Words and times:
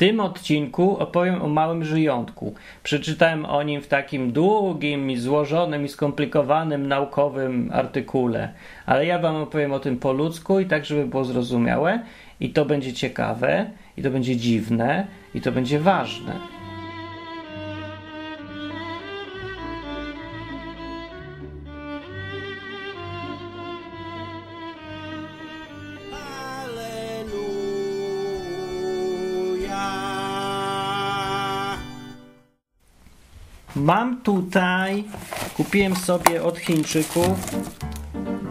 tym 0.00 0.20
odcinku 0.20 0.96
opowiem 0.98 1.42
o 1.42 1.48
małym 1.48 1.84
żyjątku. 1.84 2.54
Przeczytałem 2.82 3.44
o 3.44 3.62
nim 3.62 3.80
w 3.82 3.88
takim 3.88 4.32
długim 4.32 5.10
i 5.10 5.16
złożonym 5.16 5.84
i 5.84 5.88
skomplikowanym 5.88 6.88
naukowym 6.88 7.70
artykule, 7.72 8.52
ale 8.86 9.06
ja 9.06 9.18
wam 9.18 9.36
opowiem 9.36 9.72
o 9.72 9.80
tym 9.80 9.96
po 9.96 10.12
ludzku 10.12 10.60
i 10.60 10.66
tak, 10.66 10.84
żeby 10.84 11.06
było 11.06 11.24
zrozumiałe 11.24 12.00
i 12.40 12.50
to 12.50 12.64
będzie 12.64 12.92
ciekawe, 12.92 13.70
i 13.96 14.02
to 14.02 14.10
będzie 14.10 14.36
dziwne, 14.36 15.06
i 15.34 15.40
to 15.40 15.52
będzie 15.52 15.78
ważne. 15.78 16.59
Mam 33.90 34.22
tutaj, 34.22 35.04
kupiłem 35.56 35.96
sobie 35.96 36.42
od 36.42 36.58
Chińczyków 36.58 37.38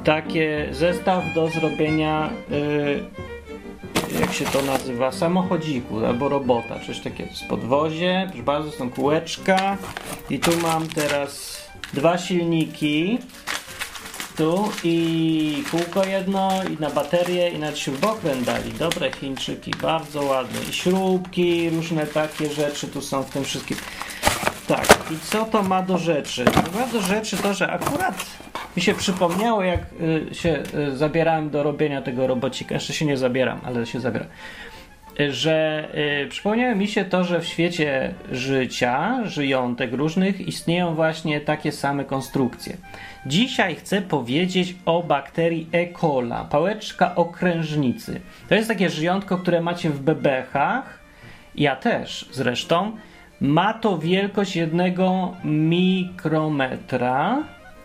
takie 0.03 0.67
zestaw 0.71 1.33
do 1.35 1.49
zrobienia, 1.49 2.29
yy, 2.49 4.19
jak 4.19 4.33
się 4.33 4.45
to 4.45 4.61
nazywa, 4.61 5.11
samochodziku 5.11 6.05
albo 6.05 6.29
robota, 6.29 6.79
coś 6.87 6.99
takiego. 6.99 7.33
Z 7.35 7.43
podwozie, 7.43 8.25
proszę 8.27 8.43
bardzo, 8.43 8.71
są 8.71 8.89
kółeczka. 8.89 9.77
I 10.29 10.39
tu 10.39 10.51
mam 10.61 10.87
teraz 10.87 11.63
dwa 11.93 12.17
silniki, 12.17 13.19
tu 14.37 14.71
i 14.83 15.63
kółko 15.71 16.05
jedno 16.05 16.49
i 16.63 16.81
na 16.81 16.89
baterię 16.89 17.49
i 17.49 17.59
na 17.59 17.75
śrubokręt 17.75 18.43
dali, 18.43 18.73
dobre 18.73 19.11
Chińczyki, 19.11 19.71
bardzo 19.81 20.23
ładne. 20.23 20.59
I 20.69 20.73
śrubki, 20.73 21.69
różne 21.69 22.07
takie 22.07 22.49
rzeczy 22.49 22.87
tu 22.87 23.01
są 23.01 23.23
w 23.23 23.29
tym 23.29 23.43
wszystkim. 23.43 23.77
Tak, 24.69 25.11
i 25.11 25.19
co 25.19 25.45
to 25.45 25.63
ma 25.63 25.81
do 25.81 25.97
rzeczy? 25.97 26.45
Ma 26.75 26.87
do 26.87 27.01
rzeczy 27.01 27.37
to, 27.37 27.53
że 27.53 27.71
akurat 27.71 28.25
mi 28.77 28.81
się 28.81 28.93
przypomniało, 28.93 29.63
jak 29.63 29.79
y, 30.31 30.35
się 30.35 30.63
y, 30.73 30.97
zabierałem 30.97 31.49
do 31.49 31.63
robienia 31.63 32.01
tego 32.01 32.27
robocika. 32.27 32.75
Jeszcze 32.75 32.93
się 32.93 33.05
nie 33.05 33.17
zabieram, 33.17 33.59
ale 33.63 33.85
się 33.85 33.99
zabieram. 33.99 34.27
Y, 35.19 35.33
że 35.33 35.87
przypomniało 36.29 36.75
mi 36.75 36.87
się 36.87 37.05
to, 37.05 37.23
że 37.23 37.39
w 37.39 37.45
świecie 37.45 38.13
życia, 38.31 39.19
żyjątek 39.25 39.93
różnych, 39.93 40.41
istnieją 40.41 40.95
właśnie 40.95 41.41
takie 41.41 41.71
same 41.71 42.05
konstrukcje. 42.05 42.77
Dzisiaj 43.25 43.75
chcę 43.75 44.01
powiedzieć 44.01 44.75
o 44.85 45.03
bakterii 45.03 45.67
E. 45.71 45.93
coli, 45.93 46.31
pałeczka 46.49 47.15
okrężnicy. 47.15 48.21
To 48.49 48.55
jest 48.55 48.67
takie 48.67 48.89
żyjątko, 48.89 49.37
które 49.37 49.61
macie 49.61 49.89
w 49.89 50.01
bebechach. 50.01 50.99
Ja 51.55 51.75
też 51.75 52.29
zresztą. 52.31 52.97
Ma 53.41 53.73
to 53.73 53.97
wielkość 53.97 54.55
jednego 54.55 55.33
mikrometra. 55.43 57.43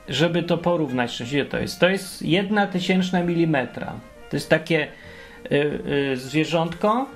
Żeby 0.08 0.42
to 0.42 0.58
porównać, 0.58 1.32
ile 1.32 1.44
to 1.44 1.58
jest? 1.58 1.80
To 1.80 1.88
jest 1.88 2.22
jedna 2.22 2.66
tysięczna 2.66 3.22
milimetra. 3.22 3.92
To 4.30 4.36
jest 4.36 4.50
takie 4.50 4.86
y, 5.52 5.80
y, 6.12 6.16
zwierzątko, 6.16 7.06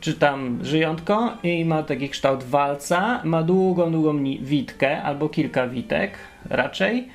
czy 0.00 0.14
tam 0.14 0.58
żyjątko 0.62 1.32
i 1.42 1.64
ma 1.64 1.82
taki 1.82 2.08
kształt 2.08 2.44
walca, 2.44 3.20
ma 3.24 3.42
długą, 3.42 3.92
długą 3.92 4.24
witkę 4.40 5.02
albo 5.02 5.28
kilka 5.28 5.68
witek 5.68 6.12
raczej 6.50 7.08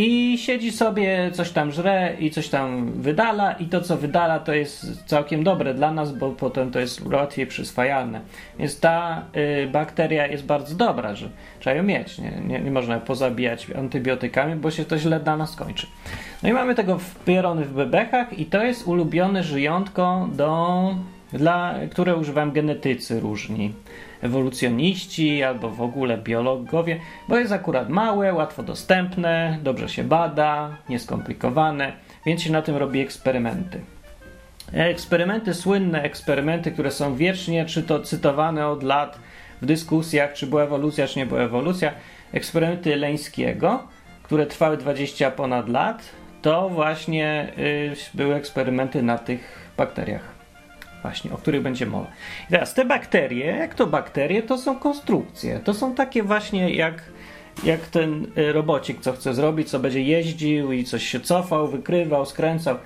i 0.00 0.38
siedzi 0.38 0.72
sobie, 0.72 1.30
coś 1.32 1.50
tam 1.50 1.72
żre 1.72 2.16
i 2.18 2.30
coś 2.30 2.48
tam 2.48 2.92
wydala 2.92 3.52
i 3.52 3.66
to 3.66 3.80
co 3.80 3.96
wydala 3.96 4.38
to 4.38 4.54
jest 4.54 5.04
całkiem 5.06 5.44
dobre 5.44 5.74
dla 5.74 5.92
nas, 5.92 6.12
bo 6.12 6.30
potem 6.30 6.70
to 6.70 6.80
jest 6.80 7.06
łatwiej 7.06 7.46
przyswajalne. 7.46 8.20
Więc 8.58 8.80
ta 8.80 9.22
y, 9.64 9.68
bakteria 9.72 10.26
jest 10.26 10.44
bardzo 10.44 10.74
dobra, 10.74 11.14
że 11.14 11.28
trzeba 11.58 11.76
ją 11.76 11.82
mieć. 11.82 12.18
Nie, 12.18 12.30
nie, 12.46 12.60
nie 12.60 12.70
można 12.70 13.00
pozabijać 13.00 13.66
antybiotykami, 13.70 14.56
bo 14.56 14.70
się 14.70 14.84
to 14.84 14.98
źle 14.98 15.20
dla 15.20 15.36
nas 15.36 15.56
kończy. 15.56 15.86
No 16.42 16.48
i 16.48 16.52
mamy 16.52 16.74
tego 16.74 16.98
wpierony 16.98 17.64
w 17.64 17.72
bebechach 17.72 18.38
i 18.38 18.46
to 18.46 18.64
jest 18.64 18.86
ulubione 18.86 19.42
żyjątko 19.42 20.28
do 20.32 20.94
dla, 21.32 21.74
które 21.90 22.16
używają 22.16 22.50
genetycy 22.50 23.20
różni, 23.20 23.72
ewolucjoniści 24.22 25.42
albo 25.42 25.70
w 25.70 25.82
ogóle 25.82 26.18
biologowie, 26.18 27.00
bo 27.28 27.38
jest 27.38 27.52
akurat 27.52 27.88
małe, 27.88 28.34
łatwo 28.34 28.62
dostępne, 28.62 29.58
dobrze 29.62 29.88
się 29.88 30.04
bada, 30.04 30.76
nieskomplikowane, 30.88 31.92
więc 32.26 32.42
się 32.42 32.52
na 32.52 32.62
tym 32.62 32.76
robi 32.76 33.00
eksperymenty. 33.00 33.80
Eksperymenty, 34.72 35.54
słynne 35.54 36.02
eksperymenty, 36.02 36.72
które 36.72 36.90
są 36.90 37.16
wiecznie 37.16 37.64
czy 37.64 37.82
to 37.82 38.00
cytowane 38.00 38.68
od 38.68 38.82
lat 38.82 39.18
w 39.62 39.66
dyskusjach, 39.66 40.32
czy 40.32 40.46
była 40.46 40.62
ewolucja, 40.62 41.06
czy 41.06 41.18
nie 41.18 41.26
była 41.26 41.40
ewolucja, 41.40 41.92
eksperymenty 42.32 42.96
Leńskiego, 42.96 43.82
które 44.22 44.46
trwały 44.46 44.76
20 44.76 45.30
ponad 45.30 45.68
lat, 45.68 46.10
to 46.42 46.68
właśnie 46.68 47.52
y, 47.58 47.94
były 48.14 48.34
eksperymenty 48.34 49.02
na 49.02 49.18
tych 49.18 49.72
bakteriach 49.76 50.39
właśnie, 51.02 51.32
o 51.32 51.36
których 51.36 51.62
będzie 51.62 51.86
mowa. 51.86 52.06
I 52.48 52.50
teraz 52.50 52.74
te 52.74 52.84
bakterie, 52.84 53.46
jak 53.46 53.74
to 53.74 53.86
bakterie, 53.86 54.42
to 54.42 54.58
są 54.58 54.78
konstrukcje. 54.78 55.60
To 55.64 55.74
są 55.74 55.94
takie 55.94 56.22
właśnie 56.22 56.74
jak, 56.74 57.02
jak 57.64 57.80
ten 57.80 58.26
y, 58.38 58.52
robocik, 58.52 59.00
co 59.00 59.12
chce 59.12 59.34
zrobić, 59.34 59.70
co 59.70 59.78
będzie 59.78 60.02
jeździł 60.02 60.72
i 60.72 60.84
coś 60.84 61.06
się 61.06 61.20
cofał, 61.20 61.68
wykrywał, 61.68 62.26
skręcał. 62.26 62.76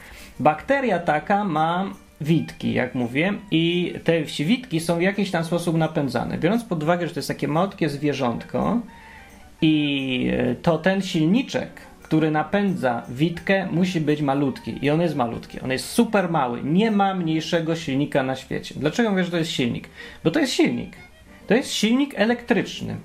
Bakteria 0.40 0.98
taka 0.98 1.44
ma 1.44 1.90
witki, 2.20 2.72
jak 2.72 2.94
mówię, 2.94 3.34
i 3.50 3.94
te 4.04 4.22
witki 4.22 4.80
są 4.80 4.98
w 4.98 5.02
jakiś 5.02 5.30
tam 5.30 5.44
sposób 5.44 5.76
napędzane. 5.76 6.38
Biorąc 6.38 6.64
pod 6.64 6.82
uwagę, 6.82 7.08
że 7.08 7.14
to 7.14 7.18
jest 7.18 7.28
takie 7.28 7.48
malutkie 7.48 7.88
zwierzątko 7.88 8.80
i 9.62 10.30
y, 10.52 10.56
to 10.62 10.78
ten 10.78 11.02
silniczek, 11.02 11.70
który 12.14 12.30
napędza 12.30 13.02
witkę, 13.08 13.66
musi 13.70 14.00
być 14.00 14.22
malutki. 14.22 14.84
I 14.84 14.90
on 14.90 15.00
jest 15.00 15.16
malutki. 15.16 15.60
On 15.60 15.70
jest 15.70 15.88
super 15.88 16.30
mały. 16.30 16.62
Nie 16.62 16.90
ma 16.90 17.14
mniejszego 17.14 17.76
silnika 17.76 18.22
na 18.22 18.36
świecie. 18.36 18.74
Dlaczego 18.78 19.10
mówię, 19.10 19.24
że 19.24 19.30
to 19.30 19.36
jest 19.36 19.50
silnik? 19.50 19.88
Bo 20.24 20.30
to 20.30 20.40
jest 20.40 20.52
silnik. 20.52 20.96
To 21.46 21.54
jest 21.54 21.72
silnik 21.72 22.14
elektryczny. 22.16 22.96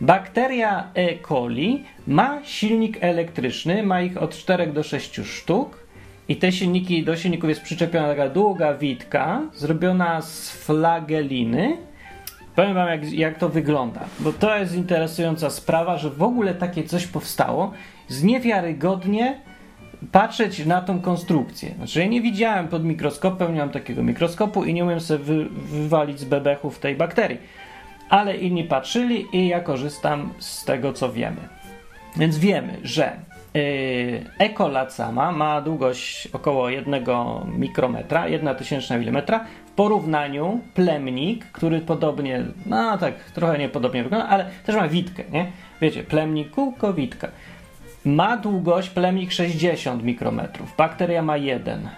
Bakteria 0.00 0.90
E. 0.94 1.18
coli 1.28 1.84
ma 2.06 2.40
silnik 2.44 2.98
elektryczny, 3.00 3.82
ma 3.82 4.02
ich 4.02 4.22
od 4.22 4.36
4 4.36 4.66
do 4.66 4.82
6 4.82 5.20
sztuk. 5.24 5.86
I 6.28 6.36
te 6.36 6.52
silniki, 6.52 7.04
do 7.04 7.16
silników 7.16 7.48
jest 7.48 7.62
przyczepiona 7.62 8.08
taka 8.08 8.28
długa 8.28 8.74
witka, 8.74 9.42
zrobiona 9.54 10.22
z 10.22 10.50
flageliny. 10.50 11.76
Powiem 12.56 12.74
wam, 12.74 12.88
jak, 12.88 13.12
jak 13.12 13.38
to 13.38 13.48
wygląda, 13.48 14.00
bo 14.20 14.32
to 14.32 14.58
jest 14.58 14.74
interesująca 14.74 15.50
sprawa, 15.50 15.98
że 15.98 16.10
w 16.10 16.22
ogóle 16.22 16.54
takie 16.54 16.84
coś 16.84 17.06
powstało 17.06 17.72
z 18.08 18.22
niewiarygodnie 18.22 19.40
patrzeć 20.12 20.66
na 20.66 20.80
tą 20.80 21.00
konstrukcję. 21.00 21.74
Znaczy, 21.76 22.00
ja 22.00 22.06
nie 22.06 22.20
widziałem 22.20 22.68
pod 22.68 22.84
mikroskopem, 22.84 23.54
nie 23.54 23.60
mam 23.60 23.70
takiego 23.70 24.02
mikroskopu 24.02 24.64
i 24.64 24.74
nie 24.74 24.84
umiem 24.84 25.00
sobie 25.00 25.24
wy, 25.24 25.44
wywalić 25.48 26.20
z 26.20 26.24
bebechów 26.24 26.78
tej 26.78 26.96
bakterii. 26.96 27.38
Ale 28.08 28.36
inni 28.36 28.64
patrzyli 28.64 29.26
i 29.32 29.48
ja 29.48 29.60
korzystam 29.60 30.32
z 30.38 30.64
tego, 30.64 30.92
co 30.92 31.12
wiemy. 31.12 31.40
Więc 32.16 32.38
wiemy, 32.38 32.78
że 32.82 33.16
yy, 33.54 33.62
ekolacama 34.38 35.32
ma 35.32 35.60
długość 35.60 36.28
około 36.32 36.68
1 36.68 37.04
mikrometra, 37.58 38.28
1 38.28 38.56
tysięczna 38.56 38.98
milimetra. 38.98 39.44
W 39.66 39.70
porównaniu 39.70 40.60
plemnik, 40.74 41.44
który 41.44 41.80
podobnie, 41.80 42.44
no 42.66 42.98
tak, 42.98 43.14
trochę 43.14 43.58
niepodobnie 43.58 44.02
wygląda, 44.02 44.28
ale 44.28 44.50
też 44.66 44.76
ma 44.76 44.88
witkę, 44.88 45.24
nie? 45.32 45.46
Wiecie, 45.80 46.02
plemnik, 46.02 46.50
kółko, 46.50 46.92
witka. 46.92 47.28
Ma 48.04 48.36
długość 48.36 48.90
plemnik 48.90 49.32
60 49.32 50.02
mikrometrów, 50.02 50.76
bakteria 50.76 51.22
ma 51.22 51.36
1. 51.36 51.88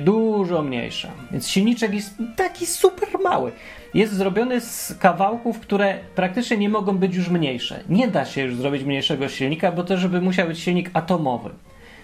Dużo 0.00 0.62
mniejsza. 0.62 1.10
Więc 1.32 1.48
silniczek 1.48 1.94
jest 1.94 2.14
taki 2.36 2.66
super 2.66 3.08
mały. 3.22 3.52
Jest 3.94 4.12
zrobiony 4.12 4.60
z 4.60 4.94
kawałków, 5.00 5.60
które 5.60 5.98
praktycznie 6.14 6.56
nie 6.56 6.68
mogą 6.68 6.98
być 6.98 7.14
już 7.14 7.28
mniejsze. 7.28 7.80
Nie 7.88 8.08
da 8.08 8.24
się 8.24 8.42
już 8.42 8.56
zrobić 8.56 8.84
mniejszego 8.84 9.28
silnika, 9.28 9.72
bo 9.72 9.84
to, 9.84 9.96
żeby 9.96 10.20
musiał 10.20 10.48
być 10.48 10.58
silnik 10.58 10.90
atomowy. 10.92 11.50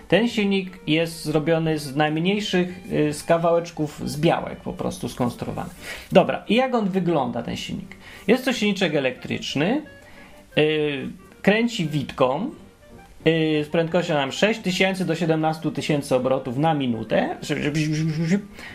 Ten 0.09 0.29
silnik 0.29 0.79
jest 0.87 1.25
zrobiony 1.25 1.79
z 1.79 1.97
najmniejszych, 1.97 2.69
y, 2.93 3.13
z 3.13 3.25
kawałeczków 3.25 4.03
z 4.05 4.21
białek 4.21 4.61
po 4.61 4.73
prostu 4.73 5.09
skonstruowany. 5.09 5.71
Dobra, 6.13 6.45
i 6.49 6.55
jak 6.55 6.75
on 6.75 6.89
wygląda 6.89 7.43
ten 7.43 7.57
silnik? 7.57 7.97
Jest 8.27 8.45
to 8.45 8.53
silniczek 8.53 8.95
elektryczny, 8.95 9.83
yy, 10.57 11.09
kręci 11.43 11.89
witką, 11.89 12.51
z 13.25 13.69
prędkością 13.69 14.15
nam 14.15 14.33
6000 14.33 15.05
do 15.05 15.15
17 15.15 15.71
tysięcy 15.71 16.17
obrotów 16.17 16.59
na 16.59 16.75
minutę. 16.75 17.37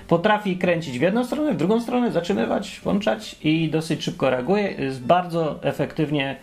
Potrafi 0.08 0.58
kręcić 0.58 1.00
w 1.00 1.02
jedną 1.02 1.26
stronę, 1.26 1.54
w 1.54 1.58
drugą 1.58 1.82
stronę, 1.82 2.12
zatrzymywać, 2.12 2.82
włączać 2.84 3.36
i 3.44 3.70
dosyć 3.70 4.04
szybko 4.04 4.30
reaguje. 4.30 4.76
Bardzo 5.02 5.64
efektywnie 5.64 6.36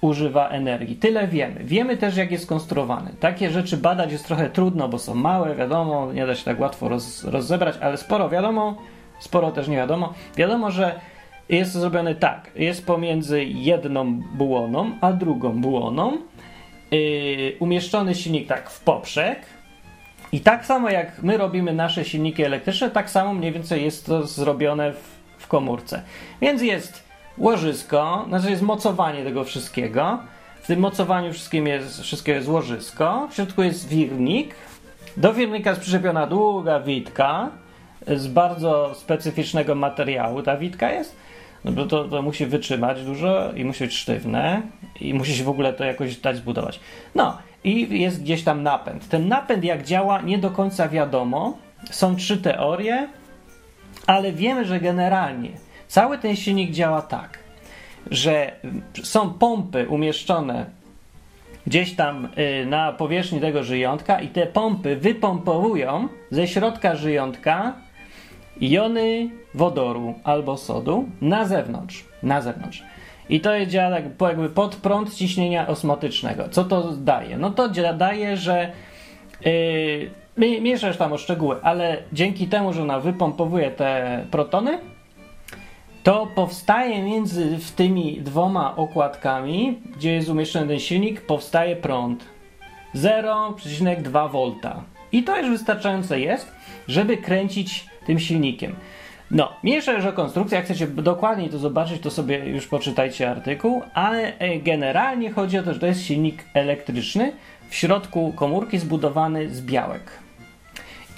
używa 0.00 0.48
energii. 0.48 0.96
Tyle 0.96 1.28
wiemy. 1.28 1.64
Wiemy 1.64 1.96
też, 1.96 2.16
jak 2.16 2.30
jest 2.30 2.44
skonstruowany. 2.44 3.10
Takie 3.20 3.50
rzeczy 3.50 3.76
badać 3.76 4.12
jest 4.12 4.26
trochę 4.26 4.50
trudno, 4.50 4.88
bo 4.88 4.98
są 4.98 5.14
małe, 5.14 5.54
wiadomo, 5.54 6.12
nie 6.12 6.26
da 6.26 6.34
się 6.34 6.44
tak 6.44 6.60
łatwo 6.60 6.88
roz, 6.88 7.24
rozebrać, 7.24 7.74
ale 7.80 7.96
sporo 7.96 8.28
wiadomo, 8.28 8.76
sporo 9.18 9.52
też 9.52 9.68
nie 9.68 9.76
wiadomo. 9.76 10.14
Wiadomo, 10.36 10.70
że 10.70 11.00
jest 11.48 11.72
to 11.72 11.80
zrobione 11.80 12.14
tak. 12.14 12.50
Jest 12.56 12.86
pomiędzy 12.86 13.44
jedną 13.44 14.12
bułoną 14.14 14.90
a 15.00 15.12
drugą 15.12 15.60
bułoną 15.60 16.18
yy, 16.90 17.56
umieszczony 17.58 18.14
silnik 18.14 18.48
tak 18.48 18.70
w 18.70 18.80
poprzek. 18.80 19.38
I 20.32 20.40
tak 20.40 20.66
samo 20.66 20.90
jak 20.90 21.22
my 21.22 21.36
robimy 21.36 21.72
nasze 21.72 22.04
silniki 22.04 22.42
elektryczne, 22.42 22.90
tak 22.90 23.10
samo 23.10 23.34
mniej 23.34 23.52
więcej 23.52 23.84
jest 23.84 24.06
to 24.06 24.26
zrobione 24.26 24.92
w, 24.92 25.18
w 25.38 25.46
komórce. 25.46 26.02
Więc 26.40 26.62
jest 26.62 27.04
łożysko, 27.38 28.24
znaczy 28.28 28.50
jest 28.50 28.62
mocowanie 28.62 29.24
tego 29.24 29.44
wszystkiego. 29.44 30.18
W 30.62 30.66
tym 30.66 30.80
mocowaniu 30.80 31.32
wszystkim 31.32 31.66
jest, 31.66 32.02
wszystkiego 32.02 32.36
jest 32.36 32.48
łożysko. 32.48 33.28
W 33.30 33.34
środku 33.34 33.62
jest 33.62 33.88
wirnik. 33.88 34.54
Do 35.16 35.34
wirnika 35.34 35.70
jest 35.70 35.82
przyczepiona 35.82 36.26
długa 36.26 36.80
witka 36.80 37.50
z 38.06 38.26
bardzo 38.26 38.94
specyficznego 38.94 39.74
materiału. 39.74 40.42
Ta 40.42 40.56
witka 40.56 40.92
jest 40.92 41.16
no 41.66 41.72
bo 41.72 41.86
to, 41.86 42.04
to 42.04 42.22
musi 42.22 42.46
wytrzymać 42.46 43.04
dużo 43.04 43.52
i 43.52 43.64
musi 43.64 43.84
być 43.84 43.94
sztywne 43.94 44.62
i 45.00 45.14
musi 45.14 45.34
się 45.34 45.44
w 45.44 45.48
ogóle 45.48 45.72
to 45.72 45.84
jakoś 45.84 46.16
dać 46.16 46.36
zbudować. 46.36 46.80
No 47.14 47.38
i 47.64 48.00
jest 48.00 48.22
gdzieś 48.22 48.44
tam 48.44 48.62
napęd. 48.62 49.08
Ten 49.08 49.28
napęd 49.28 49.64
jak 49.64 49.84
działa 49.84 50.22
nie 50.22 50.38
do 50.38 50.50
końca 50.50 50.88
wiadomo. 50.88 51.58
Są 51.90 52.16
trzy 52.16 52.36
teorie, 52.36 53.08
ale 54.06 54.32
wiemy, 54.32 54.64
że 54.64 54.80
generalnie 54.80 55.50
cały 55.88 56.18
ten 56.18 56.36
silnik 56.36 56.70
działa 56.70 57.02
tak, 57.02 57.38
że 58.10 58.52
są 59.02 59.30
pompy 59.30 59.88
umieszczone 59.88 60.66
gdzieś 61.66 61.94
tam 61.94 62.28
y, 62.62 62.66
na 62.66 62.92
powierzchni 62.92 63.40
tego 63.40 63.64
żyjątka 63.64 64.20
i 64.20 64.28
te 64.28 64.46
pompy 64.46 64.96
wypompowują 64.96 66.08
ze 66.30 66.48
środka 66.48 66.96
żyjątka 66.96 67.74
jony 68.60 69.30
wodoru 69.54 70.14
albo 70.24 70.56
sodu 70.56 71.04
na 71.20 71.44
zewnątrz. 71.44 72.04
Na 72.22 72.40
zewnątrz. 72.40 72.82
I 73.28 73.40
to 73.40 73.66
działa 73.66 73.90
tak 73.90 74.04
jakby 74.20 74.48
pod 74.48 74.76
prąd 74.76 75.14
ciśnienia 75.14 75.68
osmotycznego. 75.68 76.48
Co 76.48 76.64
to 76.64 76.92
daje? 76.92 77.38
No 77.38 77.50
to 77.50 77.68
daje, 77.98 78.36
że 78.36 78.72
yy, 79.44 80.60
mieszasz 80.60 80.96
tam 80.96 81.12
o 81.12 81.18
szczegóły, 81.18 81.56
ale 81.62 82.02
dzięki 82.12 82.46
temu, 82.46 82.72
że 82.72 82.82
ona 82.82 83.00
wypompowuje 83.00 83.70
te 83.70 84.24
protony, 84.30 84.78
to 86.02 86.28
powstaje 86.34 87.02
między 87.02 87.58
tymi 87.76 88.20
dwoma 88.20 88.76
okładkami, 88.76 89.78
gdzie 89.96 90.12
jest 90.12 90.28
umieszczony 90.28 90.66
ten 90.66 90.80
silnik, 90.80 91.20
powstaje 91.20 91.76
prąd 91.76 92.24
0,2 92.94 94.32
V. 94.32 94.70
I 95.12 95.22
to 95.22 95.38
już 95.38 95.50
wystarczające 95.50 96.20
jest, 96.20 96.55
żeby 96.88 97.16
kręcić 97.16 97.86
tym 98.06 98.18
silnikiem. 98.18 98.76
No, 99.30 99.52
mniejsza 99.62 99.92
już 99.92 100.04
o 100.04 100.12
konstrukcji, 100.12 100.54
jak 100.54 100.64
chcecie 100.64 100.86
dokładniej 100.86 101.50
to 101.50 101.58
zobaczyć, 101.58 102.02
to 102.02 102.10
sobie 102.10 102.38
już 102.38 102.66
poczytajcie 102.66 103.30
artykuł, 103.30 103.82
ale 103.94 104.38
e, 104.38 104.58
generalnie 104.58 105.32
chodzi 105.32 105.58
o 105.58 105.62
to, 105.62 105.74
że 105.74 105.80
to 105.80 105.86
jest 105.86 106.02
silnik 106.02 106.44
elektryczny, 106.54 107.32
w 107.68 107.74
środku 107.74 108.32
komórki 108.36 108.78
zbudowany 108.78 109.54
z 109.54 109.62
białek. 109.62 110.10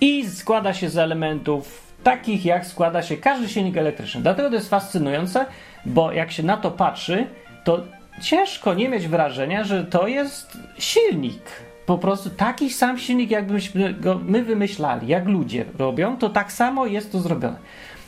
I 0.01 0.29
składa 0.29 0.75
się 0.75 0.89
z 0.89 0.99
elementów 0.99 1.93
takich, 2.03 2.45
jak 2.45 2.67
składa 2.67 3.03
się 3.03 3.17
każdy 3.17 3.49
silnik 3.49 3.77
elektryczny. 3.77 4.21
Dlatego 4.21 4.49
to 4.49 4.55
jest 4.55 4.71
fascynujące, 4.71 5.47
bo 5.87 6.13
jak 6.13 6.33
się 6.33 6.43
na 6.43 6.57
to 6.57 6.71
patrzy, 6.71 7.27
to 7.65 7.85
ciężko 8.23 8.75
nie 8.75 8.89
mieć 8.89 9.09
wrażenia, 9.09 9.65
że 9.65 9.85
to 9.85 10.09
jest 10.09 10.59
silnik 10.79 11.43
po 11.89 11.99
prostu 11.99 12.31
taki 12.31 12.71
sam 12.71 12.99
silnik, 12.99 13.31
jakbyśmy 13.31 13.95
go 13.95 14.21
my 14.25 14.45
wymyślali, 14.45 15.09
jak 15.09 15.27
ludzie 15.27 15.65
robią, 15.79 16.17
to 16.17 16.29
tak 16.29 16.53
samo 16.53 16.87
jest 16.87 17.13
to 17.13 17.21
zrobione. 17.21 17.57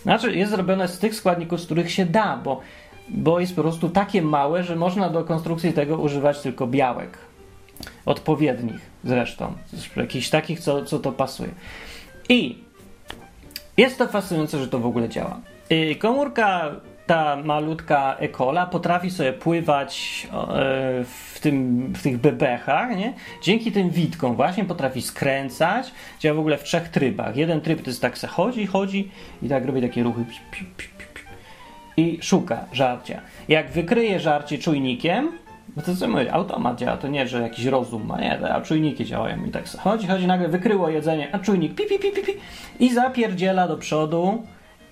Znaczy, 0.02 0.36
jest 0.36 0.50
zrobione 0.50 0.88
z 0.88 0.98
tych 0.98 1.14
składników, 1.14 1.60
z 1.60 1.64
których 1.64 1.92
się 1.92 2.06
da, 2.06 2.36
bo, 2.36 2.60
bo 3.08 3.40
jest 3.40 3.56
po 3.56 3.62
prostu 3.62 3.88
takie 3.88 4.22
małe, 4.22 4.64
że 4.64 4.76
można 4.76 5.10
do 5.10 5.24
konstrukcji 5.24 5.72
tego 5.72 5.98
używać 5.98 6.40
tylko 6.40 6.66
białek. 6.66 7.18
Odpowiednich 8.06 8.80
zresztą. 9.04 9.54
Jakichś 9.96 10.28
takich, 10.28 10.60
co, 10.60 10.84
co 10.84 10.98
to 10.98 11.12
pasuje. 11.12 11.50
I 12.28 12.58
jest 13.76 13.98
to 13.98 14.08
fascynujące, 14.08 14.58
że 14.58 14.68
to 14.68 14.78
w 14.78 14.86
ogóle 14.86 15.08
działa. 15.08 15.40
Y, 15.72 15.94
komórka 15.94 16.70
ta 17.10 17.36
malutka 17.36 18.16
ekola 18.18 18.66
potrafi 18.66 19.10
sobie 19.10 19.32
pływać 19.32 20.26
e, 20.32 21.04
w, 21.04 21.40
tym, 21.40 21.86
w 21.96 22.02
tych 22.02 22.18
bebechach, 22.18 22.96
nie? 22.96 23.12
Dzięki 23.42 23.72
tym 23.72 23.90
witkom 23.90 24.36
właśnie 24.36 24.64
potrafi 24.64 25.02
skręcać. 25.02 25.92
Działa 26.20 26.36
w 26.36 26.38
ogóle 26.38 26.58
w 26.58 26.62
trzech 26.62 26.88
trybach. 26.88 27.36
Jeden 27.36 27.60
tryb 27.60 27.82
to 27.82 27.90
jest 27.90 28.02
tak 28.02 28.18
se 28.18 28.26
chodzi, 28.26 28.66
chodzi 28.66 29.10
i 29.42 29.48
tak 29.48 29.66
robi 29.66 29.82
takie 29.82 30.02
ruchy 30.02 30.24
i 31.96 32.18
szuka 32.22 32.64
żarcia. 32.72 33.20
Jak 33.48 33.70
wykryje 33.70 34.20
żarcie 34.20 34.58
czujnikiem, 34.58 35.32
bo 35.68 35.82
to 35.82 35.96
co 35.96 36.08
mówię, 36.08 36.32
automat 36.32 36.78
działa, 36.78 36.96
to 36.96 37.08
nie, 37.08 37.28
że 37.28 37.42
jakiś 37.42 37.64
rozum 37.64 38.06
ma, 38.06 38.20
nie, 38.20 38.54
a 38.54 38.60
czujniki 38.60 39.04
działają 39.04 39.44
i 39.44 39.50
tak 39.50 39.68
se 39.68 39.78
chodzi, 39.78 40.06
chodzi, 40.06 40.26
nagle 40.26 40.48
wykryło 40.48 40.88
jedzenie, 40.88 41.28
a 41.34 41.38
czujnik 41.38 41.74
pi, 41.74 41.84
pi, 41.86 41.98
pi, 41.98 42.10
pi, 42.12 42.22
pi 42.22 42.32
i 42.80 42.94
zapierdziela 42.94 43.68
do 43.68 43.76
przodu 43.76 44.42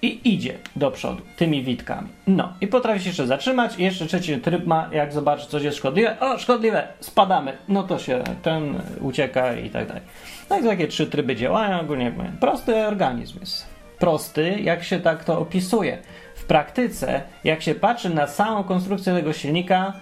i 0.02 0.34
idzie 0.34 0.54
do 0.76 0.90
przodu 0.90 1.22
tymi 1.36 1.62
witkami. 1.62 2.08
No 2.26 2.52
i 2.60 2.66
potrafi 2.66 3.00
się 3.00 3.08
jeszcze 3.08 3.26
zatrzymać. 3.26 3.78
I 3.78 3.82
jeszcze 3.82 4.06
trzeci 4.06 4.38
tryb 4.38 4.66
ma, 4.66 4.88
jak 4.92 5.12
zobaczy 5.12 5.46
coś 5.46 5.62
jest 5.62 5.76
szkodliwe, 5.76 6.20
o 6.20 6.38
szkodliwe, 6.38 6.88
spadamy. 7.00 7.56
No 7.68 7.82
to 7.82 7.98
się 7.98 8.24
ten 8.42 8.80
ucieka 9.00 9.54
i 9.54 9.70
tak 9.70 9.86
dalej. 9.86 10.02
No 10.50 10.58
i 10.58 10.64
takie 10.64 10.88
trzy 10.88 11.06
tryby 11.06 11.36
działają, 11.36 11.80
ogólnie 11.80 12.12
prosty 12.40 12.76
organizm 12.76 13.40
jest. 13.40 13.66
Prosty, 13.98 14.60
jak 14.60 14.84
się 14.84 15.00
tak 15.00 15.24
to 15.24 15.38
opisuje. 15.38 15.98
W 16.34 16.44
praktyce, 16.44 17.22
jak 17.44 17.62
się 17.62 17.74
patrzy 17.74 18.10
na 18.10 18.26
samą 18.26 18.64
konstrukcję 18.64 19.14
tego 19.14 19.32
silnika, 19.32 19.92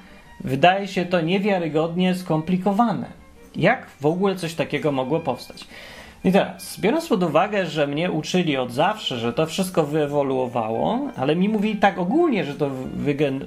wydaje 0.40 0.88
się 0.88 1.04
to 1.04 1.20
niewiarygodnie 1.20 2.14
skomplikowane. 2.14 3.06
Jak 3.56 3.86
w 4.00 4.06
ogóle 4.06 4.36
coś 4.36 4.54
takiego 4.54 4.92
mogło 4.92 5.20
powstać? 5.20 5.66
I 6.24 6.32
teraz, 6.32 6.80
biorąc 6.80 7.08
pod 7.08 7.22
uwagę, 7.22 7.66
że 7.66 7.86
mnie 7.86 8.10
uczyli 8.10 8.56
od 8.56 8.72
zawsze, 8.72 9.18
że 9.18 9.32
to 9.32 9.46
wszystko 9.46 9.82
wyewoluowało, 9.82 11.00
ale 11.16 11.36
mi 11.36 11.48
mówili 11.48 11.76
tak 11.76 11.98
ogólnie, 11.98 12.44
że 12.44 12.54
to 12.54 12.70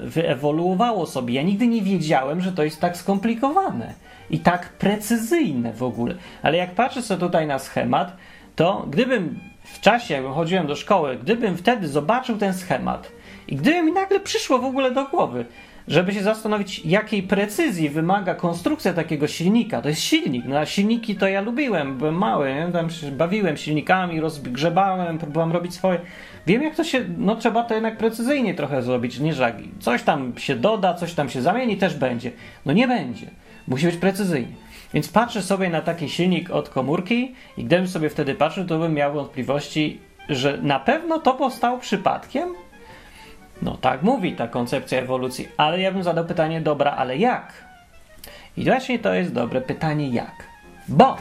wyewoluowało 0.04 1.06
sobie. 1.06 1.34
Ja 1.34 1.42
nigdy 1.42 1.68
nie 1.68 1.82
wiedziałem, 1.82 2.42
że 2.42 2.52
to 2.52 2.64
jest 2.64 2.82
tak 2.82 2.98
skomplikowane 2.98 3.94
i 4.30 4.40
tak 4.40 4.70
precyzyjne 4.70 5.74
w 5.74 5.84
ogóle. 5.84 6.16
Ale 6.42 6.58
jak 6.58 6.76
patrzę 6.76 7.02
sobie 7.02 7.20
tutaj 7.20 7.48
na 7.48 7.60
schemat, 7.60 8.18
to 8.56 8.86
gdybym 8.90 9.40
w 9.64 9.80
czasie, 9.80 10.14
jak 10.14 10.26
chodziłem 10.26 10.68
do 10.68 10.76
szkoły, 10.76 11.18
gdybym 11.22 11.58
wtedy 11.58 11.88
zobaczył 11.88 12.38
ten 12.38 12.54
schemat 12.54 13.12
i 13.48 13.56
gdyby 13.56 13.84
mi 13.84 13.92
nagle 13.92 14.20
przyszło 14.20 14.60
w 14.60 14.66
ogóle 14.66 14.92
do 14.92 15.06
głowy, 15.06 15.46
żeby 15.90 16.14
się 16.14 16.24
zastanowić, 16.24 16.86
jakiej 16.86 17.24
precyzji 17.24 17.90
wymaga 17.90 18.36
konstrukcja 18.36 18.94
takiego 18.94 19.28
silnika. 19.28 19.82
To 19.82 19.90
jest 19.90 20.02
silnik. 20.02 20.46
No, 20.46 20.60
a 20.60 20.66
silniki 20.66 21.16
to 21.16 21.28
ja 21.28 21.42
lubiłem, 21.42 21.98
byłem 21.98 22.16
mały, 22.16 22.54
nie? 22.54 22.72
tam 22.74 22.90
się 22.90 23.12
bawiłem 23.12 23.58
silnikami, 23.58 24.20
rozgrzebałem, 24.20 25.18
próbowałem 25.18 25.52
robić 25.52 25.74
swoje. 25.74 26.00
Wiem, 26.48 26.64
jak 26.64 26.76
to 26.76 26.84
się, 26.84 27.06
no 27.18 27.36
trzeba 27.36 27.64
to 27.64 27.74
jednak 27.74 27.98
precyzyjnie 27.98 28.54
trochę 28.54 28.82
zrobić, 28.82 29.20
nie 29.20 29.34
żagi. 29.34 29.72
Coś 29.80 30.04
tam 30.04 30.38
się 30.38 30.56
doda, 30.56 30.94
coś 30.94 31.14
tam 31.14 31.30
się 31.30 31.42
zamieni, 31.42 31.78
też 31.78 31.96
będzie. 31.96 32.32
No 32.66 32.74
nie 32.74 32.88
będzie. 32.88 33.28
Musi 33.68 33.86
być 33.86 33.96
precyzyjnie. 33.96 34.54
Więc 34.94 35.10
patrzę 35.10 35.42
sobie 35.42 35.70
na 35.70 35.82
taki 35.82 36.10
silnik 36.10 36.52
od 36.52 36.70
komórki 36.70 37.36
i 37.58 37.64
gdybym 37.64 37.88
sobie 37.88 38.10
wtedy 38.10 38.36
patrzył, 38.36 38.66
to 38.66 38.80
bym 38.80 38.94
miał 38.94 39.14
wątpliwości, 39.14 40.00
że 40.30 40.58
na 40.62 40.80
pewno 40.80 41.20
to 41.20 41.34
powstało 41.34 41.78
przypadkiem, 41.78 42.54
no 43.62 43.78
tak 43.78 44.02
mówi 44.02 44.36
ta 44.36 44.48
koncepcja 44.48 45.00
ewolucji, 45.00 45.48
ale 45.58 45.80
ja 45.82 45.92
bym 45.92 46.04
zadał 46.04 46.26
pytanie, 46.26 46.62
dobra, 46.62 46.92
ale 46.92 47.18
jak? 47.18 47.54
I 48.58 48.64
właśnie 48.66 49.00
to 49.00 49.14
jest 49.14 49.34
dobre 49.34 49.62
pytanie, 49.62 50.10
jak? 50.10 50.44
Bo 50.88 51.18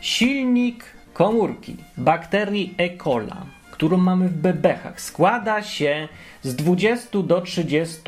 silnik 0.00 0.84
komórki 1.12 1.76
bakterii 1.96 2.74
E. 2.78 2.96
coli, 2.96 3.30
którą 3.70 3.96
mamy 3.96 4.28
w 4.28 4.36
bebechach, 4.36 5.00
składa 5.00 5.62
się 5.62 6.08
z 6.42 6.56
20 6.56 7.18
do 7.22 7.40
30 7.40 8.00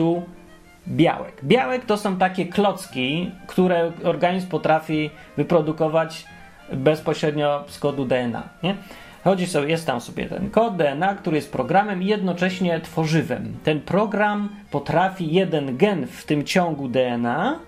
białek. 0.88 1.44
Białek 1.44 1.84
to 1.84 1.96
są 1.96 2.16
takie 2.16 2.46
klocki, 2.46 3.30
które 3.46 3.92
organizm 4.04 4.48
potrafi 4.48 5.10
wyprodukować 5.36 6.26
bezpośrednio 6.72 7.64
z 7.68 7.78
kodu 7.78 8.04
DNA. 8.04 8.48
Nie? 8.62 8.76
Chodzi 9.26 9.46
sobie, 9.46 9.68
jest 9.68 9.86
tam 9.86 10.00
sobie 10.00 10.26
ten 10.26 10.50
kod 10.50 10.76
DNA, 10.76 11.14
który 11.14 11.36
jest 11.36 11.52
programem 11.52 12.02
i 12.02 12.06
jednocześnie 12.06 12.80
tworzywem. 12.80 13.56
Ten 13.64 13.80
program 13.80 14.48
potrafi 14.70 15.34
jeden 15.34 15.76
gen 15.76 16.06
w 16.06 16.24
tym 16.24 16.44
ciągu 16.44 16.88
DNA, 16.88 17.58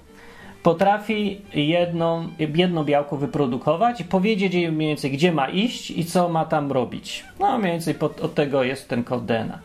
potrafi 0.63 1.41
jedną, 1.55 2.29
jedno 2.39 2.85
białko 2.85 3.17
wyprodukować 3.17 4.01
i 4.01 4.05
powiedzieć 4.05 4.55
jej 4.55 4.73
mniej 4.73 4.89
więcej, 4.89 5.11
gdzie 5.11 5.33
ma 5.33 5.49
iść 5.49 5.91
i 5.91 6.05
co 6.05 6.29
ma 6.29 6.45
tam 6.45 6.73
robić. 6.73 7.25
No, 7.41 7.59
mniej 7.59 7.73
więcej 7.73 7.95
pod, 7.95 8.21
od 8.21 8.35
tego 8.35 8.63
jest 8.63 8.89
ten 8.89 9.05
kod 9.05 9.27
DNA. 9.27 9.59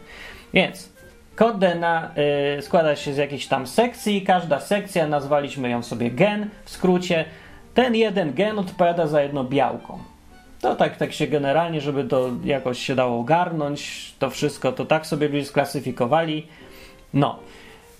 Więc 0.53 0.89
kod 1.35 1.59
DNA 1.59 2.11
y, 2.57 2.61
składa 2.61 2.95
się 2.95 3.13
z 3.13 3.17
jakichś 3.17 3.45
tam 3.45 3.67
sekcji, 3.67 4.21
każda 4.21 4.59
sekcja, 4.59 5.07
nazwaliśmy 5.07 5.69
ją 5.69 5.83
sobie 5.83 6.11
gen 6.11 6.49
w 6.65 6.69
skrócie. 6.69 7.25
Ten 7.73 7.95
jeden 7.95 8.33
gen 8.33 8.59
odpowiada 8.59 9.07
za 9.07 9.21
jedno 9.21 9.43
białko. 9.43 10.12
To 10.63 10.75
tak, 10.75 10.97
tak 10.97 11.13
się 11.13 11.27
generalnie, 11.27 11.81
żeby 11.81 12.03
to 12.03 12.29
jakoś 12.45 12.79
się 12.79 12.95
dało 12.95 13.19
ogarnąć, 13.19 14.13
to 14.19 14.29
wszystko, 14.29 14.71
to 14.71 14.85
tak 14.85 15.07
sobie 15.07 15.29
byli 15.29 15.45
sklasyfikowali. 15.45 16.47
No. 17.13 17.39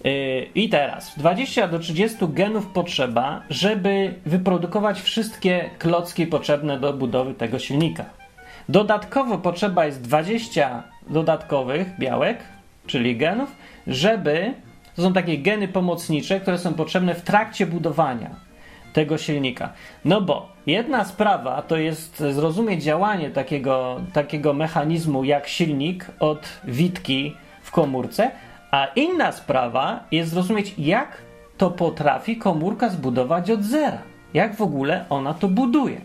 Yy, 0.04 0.12
I 0.56 0.70
teraz 0.70 1.18
20 1.18 1.68
do 1.68 1.80
30 1.80 2.18
genów 2.22 2.68
potrzeba, 2.68 3.42
żeby 3.50 4.14
wyprodukować 4.26 5.02
wszystkie 5.02 5.70
klocki 5.80 6.28
potrzebne 6.28 6.80
do 6.80 6.94
budowy 6.94 7.34
tego 7.34 7.60
silnika. 7.60 8.06
Dodatkowo 8.70 9.38
potrzeba 9.38 9.86
jest 9.86 10.02
20 10.02 10.84
dodatkowych 11.10 11.88
białek, 12.00 12.38
czyli 12.88 13.18
genów, 13.18 13.56
żeby 13.88 14.54
to 14.96 15.02
są 15.02 15.14
takie 15.14 15.38
geny 15.38 15.68
pomocnicze, 15.68 16.40
które 16.40 16.58
są 16.58 16.74
potrzebne 16.74 17.16
w 17.16 17.22
trakcie 17.22 17.66
budowania 17.66 18.43
tego 18.94 19.18
silnika. 19.18 19.70
No 20.06 20.22
bo 20.22 20.50
jedna 20.68 21.06
sprawa 21.06 21.62
to 21.62 21.78
jest 21.78 22.20
zrozumieć 22.20 22.84
działanie 22.84 23.30
takiego, 23.30 24.02
takiego 24.14 24.54
mechanizmu 24.54 25.24
jak 25.24 25.48
silnik 25.48 26.06
od 26.20 26.50
witki 26.64 27.36
w 27.62 27.72
komórce, 27.72 28.32
a 28.72 28.88
inna 28.96 29.32
sprawa 29.32 30.04
jest 30.12 30.32
zrozumieć, 30.32 30.74
jak 30.78 31.18
to 31.58 31.72
potrafi 31.72 32.38
komórka 32.38 32.90
zbudować 32.90 33.52
od 33.52 33.64
zera. 33.64 33.98
Jak 34.34 34.56
w 34.56 34.62
ogóle 34.62 35.06
ona 35.10 35.34
to 35.34 35.48
buduje. 35.48 36.02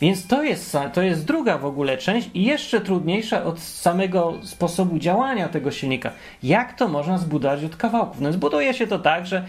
Więc 0.00 0.26
to 0.26 0.42
jest, 0.42 0.76
to 0.92 1.02
jest 1.02 1.24
druga 1.24 1.58
w 1.58 1.64
ogóle 1.64 1.98
część 1.98 2.30
i 2.34 2.44
jeszcze 2.44 2.80
trudniejsza 2.80 3.44
od 3.44 3.60
samego 3.60 4.34
sposobu 4.42 4.98
działania 4.98 5.48
tego 5.48 5.70
silnika. 5.70 6.10
Jak 6.42 6.78
to 6.78 6.88
można 6.88 7.18
zbudować 7.18 7.64
od 7.64 7.76
kawałków? 7.76 8.20
No 8.20 8.32
zbuduje 8.32 8.74
się 8.74 8.86
to 8.86 8.98
tak, 8.98 9.26
że 9.26 9.44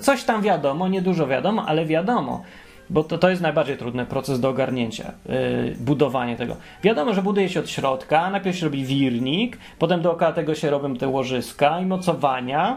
coś 0.00 0.24
tam 0.24 0.42
wiadomo, 0.42 0.88
niedużo 0.88 1.26
wiadomo, 1.26 1.64
ale 1.66 1.86
wiadomo. 1.86 2.42
Bo 2.90 3.04
to, 3.04 3.18
to 3.18 3.30
jest 3.30 3.42
najbardziej 3.42 3.76
trudny 3.76 4.06
proces 4.06 4.40
do 4.40 4.48
ogarnięcia, 4.48 5.12
yy, 5.26 5.76
budowanie 5.80 6.36
tego. 6.36 6.56
Wiadomo, 6.82 7.14
że 7.14 7.22
buduje 7.22 7.48
się 7.48 7.60
od 7.60 7.70
środka, 7.70 8.30
najpierw 8.30 8.56
się 8.56 8.64
robi 8.64 8.84
wirnik, 8.84 9.58
potem 9.78 10.02
dookoła 10.02 10.32
tego 10.32 10.54
się 10.54 10.70
robią 10.70 10.96
te 10.96 11.08
łożyska 11.08 11.80
i 11.80 11.86
mocowania, 11.86 12.76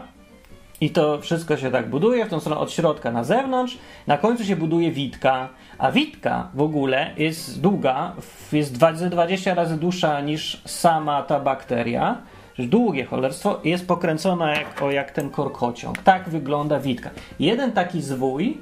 i 0.80 0.90
to 0.90 1.20
wszystko 1.20 1.56
się 1.56 1.70
tak 1.70 1.90
buduje 1.90 2.26
w 2.26 2.28
tą 2.28 2.40
stronę 2.40 2.60
od 2.60 2.72
środka 2.72 3.12
na 3.12 3.24
zewnątrz. 3.24 3.78
Na 4.06 4.18
końcu 4.18 4.44
się 4.44 4.56
buduje 4.56 4.92
witka, 4.92 5.48
a 5.78 5.92
witka 5.92 6.48
w 6.54 6.60
ogóle 6.60 7.10
jest 7.16 7.60
długa, 7.60 8.12
jest 8.52 8.78
20 9.10 9.54
razy 9.54 9.76
dłuższa 9.76 10.20
niż 10.20 10.62
sama 10.66 11.22
ta 11.22 11.40
bakteria. 11.40 12.18
Długie 12.66 13.04
cholerstwo 13.04 13.60
jest 13.64 13.88
pokręcona 13.88 14.50
jak, 14.50 14.82
o, 14.82 14.90
jak 14.90 15.10
ten 15.10 15.30
korkociąg. 15.30 15.98
Tak 15.98 16.28
wygląda 16.28 16.80
witka. 16.80 17.10
Jeden 17.40 17.72
taki 17.72 18.02
zwój, 18.02 18.58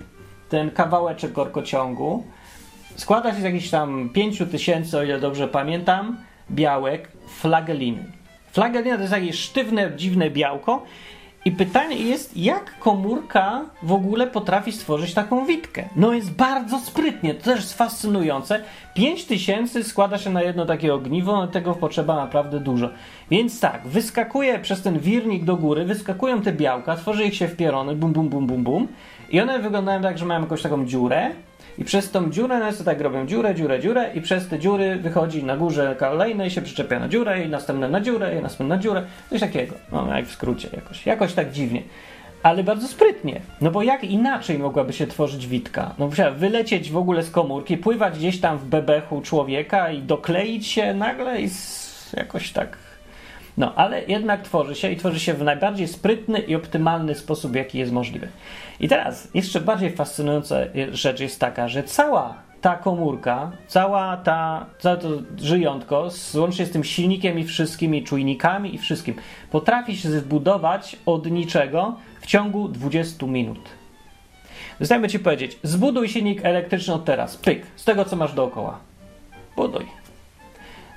ten 0.48 0.70
kawałeczek 0.70 1.32
korkociągu, 1.32 2.24
składa 2.96 3.34
się 3.34 3.40
z 3.40 3.42
jakichś 3.42 3.70
tam 3.70 4.08
5000, 4.08 4.98
o 4.98 5.02
ile 5.02 5.20
dobrze 5.20 5.48
pamiętam, 5.48 6.16
białek 6.50 7.08
flageliny. 7.28 8.04
Flagelina 8.52 8.96
to 8.96 9.02
jest 9.02 9.12
jakieś 9.12 9.38
sztywne, 9.40 9.92
dziwne 9.96 10.30
białko 10.30 10.82
i 11.46 11.52
pytanie 11.52 11.96
jest, 11.96 12.36
jak 12.36 12.78
komórka 12.78 13.64
w 13.82 13.92
ogóle 13.92 14.26
potrafi 14.26 14.72
stworzyć 14.72 15.14
taką 15.14 15.46
witkę? 15.46 15.84
No 15.96 16.12
jest 16.12 16.32
bardzo 16.32 16.78
sprytnie, 16.78 17.34
to 17.34 17.44
też 17.44 17.60
jest 17.60 17.78
fascynujące. 17.78 18.60
5000 18.94 19.84
składa 19.84 20.18
się 20.18 20.30
na 20.30 20.42
jedno 20.42 20.66
takie 20.66 20.94
ogniwo, 20.94 21.46
tego 21.46 21.74
potrzeba 21.74 22.16
naprawdę 22.16 22.60
dużo. 22.60 22.90
Więc 23.30 23.60
tak, 23.60 23.86
wyskakuje 23.86 24.58
przez 24.58 24.82
ten 24.82 24.98
wirnik 24.98 25.44
do 25.44 25.56
góry, 25.56 25.84
wyskakują 25.84 26.42
te 26.42 26.52
białka, 26.52 26.96
tworzy 26.96 27.24
ich 27.24 27.36
się 27.36 27.48
w 27.48 27.56
pierony, 27.56 27.96
bum, 27.96 28.12
bum, 28.12 28.28
bum, 28.28 28.46
bum, 28.46 28.62
bum. 28.62 28.88
I 29.30 29.40
one 29.40 29.58
wyglądają 29.58 30.02
tak, 30.02 30.18
że 30.18 30.24
mają 30.24 30.40
jakąś 30.40 30.62
taką 30.62 30.86
dziurę, 30.86 31.30
i 31.78 31.84
przez 31.84 32.10
tą 32.10 32.30
dziurę, 32.30 32.58
no 32.58 32.72
to 32.72 32.84
tak 32.84 33.00
robią 33.00 33.26
dziurę, 33.26 33.54
dziurę, 33.54 33.80
dziurę 33.80 34.10
i 34.14 34.20
przez 34.20 34.48
te 34.48 34.58
dziury 34.58 34.96
wychodzi 34.96 35.44
na 35.44 35.56
górze 35.56 35.96
kolejne 35.98 36.46
i 36.46 36.50
się 36.50 36.62
przyczepia 36.62 37.00
na 37.00 37.08
dziurę 37.08 37.44
i 37.44 37.48
następne 37.48 37.88
na 37.88 38.00
dziurę 38.00 38.38
i 38.38 38.42
następne 38.42 38.76
na 38.76 38.82
dziurę. 38.82 39.02
Coś 39.30 39.40
takiego. 39.40 39.74
No 39.92 40.16
jak 40.16 40.26
w 40.26 40.32
skrócie 40.32 40.68
jakoś. 40.72 41.06
Jakoś 41.06 41.32
tak 41.32 41.52
dziwnie. 41.52 41.82
Ale 42.42 42.64
bardzo 42.64 42.88
sprytnie. 42.88 43.40
No 43.60 43.70
bo 43.70 43.82
jak 43.82 44.04
inaczej 44.04 44.58
mogłaby 44.58 44.92
się 44.92 45.06
tworzyć 45.06 45.46
witka? 45.46 45.94
No 45.98 46.06
musiała 46.06 46.30
wylecieć 46.30 46.90
w 46.90 46.96
ogóle 46.96 47.22
z 47.22 47.30
komórki, 47.30 47.76
pływać 47.76 48.18
gdzieś 48.18 48.40
tam 48.40 48.58
w 48.58 48.64
bebechu 48.64 49.20
człowieka 49.20 49.90
i 49.90 50.02
dokleić 50.02 50.66
się 50.66 50.94
nagle 50.94 51.42
i 51.42 51.48
jakoś 52.16 52.52
tak 52.52 52.78
no, 53.56 53.74
ale 53.74 54.04
jednak 54.04 54.42
tworzy 54.42 54.74
się 54.74 54.90
i 54.90 54.96
tworzy 54.96 55.20
się 55.20 55.34
w 55.34 55.42
najbardziej 55.42 55.88
sprytny 55.88 56.38
i 56.38 56.54
optymalny 56.54 57.14
sposób, 57.14 57.56
jaki 57.56 57.78
jest 57.78 57.92
możliwy. 57.92 58.28
I 58.80 58.88
teraz 58.88 59.28
jeszcze 59.34 59.60
bardziej 59.60 59.90
fascynująca 59.90 60.56
rzecz 60.92 61.20
jest 61.20 61.40
taka, 61.40 61.68
że 61.68 61.82
cała 61.82 62.34
ta 62.60 62.76
komórka, 62.76 63.52
cała 63.66 64.16
ta, 64.16 64.66
całe 64.78 64.96
to 64.96 65.08
żyjątko, 65.36 66.08
łącznie 66.34 66.66
z 66.66 66.70
tym 66.70 66.84
silnikiem 66.84 67.38
i 67.38 67.44
wszystkimi 67.44 68.04
czujnikami 68.04 68.74
i 68.74 68.78
wszystkim, 68.78 69.14
potrafi 69.50 69.96
się 69.96 70.10
zbudować 70.10 70.96
od 71.06 71.30
niczego 71.30 71.96
w 72.20 72.26
ciągu 72.26 72.68
20 72.68 73.26
minut. 73.26 73.58
Zostajemy 74.80 75.08
ci 75.08 75.18
powiedzieć, 75.18 75.58
zbuduj 75.62 76.08
silnik 76.08 76.44
elektryczny 76.44 76.94
od 76.94 77.04
teraz, 77.04 77.36
pyk, 77.36 77.66
z 77.76 77.84
tego 77.84 78.04
co 78.04 78.16
masz 78.16 78.34
dookoła. 78.34 78.78
Buduj. 79.56 79.86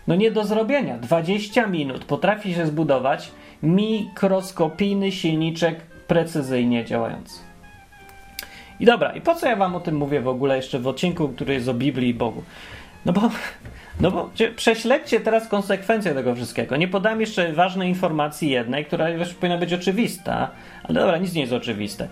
No 0.07 0.15
nie 0.15 0.31
do 0.31 0.43
zrobienia. 0.43 0.98
20 0.98 1.67
minut 1.67 2.05
potrafi 2.05 2.53
się 2.53 2.65
zbudować 2.65 3.31
mikroskopijny 3.63 5.12
silniczek 5.12 5.81
precyzyjnie 6.07 6.86
działający. 6.86 7.49
I 8.79 8.86
dobra, 8.86 9.12
i 9.12 9.21
po 9.21 9.36
co 9.36 9.48
ja 9.48 9.55
wam 9.55 9.75
o 9.75 9.79
tym 9.79 9.95
mówię 9.95 10.21
w 10.21 10.27
ogóle 10.27 10.55
jeszcze 10.55 10.79
w 10.79 10.88
odcinku, 10.88 11.29
który 11.29 11.53
jest 11.53 11.67
o 11.67 11.74
Biblii 11.74 12.09
i 12.09 12.13
Bogu? 12.13 12.43
No 13.05 13.13
bo, 13.13 13.21
no 14.01 14.12
bo 14.12 14.29
prześledźcie 14.55 15.19
teraz 15.19 15.48
konsekwencje 15.48 16.13
tego 16.13 16.36
wszystkiego. 16.36 16.77
Nie 16.77 16.88
podam 16.88 17.21
jeszcze 17.21 17.53
ważnej 17.53 17.89
informacji 17.89 18.50
jednej, 18.50 18.86
która 18.86 19.09
już 19.09 19.33
powinna 19.33 19.57
być 19.57 19.74
oczywista, 19.74 20.50
ale 20.83 21.00
dobra, 21.00 21.17
nic 21.17 21.33
nie 21.33 21.41
jest 21.41 21.53
oczywiste. 21.53 22.07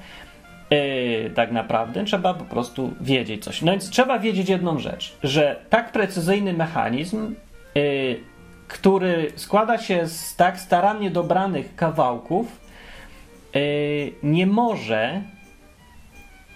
Yy, 0.71 1.31
tak 1.35 1.51
naprawdę 1.51 2.05
trzeba 2.05 2.33
po 2.33 2.45
prostu 2.45 2.93
wiedzieć 3.01 3.43
coś. 3.43 3.61
No 3.61 3.71
więc 3.71 3.89
trzeba 3.89 4.19
wiedzieć 4.19 4.49
jedną 4.49 4.79
rzecz, 4.79 5.17
że 5.23 5.59
tak 5.69 5.91
precyzyjny 5.91 6.53
mechanizm 6.53 7.35
Y, 7.77 8.19
który 8.67 9.31
składa 9.35 9.77
się 9.77 10.07
z 10.07 10.35
tak 10.35 10.59
starannie 10.59 11.11
dobranych 11.11 11.75
kawałków, 11.75 12.61
y, 13.55 14.11
nie 14.23 14.47
może 14.47 15.21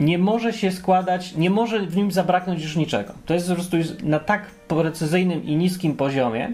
nie 0.02 0.18
może 0.18 0.54
się 0.54 0.72
składać, 0.72 1.36
nie 1.36 1.50
może 1.50 1.80
w 1.80 1.96
nim 1.96 2.12
zabraknąć 2.12 2.64
już 2.64 2.76
niczego. 2.76 3.14
To 3.26 3.34
jest 3.34 3.50
po 3.50 3.56
prostu 3.56 3.78
na 4.04 4.20
tak 4.20 4.46
precyzyjnym 4.68 5.44
i 5.44 5.56
niskim 5.56 5.96
poziomie, 5.96 6.50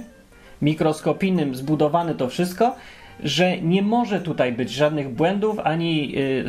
mikroskopijnym 0.61 1.55
zbudowane 1.55 2.15
to 2.15 2.29
wszystko, 2.29 2.75
że 3.23 3.61
nie 3.61 3.81
może 3.81 4.21
tutaj 4.21 4.51
być 4.51 4.71
żadnych 4.71 5.09
błędów, 5.09 5.59
ani 5.63 6.17
y, 6.17 6.45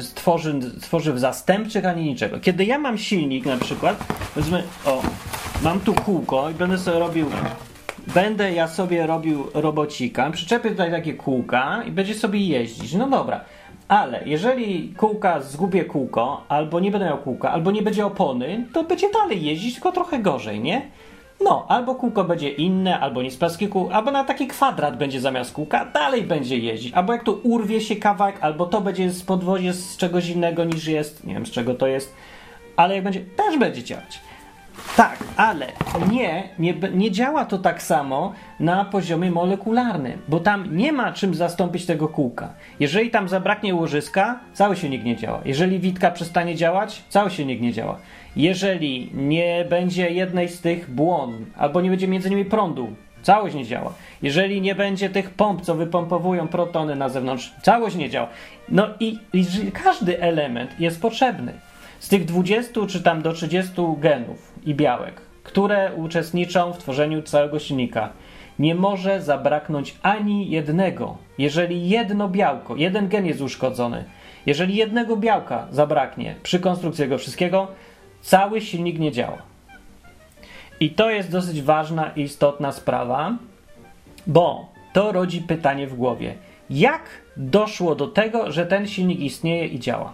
tworzyw 0.80 1.18
zastępczych, 1.18 1.86
ani 1.86 2.04
niczego. 2.04 2.40
Kiedy 2.40 2.64
ja 2.64 2.78
mam 2.78 2.98
silnik 2.98 3.46
na 3.46 3.56
przykład, 3.56 4.06
powiedzmy, 4.34 4.62
o, 4.84 5.02
mam 5.62 5.80
tu 5.80 5.94
kółko 5.94 6.50
i 6.50 6.54
będę 6.54 6.78
sobie 6.78 6.98
robił 6.98 7.26
będę 8.14 8.52
ja 8.52 8.68
sobie 8.68 9.06
robił 9.06 9.46
robocika, 9.54 10.30
przyczepię 10.30 10.70
tutaj 10.70 10.90
takie 10.90 11.14
kółka 11.14 11.82
i 11.86 11.90
będzie 11.90 12.14
sobie 12.14 12.40
jeździć. 12.40 12.94
No 12.94 13.10
dobra, 13.10 13.44
ale 13.88 14.22
jeżeli 14.26 14.94
kółka 14.96 15.40
zgubię 15.40 15.84
kółko, 15.84 16.44
albo 16.48 16.80
nie 16.80 16.90
będę 16.90 17.06
miał 17.06 17.18
kółka, 17.18 17.52
albo 17.52 17.70
nie 17.70 17.82
będzie 17.82 18.06
opony, 18.06 18.66
to 18.72 18.84
będzie 18.84 19.10
dalej 19.10 19.44
jeździć, 19.44 19.74
tylko 19.74 19.92
trochę 19.92 20.18
gorzej, 20.18 20.60
nie? 20.60 20.90
No, 21.40 21.66
albo 21.68 21.94
kółko 21.94 22.24
będzie 22.24 22.50
inne, 22.50 23.00
albo 23.00 23.22
nie 23.22 23.30
z 23.30 23.36
plastiku, 23.36 23.88
albo 23.92 24.10
na 24.10 24.24
taki 24.24 24.46
kwadrat 24.46 24.96
będzie 24.96 25.20
zamiast 25.20 25.52
kółka, 25.52 25.84
dalej 25.84 26.22
będzie 26.22 26.58
jeździć. 26.58 26.92
Albo 26.94 27.12
jak 27.12 27.24
tu 27.24 27.40
urwie 27.42 27.80
się 27.80 27.96
kawałek, 27.96 28.36
albo 28.40 28.66
to 28.66 28.80
będzie 28.80 29.10
z 29.10 29.22
podwozie 29.22 29.72
z 29.72 29.96
czegoś 29.96 30.28
innego 30.28 30.64
niż 30.64 30.86
jest, 30.86 31.24
nie 31.24 31.34
wiem 31.34 31.46
z 31.46 31.50
czego 31.50 31.74
to 31.74 31.86
jest, 31.86 32.14
ale 32.76 32.94
jak 32.94 33.04
będzie, 33.04 33.20
też 33.20 33.58
będzie 33.58 33.82
działać. 33.84 34.20
Tak, 34.96 35.18
ale 35.36 35.66
nie, 36.10 36.48
nie, 36.58 36.74
nie 36.94 37.10
działa 37.10 37.44
to 37.44 37.58
tak 37.58 37.82
samo 37.82 38.32
na 38.60 38.84
poziomie 38.84 39.30
molekularnym, 39.30 40.22
bo 40.28 40.40
tam 40.40 40.76
nie 40.76 40.92
ma 40.92 41.12
czym 41.12 41.34
zastąpić 41.34 41.86
tego 41.86 42.08
kółka. 42.08 42.54
Jeżeli 42.80 43.10
tam 43.10 43.28
zabraknie 43.28 43.74
łożyska, 43.74 44.40
cały 44.52 44.76
silnik 44.76 45.04
nie 45.04 45.16
działa. 45.16 45.40
Jeżeli 45.44 45.78
witka 45.78 46.10
przestanie 46.10 46.54
działać, 46.54 47.02
cały 47.08 47.30
silnik 47.30 47.60
nie 47.60 47.72
działa. 47.72 47.98
Jeżeli 48.36 49.10
nie 49.14 49.64
będzie 49.70 50.10
jednej 50.10 50.48
z 50.48 50.60
tych 50.60 50.90
błon, 50.90 51.46
albo 51.56 51.80
nie 51.80 51.90
będzie 51.90 52.08
między 52.08 52.30
nimi 52.30 52.44
prądu, 52.44 52.88
całość 53.22 53.54
nie 53.54 53.64
działa. 53.64 53.92
Jeżeli 54.22 54.60
nie 54.60 54.74
będzie 54.74 55.10
tych 55.10 55.30
pomp, 55.30 55.62
co 55.62 55.74
wypompowują 55.74 56.48
protony 56.48 56.96
na 56.96 57.08
zewnątrz, 57.08 57.54
całość 57.62 57.96
nie 57.96 58.10
działa. 58.10 58.28
No 58.68 58.86
i, 59.00 59.18
i 59.32 59.46
każdy 59.72 60.20
element 60.20 60.80
jest 60.80 61.00
potrzebny. 61.02 61.52
Z 61.98 62.08
tych 62.08 62.24
20 62.24 62.86
czy 62.88 63.02
tam 63.02 63.22
do 63.22 63.32
30 63.32 63.72
genów 63.98 64.52
i 64.66 64.74
białek, 64.74 65.20
które 65.42 65.92
uczestniczą 65.94 66.72
w 66.72 66.78
tworzeniu 66.78 67.22
całego 67.22 67.58
silnika, 67.58 68.12
nie 68.58 68.74
może 68.74 69.22
zabraknąć 69.22 69.96
ani 70.02 70.50
jednego. 70.50 71.16
Jeżeli 71.38 71.88
jedno 71.88 72.28
białko, 72.28 72.76
jeden 72.76 73.08
gen 73.08 73.26
jest 73.26 73.40
uszkodzony, 73.40 74.04
jeżeli 74.46 74.76
jednego 74.76 75.16
białka 75.16 75.66
zabraknie 75.70 76.34
przy 76.42 76.60
konstrukcji 76.60 77.04
tego 77.04 77.18
wszystkiego, 77.18 77.68
cały 78.20 78.60
silnik 78.60 78.98
nie 78.98 79.12
działa. 79.12 79.38
I 80.80 80.90
to 80.90 81.10
jest 81.10 81.30
dosyć 81.30 81.62
ważna 81.62 82.10
i 82.16 82.22
istotna 82.22 82.72
sprawa, 82.72 83.36
bo 84.26 84.72
to 84.92 85.12
rodzi 85.12 85.40
pytanie 85.40 85.86
w 85.86 85.94
głowie. 85.94 86.34
Jak 86.70 87.02
doszło 87.36 87.94
do 87.94 88.06
tego, 88.06 88.52
że 88.52 88.66
ten 88.66 88.86
silnik 88.86 89.20
istnieje 89.20 89.66
i 89.66 89.80
działa? 89.80 90.12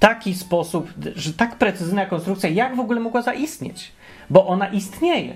Taki 0.00 0.34
sposób, 0.34 0.92
że 1.16 1.32
tak 1.32 1.56
precyzyjna 1.56 2.06
konstrukcja, 2.06 2.50
jak 2.50 2.76
w 2.76 2.80
ogóle 2.80 3.00
mogła 3.00 3.22
zaistnieć? 3.22 3.92
Bo 4.30 4.46
ona 4.46 4.68
istnieje. 4.68 5.34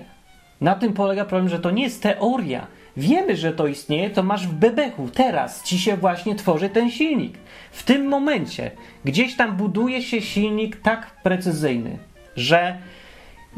Na 0.61 0.75
tym 0.75 0.93
polega 0.93 1.25
problem, 1.25 1.49
że 1.49 1.59
to 1.59 1.71
nie 1.71 1.83
jest 1.83 2.03
teoria. 2.03 2.67
Wiemy, 2.97 3.35
że 3.35 3.53
to 3.53 3.67
istnieje, 3.67 4.09
to 4.09 4.23
masz 4.23 4.47
w 4.47 4.53
bebeku. 4.53 5.09
Teraz 5.13 5.63
ci 5.63 5.79
się 5.79 5.97
właśnie 5.97 6.35
tworzy 6.35 6.69
ten 6.69 6.91
silnik. 6.91 7.37
W 7.71 7.83
tym 7.83 8.07
momencie 8.07 8.71
gdzieś 9.05 9.35
tam 9.35 9.57
buduje 9.57 10.01
się 10.01 10.21
silnik 10.21 10.81
tak 10.81 11.11
precyzyjny, 11.23 11.97
że 12.35 12.77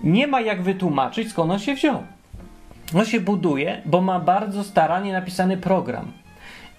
nie 0.04 0.28
ma 0.28 0.42
jak 0.42 0.62
wytłumaczyć, 0.62 1.30
skąd 1.30 1.52
on 1.52 1.60
się 1.60 1.76
wziął. 1.76 2.04
On 2.96 3.06
się 3.06 3.20
buduje, 3.20 3.82
bo 3.86 4.02
ma 4.02 4.20
bardzo 4.20 4.64
starannie 4.64 5.14
napisany 5.14 5.58
program. 5.58 6.12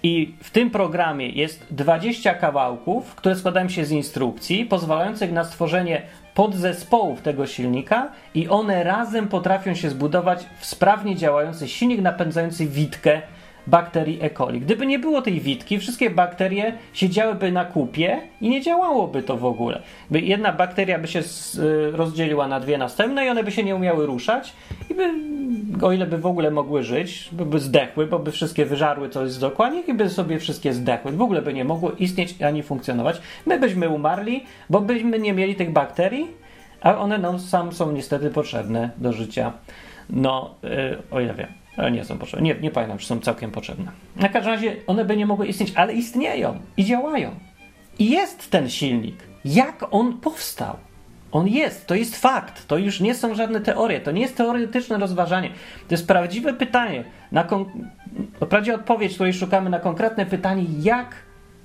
I 0.03 0.35
w 0.43 0.51
tym 0.51 0.71
programie 0.71 1.29
jest 1.29 1.67
20 1.71 2.35
kawałków, 2.35 3.15
które 3.15 3.37
składają 3.37 3.69
się 3.69 3.85
z 3.85 3.91
instrukcji, 3.91 4.65
pozwalających 4.65 5.33
na 5.33 5.45
stworzenie 5.45 6.03
podzespołów 6.35 7.23
tego 7.23 7.47
silnika, 7.47 8.13
i 8.35 8.49
one 8.49 8.85
razem 8.85 9.29
potrafią 9.29 9.75
się 9.75 9.91
zbudować 9.91 10.47
w 10.59 10.67
sprawnie 10.67 11.17
działający 11.17 11.69
silnik 11.69 12.01
napędzający 12.01 12.67
witkę 12.67 13.23
bakterii 13.69 14.19
E. 14.23 14.31
coli. 14.31 14.61
Gdyby 14.61 14.87
nie 14.87 14.99
było 14.99 15.23
tej 15.23 15.41
witki, 15.41 15.79
wszystkie 15.79 16.11
bakterie 16.11 16.73
siedziałyby 16.93 17.53
na 17.53 17.65
kupie 17.65 18.21
i 18.41 18.49
nie 18.49 18.61
działałoby 18.61 19.23
to 19.23 19.37
w 19.37 19.45
ogóle. 19.45 19.83
By 20.11 20.21
jedna 20.21 20.53
bakteria 20.53 20.99
by 20.99 21.09
się 21.09 21.19
y, 21.19 21.91
rozdzieliła 21.91 22.49
na 22.49 22.61
dwie 22.61 22.79
następne 22.79 23.27
i 23.27 23.29
one 23.29 23.45
by 23.45 23.53
się 23.53 23.65
nie 23.65 23.77
umiały 23.77 24.07
ruszać 24.07 24.53
i 24.91 24.95
by, 24.95 25.11
o 25.87 25.93
ile 25.93 26.07
by 26.07 26.19
w 26.19 26.27
ogóle 26.27 26.51
mogły 26.51 26.83
żyć, 26.83 27.29
by, 27.33 27.47
by 27.47 27.59
zdechły, 27.61 28.07
bo 28.07 28.19
by 28.19 28.33
wszystkie 28.33 28.67
wyżarły 28.67 29.09
coś 29.09 29.31
z 29.31 29.39
dokładnie 29.39 29.81
i 29.81 29.95
by 29.95 30.09
sobie 30.09 30.39
wszystkie 30.39 30.73
zdechły. 30.73 31.13
W 31.13 31.23
ogóle 31.23 31.43
by 31.43 31.55
nie 31.55 31.65
mogło 31.65 31.93
istnieć 31.93 32.43
ani 32.43 32.63
funkcjonować. 32.63 33.21
My 33.47 33.61
byśmy 33.61 33.89
umarli, 33.89 34.45
bo 34.71 34.81
byśmy 34.81 35.19
nie 35.19 35.33
mieli 35.33 35.55
tych 35.55 35.73
bakterii, 35.73 36.27
a 36.81 36.99
one 36.99 37.19
nam 37.19 37.39
sam 37.39 37.73
są 37.73 37.93
niestety 37.93 38.31
potrzebne 38.31 38.91
do 38.97 39.13
życia. 39.13 39.53
No, 40.11 40.55
yy, 40.63 40.99
o 41.11 41.21
ile 41.21 41.35
wiem. 41.35 41.68
Ale 41.79 41.91
nie 41.91 42.05
są 42.05 42.19
potrzebne. 42.19 42.45
Nie, 42.45 42.55
nie 42.55 42.71
pamiętam, 42.71 42.99
czy 42.99 43.07
są 43.07 43.21
całkiem 43.21 43.51
potrzebne. 43.51 43.93
Na 44.17 44.29
każdym 44.29 44.53
razie 44.53 44.77
one 44.87 45.05
by 45.05 45.17
nie 45.17 45.27
mogły 45.27 45.47
istnieć, 45.47 45.73
ale 45.75 45.93
istnieją 45.93 46.59
i 46.77 46.85
działają. 46.85 47.31
I 47.99 48.11
jest 48.11 48.51
ten 48.51 48.71
silnik. 48.71 49.17
Jak 49.45 49.85
on 49.91 50.21
powstał? 50.21 50.77
On 51.33 51.49
jest, 51.49 51.87
to 51.87 51.95
jest 51.95 52.17
fakt. 52.17 52.67
To 52.67 52.79
już 52.79 53.01
nie 53.01 53.15
są 53.15 53.35
żadne 53.35 53.61
teorie, 53.61 54.01
to 54.01 54.11
nie 54.11 54.21
jest 54.21 54.37
teoretyczne 54.37 54.99
rozważanie. 54.99 55.49
To 55.89 55.95
jest 55.95 56.07
prawdziwe 56.07 56.55
pytanie. 56.55 57.05
Na 57.33 57.45
kon... 57.45 57.65
Wprawdzie 58.47 58.75
odpowiedź, 58.75 59.15
której 59.15 59.33
szukamy 59.33 59.71
na 59.71 59.81
konkretne 59.81 60.27
pytanie, 60.27 60.65
jak 60.81 61.15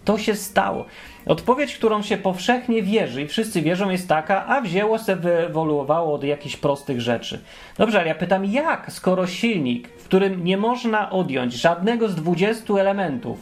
to 0.05 0.17
się 0.17 0.36
stało. 0.36 0.86
Odpowiedź, 1.25 1.75
którą 1.75 2.01
się 2.01 2.17
powszechnie 2.17 2.83
wierzy 2.83 3.21
i 3.21 3.27
wszyscy 3.27 3.61
wierzą, 3.61 3.89
jest 3.89 4.09
taka, 4.09 4.45
a 4.45 4.61
wzięło 4.61 4.97
się, 4.97 5.15
wyewoluowało 5.15 6.13
od 6.13 6.23
jakichś 6.23 6.57
prostych 6.57 7.01
rzeczy. 7.01 7.41
Dobrze, 7.77 7.99
ale 7.99 8.07
ja 8.07 8.15
pytam, 8.15 8.45
jak, 8.45 8.91
skoro 8.91 9.27
silnik, 9.27 9.87
w 9.87 10.03
którym 10.05 10.43
nie 10.43 10.57
można 10.57 11.09
odjąć 11.09 11.53
żadnego 11.53 12.09
z 12.09 12.15
20 12.15 12.73
elementów, 12.73 13.39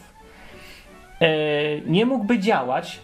yy, 1.22 1.28
nie 1.86 2.06
mógłby 2.06 2.40
działać, 2.40 3.00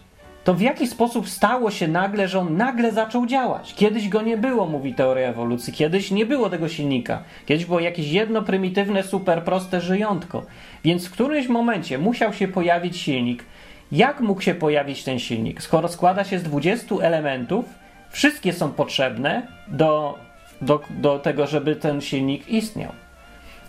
to 0.48 0.54
w 0.54 0.62
jaki 0.62 0.88
sposób 0.88 1.30
stało 1.30 1.72
się 1.72 1.88
nagle, 1.88 2.28
że 2.28 2.40
on 2.40 2.58
nagle 2.58 2.92
zaczął 2.92 3.26
działać? 3.26 3.74
Kiedyś 3.76 4.10
go 4.10 4.22
nie 4.22 4.38
było, 4.38 4.66
mówi 4.66 4.94
teoria 4.94 5.28
ewolucji, 5.28 5.74
kiedyś 5.74 6.12
nie 6.12 6.26
było 6.26 6.50
tego 6.50 6.70
silnika, 6.70 7.24
kiedyś 7.46 7.66
było 7.66 7.80
jakieś 7.80 8.12
jedno 8.12 8.42
prymitywne, 8.42 9.04
super 9.04 9.44
proste 9.44 9.82
żyjątko. 9.82 10.46
Więc 10.84 11.08
w 11.08 11.12
którymś 11.12 11.48
momencie 11.48 11.98
musiał 11.98 12.34
się 12.34 12.48
pojawić 12.48 12.98
silnik. 12.98 13.44
Jak 13.92 14.22
mógł 14.22 14.42
się 14.42 14.56
pojawić 14.56 15.04
ten 15.04 15.20
silnik? 15.20 15.62
Skoro 15.62 15.88
składa 15.88 16.24
się 16.24 16.40
z 16.40 16.44
20 16.44 16.96
elementów, 16.96 17.66
wszystkie 18.10 18.54
są 18.54 18.72
potrzebne 18.72 19.48
do, 19.68 20.18
do, 20.62 20.82
do 20.90 21.20
tego, 21.20 21.48
żeby 21.48 21.76
ten 21.76 22.02
silnik 22.02 22.50
istniał. 22.50 22.92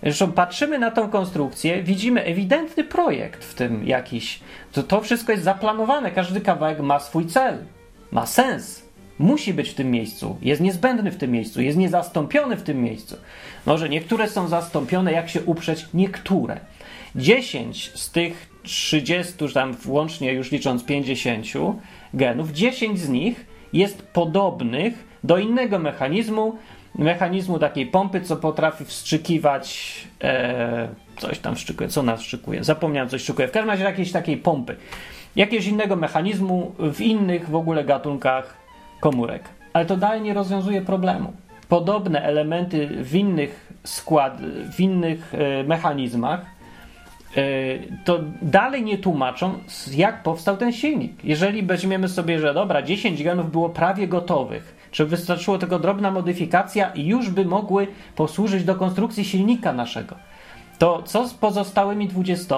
Zresztą 0.03 0.33
patrzymy 0.33 0.79
na 0.79 0.91
tą 0.91 1.11
konstrukcję, 1.11 1.83
widzimy 1.83 2.25
ewidentny 2.25 2.85
projekt 2.85 3.45
w 3.45 3.55
tym 3.55 3.87
jakiś. 3.87 4.41
To, 4.73 4.83
to 4.83 5.01
wszystko 5.01 5.33
jest 5.33 5.45
zaplanowane, 5.45 6.11
każdy 6.11 6.41
kawałek 6.41 6.81
ma 6.81 7.01
swój 7.01 7.27
cel, 7.27 7.59
ma 8.11 8.27
sens. 8.27 8.89
Musi 9.19 9.55
być 9.55 9.71
w 9.71 9.75
tym 9.75 9.91
miejscu, 9.91 10.39
jest 10.43 10.61
niezbędny 10.61 11.11
w 11.11 11.17
tym 11.17 11.31
miejscu, 11.31 11.61
jest 11.61 11.79
niezastąpiony 11.79 12.57
w 12.57 12.63
tym 12.63 12.83
miejscu. 12.83 13.17
Może 13.67 13.89
niektóre 13.89 14.29
są 14.29 14.49
zastąpione, 14.49 15.13
jak 15.13 15.29
się 15.29 15.43
uprzeć, 15.43 15.87
niektóre. 15.95 16.61
10 17.17 17.93
z 17.95 18.11
tych 18.11 18.49
30, 18.63 19.35
tam 19.55 19.75
włącznie 19.75 20.33
już 20.33 20.53
licząc 20.53 20.85
50 20.85 21.47
genów, 22.15 22.53
10 22.53 23.01
z 23.01 23.09
nich 23.09 23.47
jest 23.73 24.03
podobnych 24.03 25.09
do 25.25 25.39
innego 25.39 25.79
mechanizmu, 25.79 26.57
mechanizmu 26.95 27.59
takiej 27.59 27.87
pompy, 27.87 28.21
co 28.21 28.37
potrafi 28.37 28.85
wstrzykiwać 28.85 29.95
e, 30.23 30.89
coś 31.19 31.39
tam 31.39 31.57
wstrzykuje, 31.57 31.89
co 31.89 32.03
nas 32.03 32.21
wstrzykuje, 32.21 32.65
zapomniałem 32.65 33.09
coś 33.09 33.21
wstrzykuje, 33.21 33.49
w 33.49 33.51
każdym 33.51 33.71
razie 33.71 33.85
jakiejś 33.85 34.13
takiej 34.13 34.37
pompy, 34.37 34.77
jakiegoś 35.37 35.67
innego 35.67 35.97
mechanizmu 35.97 36.75
w 36.79 37.01
innych 37.01 37.51
w 37.51 37.55
ogóle 37.55 37.85
gatunkach 37.85 38.57
komórek. 39.01 39.43
Ale 39.73 39.87
to 39.87 39.97
dalej 39.97 40.21
nie 40.21 40.35
rozwiązuje 40.35 40.83
problemu. 40.83 41.33
Podobne 41.69 42.23
elementy 42.23 42.87
w 42.87 43.15
innych 43.15 43.73
skład, 43.85 44.41
w 44.73 44.81
innych 44.81 45.35
e, 45.35 45.65
mechanizmach 45.65 46.58
to 48.05 48.21
dalej 48.43 48.83
nie 48.83 48.99
tłumaczą, 48.99 49.55
jak 49.93 50.23
powstał 50.23 50.57
ten 50.57 50.73
silnik. 50.73 51.25
Jeżeli 51.25 51.63
weźmiemy 51.63 52.09
sobie, 52.09 52.39
że 52.39 52.55
dobra, 52.55 52.83
10 52.83 53.23
genów 53.23 53.51
było 53.51 53.69
prawie 53.69 54.09
gotowych, 54.09 54.89
czy 54.91 55.07
wystarczyło 55.07 55.59
tylko 55.59 55.79
drobna 55.79 56.11
modyfikacja 56.11 56.91
i 56.91 57.07
już 57.07 57.31
by 57.31 57.45
mogły 57.45 57.87
posłużyć 58.17 58.65
do 58.65 58.75
konstrukcji 58.75 59.25
silnika 59.25 59.73
naszego. 59.73 60.17
To 60.79 61.03
co 61.03 61.29
z 61.29 61.35
pozostałymi 61.35 62.09
20? 62.09 62.57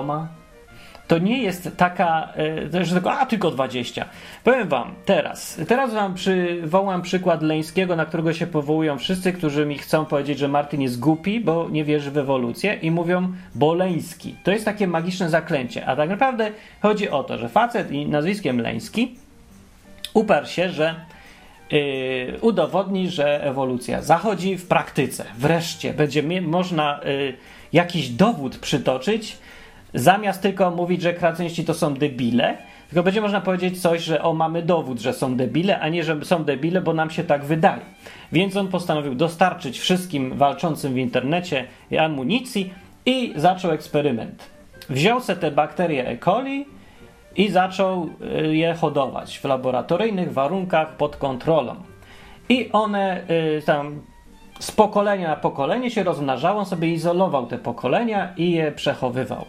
To 1.10 1.18
nie 1.18 1.42
jest 1.42 1.70
taka, 1.76 2.32
e, 2.74 2.84
że 2.84 2.94
tylko, 2.94 3.12
a 3.12 3.26
tylko 3.26 3.50
20. 3.50 4.04
Powiem 4.44 4.68
wam 4.68 4.94
teraz, 5.04 5.60
teraz 5.68 5.94
wam 5.94 6.14
przywołam 6.14 7.02
przykład 7.02 7.42
Leńskiego, 7.42 7.96
na 7.96 8.06
którego 8.06 8.32
się 8.32 8.46
powołują 8.46 8.98
wszyscy, 8.98 9.32
którzy 9.32 9.66
mi 9.66 9.78
chcą 9.78 10.04
powiedzieć, 10.04 10.38
że 10.38 10.48
Martin 10.48 10.80
jest 10.80 11.00
głupi, 11.00 11.40
bo 11.40 11.68
nie 11.70 11.84
wierzy 11.84 12.10
w 12.10 12.18
ewolucję 12.18 12.74
i 12.74 12.90
mówią 12.90 13.32
Boleński. 13.54 14.34
To 14.44 14.50
jest 14.50 14.64
takie 14.64 14.86
magiczne 14.86 15.30
zaklęcie, 15.30 15.86
a 15.86 15.96
tak 15.96 16.10
naprawdę 16.10 16.50
chodzi 16.82 17.10
o 17.10 17.24
to, 17.24 17.38
że 17.38 17.48
facet 17.48 17.92
i 17.92 18.06
nazwiskiem 18.06 18.60
Leński 18.60 19.14
uparł 20.14 20.46
się, 20.46 20.68
że 20.68 20.94
Yy, 21.72 22.38
udowodni, 22.40 23.10
że 23.10 23.44
ewolucja 23.44 24.02
zachodzi 24.02 24.58
w 24.58 24.66
praktyce. 24.66 25.24
Wreszcie 25.38 25.94
będzie 25.94 26.40
można 26.40 27.00
yy, 27.04 27.34
jakiś 27.72 28.08
dowód 28.08 28.58
przytoczyć, 28.58 29.36
zamiast 29.94 30.42
tylko 30.42 30.70
mówić, 30.70 31.02
że 31.02 31.14
kraceńści 31.14 31.64
to 31.64 31.74
są 31.74 31.94
debile, 31.94 32.58
tylko 32.88 33.02
będzie 33.02 33.20
można 33.20 33.40
powiedzieć 33.40 33.82
coś, 33.82 34.02
że 34.02 34.22
o, 34.22 34.34
mamy 34.34 34.62
dowód, 34.62 35.00
że 35.00 35.12
są 35.12 35.36
debile, 35.36 35.80
a 35.80 35.88
nie, 35.88 36.04
że 36.04 36.24
są 36.24 36.44
debile, 36.44 36.80
bo 36.80 36.92
nam 36.92 37.10
się 37.10 37.24
tak 37.24 37.44
wydaje. 37.44 37.82
Więc 38.32 38.56
on 38.56 38.68
postanowił 38.68 39.14
dostarczyć 39.14 39.78
wszystkim 39.78 40.34
walczącym 40.36 40.94
w 40.94 40.98
internecie 40.98 41.64
amunicji 42.00 42.72
i 43.06 43.32
zaczął 43.36 43.70
eksperyment. 43.70 44.50
Wziął 44.90 45.20
se 45.20 45.36
te 45.36 45.50
bakterie 45.50 46.06
E. 46.06 46.18
coli, 46.18 46.66
i 47.36 47.48
zaczął 47.48 48.08
y, 48.46 48.56
je 48.56 48.74
hodować 48.74 49.38
w 49.38 49.44
laboratoryjnych 49.44 50.32
warunkach 50.32 50.88
pod 50.96 51.16
kontrolą. 51.16 51.74
I 52.48 52.72
one 52.72 53.22
y, 53.30 53.62
tam 53.66 54.02
z 54.60 54.70
pokolenia 54.70 55.28
na 55.28 55.36
pokolenie 55.36 55.90
się 55.90 56.02
rozmnażały, 56.02 56.58
on 56.58 56.66
sobie 56.66 56.88
izolował 56.88 57.46
te 57.46 57.58
pokolenia 57.58 58.32
i 58.36 58.50
je 58.50 58.72
przechowywał. 58.72 59.44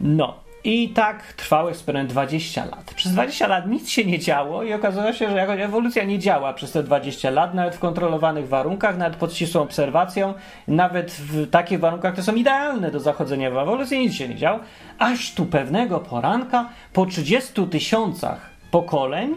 No, 0.00 0.44
i 0.64 0.88
tak 0.88 1.32
trwał 1.32 1.68
eksperyment 1.68 2.10
20 2.10 2.64
lat. 2.64 2.94
Przez 2.96 3.12
20 3.12 3.46
lat 3.46 3.66
nic 3.66 3.88
się 3.90 4.04
nie 4.04 4.18
działo 4.18 4.62
i 4.62 4.72
okazało 4.72 5.12
się, 5.12 5.30
że 5.30 5.36
jakoś 5.36 5.60
ewolucja 5.60 6.04
nie 6.04 6.18
działa 6.18 6.52
przez 6.52 6.72
te 6.72 6.82
20 6.82 7.30
lat, 7.30 7.54
nawet 7.54 7.76
w 7.76 7.78
kontrolowanych 7.78 8.48
warunkach, 8.48 8.98
nawet 8.98 9.16
pod 9.16 9.34
ścisłą 9.34 9.62
obserwacją, 9.62 10.34
nawet 10.68 11.10
w 11.10 11.50
takich 11.50 11.80
warunkach, 11.80 12.12
które 12.12 12.24
są 12.24 12.34
idealne 12.34 12.90
do 12.90 13.00
zachodzenia 13.00 13.50
w 13.50 13.58
ewolucji, 13.58 13.98
nic 13.98 14.14
się 14.14 14.28
nie 14.28 14.36
działo. 14.36 14.60
Aż 14.98 15.34
tu 15.34 15.46
pewnego 15.46 16.00
poranka, 16.00 16.68
po 16.92 17.06
30 17.06 17.66
tysiącach 17.66 18.50
pokoleń, 18.70 19.34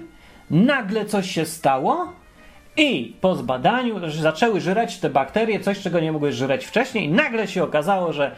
nagle 0.52 1.06
coś 1.06 1.32
się 1.32 1.46
stało 1.46 2.14
i 2.78 3.16
po 3.22 3.36
zbadaniu 3.36 4.10
zaczęły 4.10 4.62
żreć 4.62 4.98
te 4.98 5.10
bakterie, 5.10 5.60
coś 5.60 5.80
czego 5.80 6.00
nie 6.00 6.12
mogły 6.12 6.32
żreć 6.32 6.66
wcześniej, 6.66 7.10
nagle 7.10 7.48
się 7.48 7.64
okazało, 7.64 8.14
że 8.14 8.32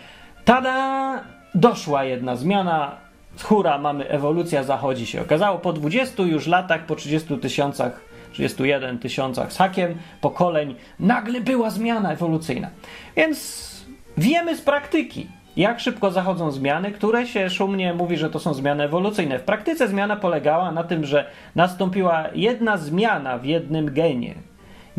tada! 0.45 1.38
Doszła 1.55 2.03
jedna 2.03 2.35
zmiana, 2.35 2.95
hura, 3.43 3.77
mamy 3.77 4.09
ewolucja 4.09 4.63
zachodzi 4.63 5.05
się. 5.05 5.21
Okazało 5.21 5.57
po 5.57 5.73
20 5.73 6.23
już 6.23 6.47
latach, 6.47 6.85
po 6.85 6.95
30 6.95 7.37
tysiącach 7.37 8.09
31 8.31 8.99
tysiącach 8.99 9.53
z 9.53 9.57
hakiem 9.57 9.95
pokoleń 10.21 10.75
nagle 10.99 11.41
była 11.41 11.69
zmiana 11.69 12.11
ewolucyjna. 12.11 12.69
Więc 13.15 13.69
wiemy 14.17 14.55
z 14.55 14.61
praktyki, 14.61 15.27
jak 15.57 15.79
szybko 15.79 16.11
zachodzą 16.11 16.51
zmiany, 16.51 16.91
które 16.91 17.27
się 17.27 17.49
szumnie 17.49 17.93
mówi, 17.93 18.17
że 18.17 18.29
to 18.29 18.39
są 18.39 18.53
zmiany 18.53 18.83
ewolucyjne. 18.83 19.39
W 19.39 19.43
praktyce 19.43 19.87
zmiana 19.87 20.15
polegała 20.15 20.71
na 20.71 20.83
tym, 20.83 21.05
że 21.05 21.29
nastąpiła 21.55 22.25
jedna 22.35 22.77
zmiana 22.77 23.37
w 23.37 23.45
jednym 23.45 23.93
genie. 23.93 24.35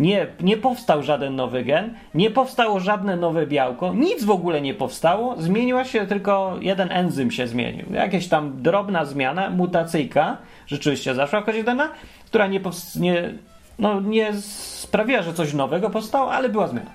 Nie, 0.00 0.26
nie 0.40 0.56
powstał 0.56 1.02
żaden 1.02 1.36
nowy 1.36 1.64
gen, 1.64 1.94
nie 2.14 2.30
powstało 2.30 2.80
żadne 2.80 3.16
nowe 3.16 3.46
białko, 3.46 3.94
nic 3.94 4.24
w 4.24 4.30
ogóle 4.30 4.60
nie 4.60 4.74
powstało, 4.74 5.34
zmieniła 5.38 5.84
się 5.84 6.06
tylko 6.06 6.56
jeden 6.60 6.92
enzym 6.92 7.30
się 7.30 7.46
zmienił. 7.46 7.86
Jakaś 7.92 8.28
tam 8.28 8.62
drobna 8.62 9.04
zmiana, 9.04 9.50
mutacyjka, 9.50 10.36
rzeczywiście 10.66 11.14
zaszła 11.14 11.40
w 11.40 11.44
kodzie 11.44 11.64
DNA, 11.64 11.88
która 12.26 12.46
nie, 12.46 12.60
nie, 12.96 13.32
no, 13.78 14.00
nie 14.00 14.32
sprawiła, 14.80 15.22
że 15.22 15.34
coś 15.34 15.54
nowego 15.54 15.90
powstało, 15.90 16.32
ale 16.32 16.48
była 16.48 16.68
zmiana. 16.68 16.90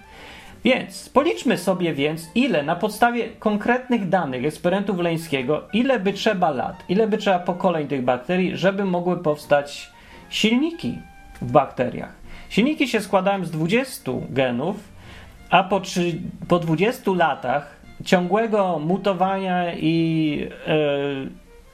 Więc 0.63 1.09
policzmy 1.09 1.57
sobie 1.57 1.93
więc, 1.93 2.29
ile 2.35 2.63
na 2.63 2.75
podstawie 2.75 3.29
konkretnych 3.29 4.09
danych 4.09 4.45
eksperymentu 4.45 5.01
Leńskiego, 5.01 5.61
ile 5.73 5.99
by 5.99 6.13
trzeba 6.13 6.49
lat, 6.49 6.83
ile 6.89 7.07
by 7.07 7.17
trzeba 7.17 7.39
pokoleń 7.39 7.87
tych 7.87 8.03
bakterii, 8.03 8.57
żeby 8.57 8.85
mogły 8.85 9.17
powstać 9.17 9.91
silniki 10.29 10.97
w 11.41 11.51
bakteriach. 11.51 12.24
Silniki 12.55 12.87
się 12.87 13.01
składają 13.01 13.45
z 13.45 13.51
20 13.51 14.11
genów, 14.29 14.75
a 15.49 15.63
po, 15.63 15.79
trzy, 15.79 16.21
po 16.47 16.59
20 16.59 17.11
latach 17.11 17.75
ciągłego 18.05 18.79
mutowania 18.79 19.73
i, 19.73 20.37
yy, 20.67 21.29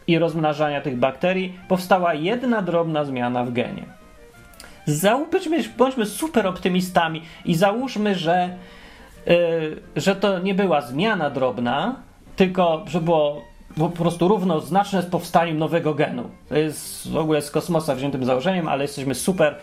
i 0.07 0.19
rozmnażania 0.19 0.81
tych 0.81 0.97
bakterii 0.97 1.53
powstała 1.67 2.13
jedna 2.13 2.61
drobna 2.61 3.05
zmiana 3.05 3.43
w 3.43 3.53
genie. 3.53 3.83
Załóżmy, 4.85 5.63
bądźmy 5.77 6.05
super 6.05 6.47
optymistami 6.47 7.21
i 7.45 7.55
załóżmy, 7.55 8.15
że 8.15 8.49
Y, 9.27 9.81
że 9.95 10.15
to 10.15 10.39
nie 10.39 10.55
była 10.55 10.81
zmiana 10.81 11.29
drobna, 11.29 11.95
tylko 12.35 12.85
że 12.87 13.01
było 13.01 13.41
po 13.77 13.89
prostu 13.89 14.27
równoznaczne 14.27 15.01
z 15.01 15.05
powstaniem 15.05 15.57
nowego 15.57 15.93
genu. 15.93 16.29
To 16.49 16.55
jest 16.55 17.11
w 17.11 17.17
ogóle 17.17 17.41
z 17.41 17.51
kosmosa 17.51 17.95
wziętym 17.95 18.25
założeniem, 18.25 18.67
ale 18.67 18.83
jesteśmy 18.83 19.15
super 19.15 19.55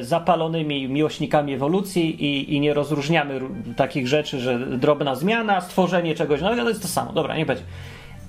zapalonymi 0.00 0.88
miłośnikami 0.88 1.52
ewolucji 1.52 2.24
i, 2.24 2.54
i, 2.54 2.60
nie 2.60 2.74
rozróżniamy 2.74 3.40
takich 3.76 4.08
rzeczy, 4.08 4.40
że 4.40 4.58
drobna 4.58 5.14
zmiana, 5.14 5.60
stworzenie 5.60 6.14
czegoś 6.14 6.40
nowego 6.40 6.62
to 6.62 6.68
jest 6.68 6.82
to 6.82 6.88
samo. 6.88 7.12
Dobra, 7.12 7.36
nie 7.36 7.46
będzie. 7.46 7.64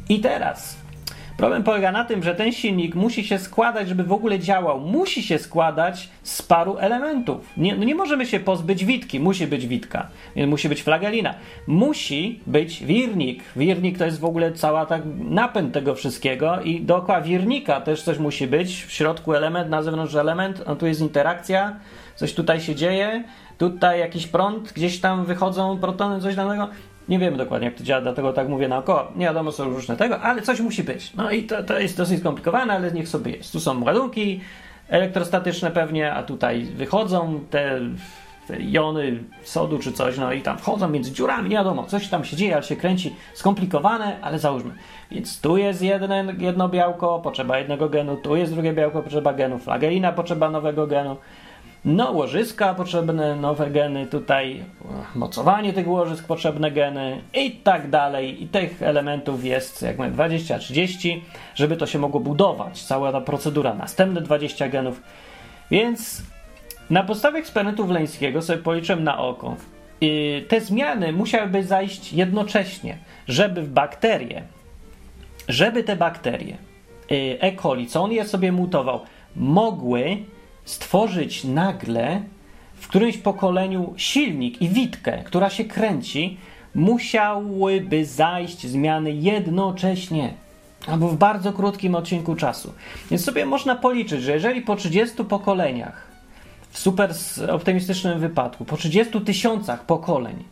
I 0.10 0.20
teraz 0.20 0.85
Problem 1.38 1.64
polega 1.64 1.92
na 1.92 2.06
tym, 2.06 2.24
że 2.24 2.36
ten 2.36 2.52
silnik 2.52 2.96
musi 2.96 3.24
się 3.24 3.40
składać, 3.40 3.88
żeby 3.88 4.04
w 4.04 4.12
ogóle 4.12 4.40
działał. 4.40 4.80
Musi 4.80 5.24
się 5.24 5.40
składać 5.40 6.10
z 6.24 6.42
paru 6.42 6.78
elementów. 6.78 7.54
Nie, 7.58 7.76
no 7.76 7.84
nie 7.84 7.96
możemy 7.96 8.26
się 8.26 8.40
pozbyć 8.40 8.86
witki, 8.86 9.20
musi 9.20 9.48
być 9.48 9.68
witka, 9.68 10.08
musi 10.48 10.70
być 10.70 10.84
flagelina, 10.84 11.34
musi 11.68 12.40
być 12.48 12.84
wirnik. 12.84 13.44
Wirnik 13.56 13.98
to 13.98 14.06
jest 14.06 14.20
w 14.20 14.26
ogóle 14.26 14.52
cała 14.52 14.86
tak 14.86 15.02
napęd 15.20 15.74
tego 15.74 15.96
wszystkiego 15.96 16.62
i 16.62 16.82
dookoła 16.82 17.22
wirnika 17.22 17.82
też 17.82 18.04
coś 18.04 18.18
musi 18.18 18.48
być. 18.48 18.86
W 18.86 18.92
środku 18.92 19.34
element, 19.34 19.70
na 19.70 19.84
zewnątrz 19.84 20.16
element, 20.16 20.64
no 20.68 20.76
tu 20.76 20.88
jest 20.88 21.02
interakcja, 21.02 21.80
coś 22.16 22.34
tutaj 22.34 22.62
się 22.62 22.76
dzieje, 22.76 23.24
tutaj 23.58 24.00
jakiś 24.00 24.28
prąd, 24.28 24.74
gdzieś 24.74 25.00
tam 25.00 25.26
wychodzą 25.26 25.78
protony, 25.78 26.22
coś 26.22 26.36
danego. 26.36 26.68
Nie 27.10 27.20
wiemy 27.20 27.38
dokładnie, 27.38 27.68
jak 27.68 27.78
to 27.78 27.84
działa, 27.84 28.02
dlatego 28.02 28.34
tak 28.34 28.50
mówię 28.50 28.68
naokoło. 28.68 29.08
Nie 29.16 29.26
wiadomo, 29.26 29.52
są 29.52 29.70
różne 29.70 29.98
tego, 29.98 30.22
ale 30.22 30.42
coś 30.42 30.60
musi 30.60 30.84
być. 30.84 31.14
No 31.14 31.32
i 31.32 31.44
to, 31.44 31.64
to 31.64 31.80
jest 31.80 31.98
dosyć 31.98 32.20
skomplikowane, 32.20 32.74
ale 32.74 32.92
niech 32.92 33.08
sobie 33.08 33.32
jest. 33.32 33.52
Tu 33.52 33.60
są 33.60 33.84
ładunki 33.84 34.42
elektrostatyczne 34.90 35.72
pewnie, 35.72 36.14
a 36.14 36.24
tutaj 36.24 36.64
wychodzą 36.64 37.40
te, 37.50 37.80
te 38.48 38.62
jony 38.62 39.24
sodu 39.44 39.80
czy 39.80 39.92
coś, 39.92 40.18
no 40.18 40.34
i 40.34 40.42
tam 40.42 40.58
wchodzą 40.58 40.90
między 40.90 41.12
dziurami, 41.12 41.50
nie 41.50 41.56
wiadomo, 41.56 41.84
coś 41.84 42.08
tam 42.08 42.26
się 42.26 42.38
dzieje, 42.38 42.54
ale 42.56 42.64
się 42.64 42.76
kręci. 42.76 43.16
Skomplikowane, 43.34 44.18
ale 44.22 44.40
załóżmy. 44.40 44.74
Więc 45.12 45.42
tu 45.42 45.58
jest 45.58 45.82
jedno, 45.82 46.16
jedno 46.38 46.70
białko, 46.70 47.20
potrzeba 47.20 47.60
jednego 47.60 47.90
genu, 47.90 48.18
tu 48.18 48.36
jest 48.36 48.54
drugie 48.54 48.74
białko, 48.74 49.02
potrzeba 49.02 49.34
genu, 49.34 49.60
flagelina, 49.60 50.12
potrzeba 50.12 50.50
nowego 50.50 50.88
genu. 50.88 51.16
No, 51.86 52.12
łożyska 52.12 52.74
potrzebne, 52.74 53.36
nowe 53.36 53.70
geny, 53.70 54.08
tutaj 54.08 54.64
mocowanie 55.16 55.74
tych 55.74 55.88
łożysk, 55.88 56.28
potrzebne 56.28 56.72
geny 56.72 57.22
i 57.34 57.52
tak 57.52 57.90
dalej. 57.90 58.44
I 58.44 58.48
tych 58.48 58.82
elementów 58.82 59.46
jest 59.46 59.82
jak 59.82 59.98
mówię 59.98 60.12
20-30, 60.12 61.22
żeby 61.56 61.78
to 61.78 61.86
się 61.86 62.00
mogło 62.00 62.20
budować, 62.20 62.84
cała 62.84 63.12
ta 63.12 63.22
procedura, 63.22 63.74
następne 63.74 64.22
20 64.22 64.70
genów. 64.70 65.02
Więc 65.72 66.24
na 66.90 67.04
podstawie 67.04 67.40
eksperymentu 67.40 67.86
Wleńskiego 67.86 68.42
sobie 68.42 68.60
policzyłem 68.60 69.04
na 69.04 69.18
oko. 69.18 69.56
Te 70.48 70.62
zmiany 70.62 71.14
musiałyby 71.14 71.64
zajść 71.64 72.14
jednocześnie, 72.14 72.98
żeby 73.28 73.62
w 73.62 73.70
bakterie, 73.70 74.44
żeby 75.48 75.84
te 75.84 75.96
bakterie 75.96 76.58
y, 77.12 77.38
E. 77.42 77.56
coli, 77.56 77.88
co 77.88 78.04
on 78.04 78.12
je 78.12 78.26
sobie 78.26 78.52
mutował, 78.52 79.00
mogły 79.36 80.18
stworzyć 80.66 81.44
nagle 81.44 82.22
w 82.76 82.88
którymś 82.88 83.18
pokoleniu 83.18 83.94
silnik 83.98 84.62
i 84.62 84.70
witkę, 84.70 85.24
która 85.24 85.50
się 85.50 85.66
kręci, 85.66 86.38
musiałyby 86.76 88.06
zajść 88.06 88.68
zmiany 88.68 89.12
jednocześnie 89.12 90.34
albo 90.88 91.08
w 91.08 91.18
bardzo 91.18 91.54
krótkim 91.54 91.96
odcinku 91.96 92.36
czasu. 92.36 92.74
Więc 93.12 93.24
sobie 93.24 93.46
można 93.46 93.76
policzyć, 93.76 94.22
że 94.22 94.32
jeżeli 94.32 94.62
po 94.62 94.76
30 94.76 95.24
pokoleniach, 95.24 96.08
w 96.70 96.80
super 96.80 97.14
optymistycznym 97.52 98.20
wypadku, 98.20 98.66
po 98.66 98.78
30 98.78 99.22
tysiącach 99.22 99.86
pokoleń 99.86 100.44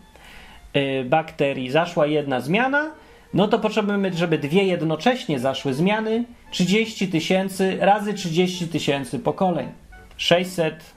yy, 0.73 1.06
bakterii 1.06 1.71
zaszła 1.71 2.06
jedna 2.06 2.39
zmiana, 2.39 2.91
no 3.34 3.47
to 3.47 3.60
potrzebujemy, 3.60 4.13
żeby 4.13 4.38
dwie 4.38 4.63
jednocześnie 4.63 5.39
zaszły 5.39 5.73
zmiany, 5.73 6.23
30 6.52 7.08
tysięcy 7.08 7.78
razy 7.80 8.13
30 8.13 8.67
tysięcy 8.67 9.19
pokoleń. 9.19 9.83
600 10.24 10.94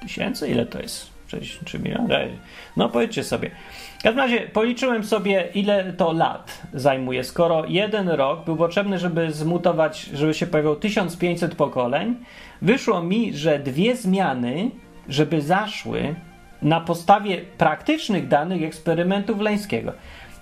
tysięcy? 0.00 0.48
Ile 0.48 0.66
to 0.66 0.80
jest? 0.80 1.10
63 1.26 1.78
miliony? 1.78 2.38
No 2.76 2.88
powiedzcie 2.88 3.24
sobie. 3.24 3.50
W 3.98 4.02
każdym 4.02 4.18
razie 4.18 4.40
policzyłem 4.40 5.04
sobie, 5.04 5.48
ile 5.54 5.92
to 5.92 6.12
lat 6.12 6.62
zajmuje. 6.74 7.24
Skoro 7.24 7.64
jeden 7.68 8.08
rok 8.08 8.44
był 8.44 8.56
potrzebny, 8.56 8.98
żeby 8.98 9.32
zmutować, 9.32 10.02
żeby 10.02 10.34
się 10.34 10.46
pojawiło 10.46 10.76
1500 10.76 11.54
pokoleń, 11.54 12.16
wyszło 12.62 13.02
mi, 13.02 13.34
że 13.34 13.58
dwie 13.58 13.96
zmiany, 13.96 14.70
żeby 15.08 15.42
zaszły 15.42 16.14
na 16.62 16.80
podstawie 16.80 17.36
praktycznych 17.38 18.28
danych 18.28 18.62
eksperymentu 18.62 19.36
Wleńskiego, 19.36 19.92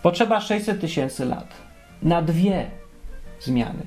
potrzeba 0.03 0.41
600 0.41 0.81
tysięcy 0.81 1.25
lat. 1.25 1.55
Na 2.03 2.23
dwie 2.23 2.67
zmiany. 3.41 3.87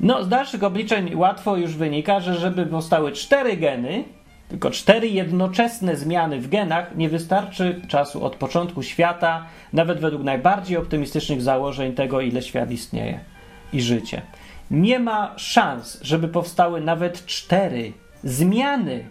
No, 0.00 0.24
z 0.24 0.28
dalszych 0.28 0.64
obliczeń 0.64 1.14
łatwo 1.14 1.56
już 1.56 1.74
wynika, 1.74 2.20
że 2.20 2.34
żeby 2.34 2.66
powstały 2.66 3.12
cztery 3.12 3.56
geny, 3.56 4.04
tylko 4.48 4.70
cztery 4.70 5.08
jednoczesne 5.08 5.96
zmiany 5.96 6.40
w 6.40 6.48
genach, 6.48 6.96
nie 6.96 7.08
wystarczy 7.08 7.80
czasu 7.88 8.24
od 8.24 8.36
początku 8.36 8.82
świata, 8.82 9.46
nawet 9.72 10.00
według 10.00 10.22
najbardziej 10.22 10.76
optymistycznych 10.76 11.42
założeń 11.42 11.94
tego, 11.94 12.20
ile 12.20 12.42
świat 12.42 12.70
istnieje 12.70 13.20
i 13.72 13.82
życie. 13.82 14.22
Nie 14.70 14.98
ma 14.98 15.34
szans, 15.36 15.98
żeby 16.02 16.28
powstały 16.28 16.80
nawet 16.80 17.26
cztery 17.26 17.92
zmiany 18.24 19.04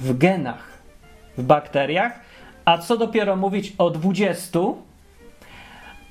w 0.00 0.18
genach 0.18 0.78
w 1.38 1.42
bakteriach, 1.42 2.20
a 2.64 2.78
co 2.78 2.96
dopiero 2.96 3.36
mówić 3.36 3.72
o 3.78 3.90
dwudziestu, 3.90 4.82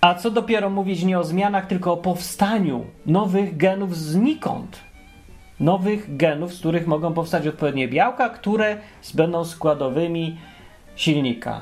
a 0.03 0.15
co 0.15 0.31
dopiero 0.31 0.69
mówić 0.69 1.03
nie 1.03 1.19
o 1.19 1.23
zmianach, 1.23 1.67
tylko 1.67 1.93
o 1.93 1.97
powstaniu 1.97 2.85
nowych 3.05 3.57
genów 3.57 3.97
znikąd. 3.97 4.79
Nowych 5.59 6.17
genów, 6.17 6.53
z 6.53 6.59
których 6.59 6.87
mogą 6.87 7.13
powstać 7.13 7.47
odpowiednie 7.47 7.87
białka, 7.87 8.29
które 8.29 8.77
będą 9.13 9.45
składowymi 9.45 10.37
silnika. 10.95 11.61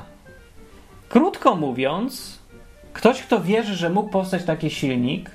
Krótko 1.08 1.56
mówiąc, 1.56 2.38
ktoś, 2.92 3.22
kto 3.22 3.40
wierzy, 3.40 3.74
że 3.74 3.90
mógł 3.90 4.10
powstać 4.10 4.44
taki 4.44 4.70
silnik, 4.70 5.30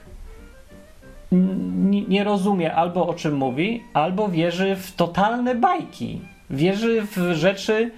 nie 2.08 2.24
rozumie 2.24 2.74
albo 2.76 3.08
o 3.08 3.14
czym 3.14 3.36
mówi, 3.36 3.84
albo 3.94 4.28
wierzy 4.28 4.76
w 4.76 4.96
totalne 4.96 5.56
bajki. 5.56 6.22
Wierzy 6.50 7.02
w 7.02 7.34
rzeczy, 7.34 7.92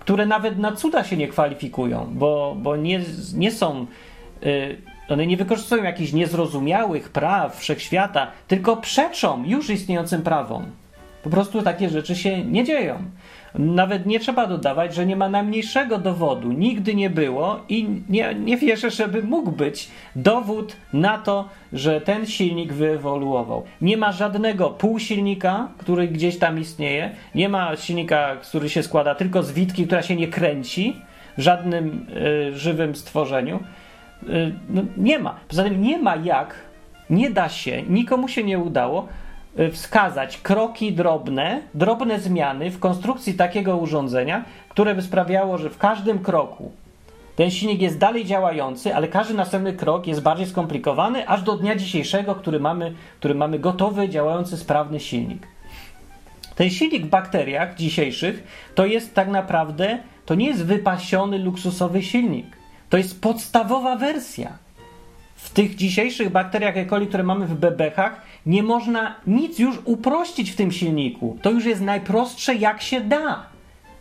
które 0.00 0.26
nawet 0.26 0.58
na 0.58 0.72
cuda 0.72 1.04
się 1.04 1.16
nie 1.16 1.28
kwalifikują, 1.28 2.06
bo, 2.10 2.56
bo 2.58 2.76
nie, 2.76 3.00
nie 3.34 3.50
są 3.50 3.86
one 5.08 5.26
nie 5.26 5.36
wykorzystują 5.36 5.84
jakichś 5.84 6.12
niezrozumiałych 6.12 7.08
praw 7.08 7.58
wszechświata, 7.58 8.26
tylko 8.48 8.76
przeczą 8.76 9.44
już 9.44 9.70
istniejącym 9.70 10.22
prawom. 10.22 10.66
Po 11.22 11.30
prostu 11.30 11.62
takie 11.62 11.88
rzeczy 11.88 12.16
się 12.16 12.44
nie 12.44 12.64
dzieją. 12.64 12.98
Nawet 13.58 14.06
nie 14.06 14.20
trzeba 14.20 14.46
dodawać, 14.46 14.94
że 14.94 15.06
nie 15.06 15.16
ma 15.16 15.28
najmniejszego 15.28 15.98
dowodu, 15.98 16.52
nigdy 16.52 16.94
nie 16.94 17.10
było 17.10 17.60
i 17.68 17.88
nie, 18.08 18.34
nie 18.34 18.56
wierzę, 18.56 18.90
żeby 18.90 19.22
mógł 19.22 19.50
być 19.52 19.88
dowód 20.16 20.76
na 20.92 21.18
to, 21.18 21.48
że 21.72 22.00
ten 22.00 22.26
silnik 22.26 22.72
wyewoluował. 22.72 23.64
Nie 23.80 23.96
ma 23.96 24.12
żadnego 24.12 24.70
półsilnika, 24.70 25.68
który 25.78 26.08
gdzieś 26.08 26.38
tam 26.38 26.58
istnieje, 26.58 27.10
nie 27.34 27.48
ma 27.48 27.76
silnika, 27.76 28.36
który 28.36 28.68
się 28.68 28.82
składa 28.82 29.14
tylko 29.14 29.42
z 29.42 29.52
witki, 29.52 29.86
która 29.86 30.02
się 30.02 30.16
nie 30.16 30.28
kręci 30.28 30.96
w 31.38 31.40
żadnym 31.42 32.06
y, 32.52 32.58
żywym 32.58 32.96
stworzeniu. 32.96 33.58
Y, 34.22 34.54
no, 34.68 34.82
nie 34.96 35.18
ma. 35.18 35.36
Poza 35.48 35.64
tym 35.64 35.82
nie 35.82 35.98
ma 35.98 36.16
jak, 36.16 36.54
nie 37.10 37.30
da 37.30 37.48
się, 37.48 37.82
nikomu 37.82 38.28
się 38.28 38.44
nie 38.44 38.58
udało 38.58 39.08
Y, 39.58 39.70
wskazać 39.70 40.38
kroki 40.38 40.92
drobne, 40.92 41.62
drobne 41.74 42.20
zmiany 42.20 42.70
w 42.70 42.78
konstrukcji 42.78 43.34
takiego 43.34 43.76
urządzenia, 43.76 44.44
które 44.68 44.94
by 44.94 45.02
sprawiało, 45.02 45.58
że 45.58 45.70
w 45.70 45.78
każdym 45.78 46.18
kroku 46.18 46.72
ten 47.36 47.50
silnik 47.50 47.82
jest 47.82 47.98
dalej 47.98 48.24
działający, 48.24 48.94
ale 48.94 49.08
każdy 49.08 49.34
następny 49.34 49.72
krok 49.72 50.06
jest 50.06 50.22
bardziej 50.22 50.46
skomplikowany, 50.46 51.28
aż 51.28 51.42
do 51.42 51.56
dnia 51.56 51.76
dzisiejszego, 51.76 52.34
który 52.34 52.60
mamy, 52.60 52.94
który 53.18 53.34
mamy 53.34 53.58
gotowy, 53.58 54.08
działający, 54.08 54.56
sprawny 54.56 55.00
silnik. 55.00 55.46
Ten 56.54 56.70
silnik 56.70 57.06
w 57.06 57.08
bakteriach 57.08 57.74
dzisiejszych 57.74 58.42
to 58.74 58.86
jest 58.86 59.14
tak 59.14 59.28
naprawdę, 59.28 59.98
to 60.26 60.34
nie 60.34 60.46
jest 60.46 60.64
wypasiony, 60.64 61.38
luksusowy 61.38 62.02
silnik. 62.02 62.55
To 62.88 62.96
jest 62.96 63.20
podstawowa 63.20 63.96
wersja. 63.96 64.52
W 65.36 65.50
tych 65.50 65.74
dzisiejszych 65.74 66.30
bakteriach 66.30 66.76
E. 66.76 66.86
coli, 66.86 67.06
które 67.06 67.22
mamy 67.22 67.46
w 67.46 67.54
bebechach, 67.54 68.22
nie 68.46 68.62
można 68.62 69.14
nic 69.26 69.58
już 69.58 69.78
uprościć 69.84 70.50
w 70.50 70.56
tym 70.56 70.72
silniku. 70.72 71.38
To 71.42 71.50
już 71.50 71.64
jest 71.64 71.80
najprostsze 71.80 72.54
jak 72.54 72.82
się 72.82 73.00
da. 73.00 73.46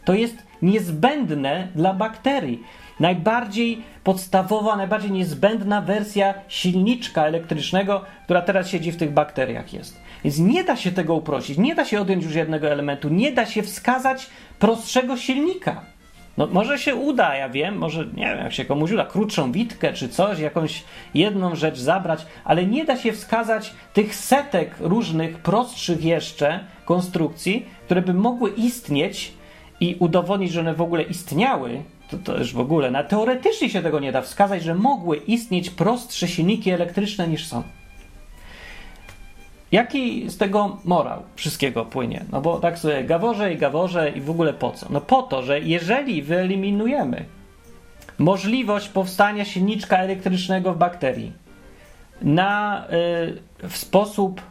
To 0.05 0.13
jest 0.13 0.35
niezbędne 0.61 1.67
dla 1.75 1.93
bakterii. 1.93 2.63
Najbardziej 2.99 3.81
podstawowa, 4.03 4.75
najbardziej 4.75 5.11
niezbędna 5.11 5.81
wersja 5.81 6.33
silniczka 6.47 7.25
elektrycznego, 7.25 8.01
która 8.23 8.41
teraz 8.41 8.69
siedzi 8.69 8.91
w 8.91 8.97
tych 8.97 9.13
bakteriach 9.13 9.73
jest. 9.73 9.99
Więc 10.23 10.39
nie 10.39 10.63
da 10.63 10.75
się 10.75 10.91
tego 10.91 11.15
uprościć, 11.15 11.57
nie 11.57 11.75
da 11.75 11.85
się 11.85 12.01
odjąć 12.01 12.23
już 12.23 12.35
jednego 12.35 12.67
elementu, 12.67 13.09
nie 13.09 13.31
da 13.31 13.45
się 13.45 13.63
wskazać 13.63 14.29
prostszego 14.59 15.17
silnika. 15.17 15.94
No 16.37 16.47
może 16.47 16.79
się 16.79 16.95
uda, 16.95 17.35
ja 17.35 17.49
wiem, 17.49 17.77
może 17.77 18.05
nie 18.05 18.25
wiem, 18.25 18.37
jak 18.37 18.53
się 18.53 18.65
komuś 18.65 18.91
uda, 18.91 19.05
krótszą 19.05 19.51
witkę 19.51 19.93
czy 19.93 20.09
coś, 20.09 20.39
jakąś 20.39 20.83
jedną 21.13 21.55
rzecz 21.55 21.77
zabrać, 21.77 22.25
ale 22.43 22.65
nie 22.65 22.85
da 22.85 22.97
się 22.97 23.11
wskazać 23.11 23.73
tych 23.93 24.15
setek 24.15 24.75
różnych, 24.79 25.37
prostszych 25.37 26.03
jeszcze 26.03 26.59
konstrukcji, 26.85 27.65
które 27.85 28.01
by 28.01 28.13
mogły 28.13 28.49
istnieć 28.49 29.33
i 29.79 29.95
udowodnić, 29.99 30.51
że 30.51 30.59
one 30.59 30.73
w 30.73 30.81
ogóle 30.81 31.03
istniały. 31.03 31.83
To, 32.09 32.17
to 32.17 32.37
już 32.37 32.53
w 32.53 32.59
ogóle, 32.59 32.91
na 32.91 33.03
teoretycznie 33.03 33.69
się 33.69 33.81
tego 33.81 33.99
nie 33.99 34.11
da 34.11 34.21
wskazać, 34.21 34.63
że 34.63 34.75
mogły 34.75 35.17
istnieć 35.17 35.69
prostsze 35.69 36.27
silniki 36.27 36.69
elektryczne 36.69 37.27
niż 37.27 37.47
są. 37.47 37.63
Jaki 39.71 40.29
z 40.29 40.37
tego 40.37 40.77
morał 40.85 41.23
wszystkiego 41.35 41.85
płynie? 41.85 42.25
No 42.31 42.41
bo 42.41 42.59
tak 42.59 42.79
sobie 42.79 43.03
gaworze 43.03 43.53
i 43.53 43.57
gaworze 43.57 44.09
i 44.09 44.21
w 44.21 44.29
ogóle 44.29 44.53
po 44.53 44.71
co? 44.71 44.87
No 44.89 45.01
po 45.01 45.23
to, 45.23 45.43
że 45.43 45.59
jeżeli 45.59 46.21
wyeliminujemy 46.21 47.25
możliwość 48.17 48.89
powstania 48.89 49.45
silniczka 49.45 49.97
elektrycznego 49.97 50.73
w 50.73 50.77
bakterii 50.77 51.31
na, 52.21 52.85
y, 53.63 53.69
w 53.69 53.77
sposób 53.77 54.41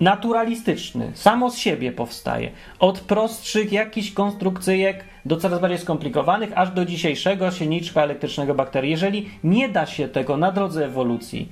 naturalistyczny, 0.00 1.12
samo 1.14 1.50
z 1.50 1.56
siebie 1.56 1.92
powstaje, 1.92 2.50
od 2.78 3.00
prostszych 3.00 3.72
jakichś 3.72 4.12
konstrukcyjek 4.12 5.04
do 5.24 5.36
coraz 5.36 5.60
bardziej 5.60 5.78
skomplikowanych, 5.78 6.50
aż 6.54 6.70
do 6.70 6.84
dzisiejszego 6.84 7.50
silniczka 7.50 8.02
elektrycznego 8.02 8.54
bakterii. 8.54 8.90
Jeżeli 8.90 9.30
nie 9.44 9.68
da 9.68 9.86
się 9.86 10.08
tego 10.08 10.36
na 10.36 10.52
drodze 10.52 10.86
ewolucji, 10.86 11.48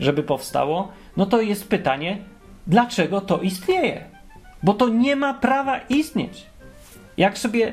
żeby 0.00 0.22
powstało, 0.22 0.88
no 1.16 1.26
to 1.26 1.40
jest 1.40 1.68
pytanie, 1.68 2.18
dlaczego 2.66 3.20
to 3.20 3.38
istnieje? 3.38 4.04
Bo 4.62 4.74
to 4.74 4.88
nie 4.88 5.16
ma 5.16 5.34
prawa 5.34 5.78
istnieć. 5.88 6.46
Jak 7.16 7.38
sobie 7.38 7.72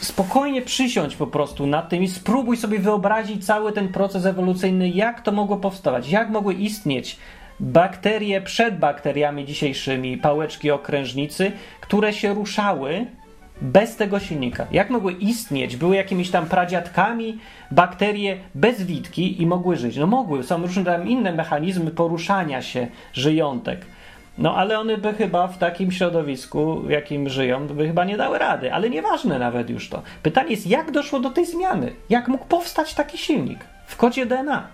spokojnie 0.00 0.62
przysiąść 0.62 1.16
po 1.16 1.26
prostu 1.26 1.66
nad 1.66 1.88
tym 1.88 2.02
i 2.02 2.08
spróbuj 2.08 2.56
sobie 2.56 2.78
wyobrazić 2.78 3.46
cały 3.46 3.72
ten 3.72 3.88
proces 3.88 4.26
ewolucyjny, 4.26 4.88
jak 4.88 5.20
to 5.20 5.32
mogło 5.32 5.56
powstawać, 5.56 6.10
jak 6.10 6.30
mogły 6.30 6.54
istnieć 6.54 7.18
bakterie 7.60 8.40
przed 8.40 8.78
bakteriami 8.78 9.44
dzisiejszymi, 9.44 10.18
pałeczki 10.18 10.70
okrężnicy, 10.70 11.52
które 11.80 12.12
się 12.12 12.34
ruszały 12.34 13.06
bez 13.62 13.96
tego 13.96 14.20
silnika. 14.20 14.66
Jak 14.72 14.90
mogły 14.90 15.12
istnieć? 15.12 15.76
Były 15.76 15.96
jakimiś 15.96 16.30
tam 16.30 16.46
pradziadkami 16.46 17.38
bakterie 17.70 18.36
bez 18.54 18.82
witki 18.82 19.42
i 19.42 19.46
mogły 19.46 19.76
żyć. 19.76 19.96
No 19.96 20.06
mogły, 20.06 20.42
są 20.42 20.62
różne 20.62 20.84
tam 20.84 21.08
inne 21.08 21.32
mechanizmy 21.32 21.90
poruszania 21.90 22.62
się 22.62 22.86
żyjątek. 23.12 23.86
No 24.38 24.56
ale 24.56 24.78
one 24.78 24.98
by 24.98 25.12
chyba 25.12 25.48
w 25.48 25.58
takim 25.58 25.92
środowisku, 25.92 26.80
w 26.80 26.90
jakim 26.90 27.28
żyją, 27.28 27.66
by 27.66 27.86
chyba 27.86 28.04
nie 28.04 28.16
dały 28.16 28.38
rady. 28.38 28.72
Ale 28.72 28.90
nieważne 28.90 29.38
nawet 29.38 29.70
już 29.70 29.88
to. 29.88 30.02
Pytanie 30.22 30.50
jest, 30.50 30.66
jak 30.66 30.90
doszło 30.90 31.20
do 31.20 31.30
tej 31.30 31.46
zmiany? 31.46 31.92
Jak 32.10 32.28
mógł 32.28 32.44
powstać 32.44 32.94
taki 32.94 33.18
silnik 33.18 33.64
w 33.86 33.96
kodzie 33.96 34.26
DNA? 34.26 34.66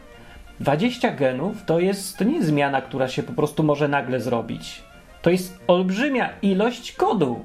20 0.60 1.10
genów 1.10 1.64
to 1.66 1.80
jest 1.80 2.18
to 2.18 2.24
nie 2.24 2.34
jest 2.34 2.48
zmiana, 2.48 2.82
która 2.82 3.08
się 3.08 3.22
po 3.22 3.32
prostu 3.32 3.62
może 3.62 3.88
nagle 3.88 4.20
zrobić. 4.20 4.82
To 5.22 5.30
jest 5.30 5.60
olbrzymia 5.66 6.30
ilość 6.42 6.92
kodu. 6.92 7.44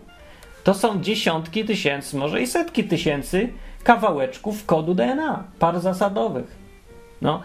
To 0.66 0.74
są 0.74 1.02
dziesiątki 1.02 1.66
tysięcy, 1.66 2.18
może 2.18 2.42
i 2.42 2.48
setki 2.48 2.84
tysięcy 2.84 3.50
kawałeczków 3.84 4.66
kodu 4.66 4.96
DNA, 4.96 5.44
par 5.60 5.80
zasadowych. 5.80 6.56
No, 7.22 7.42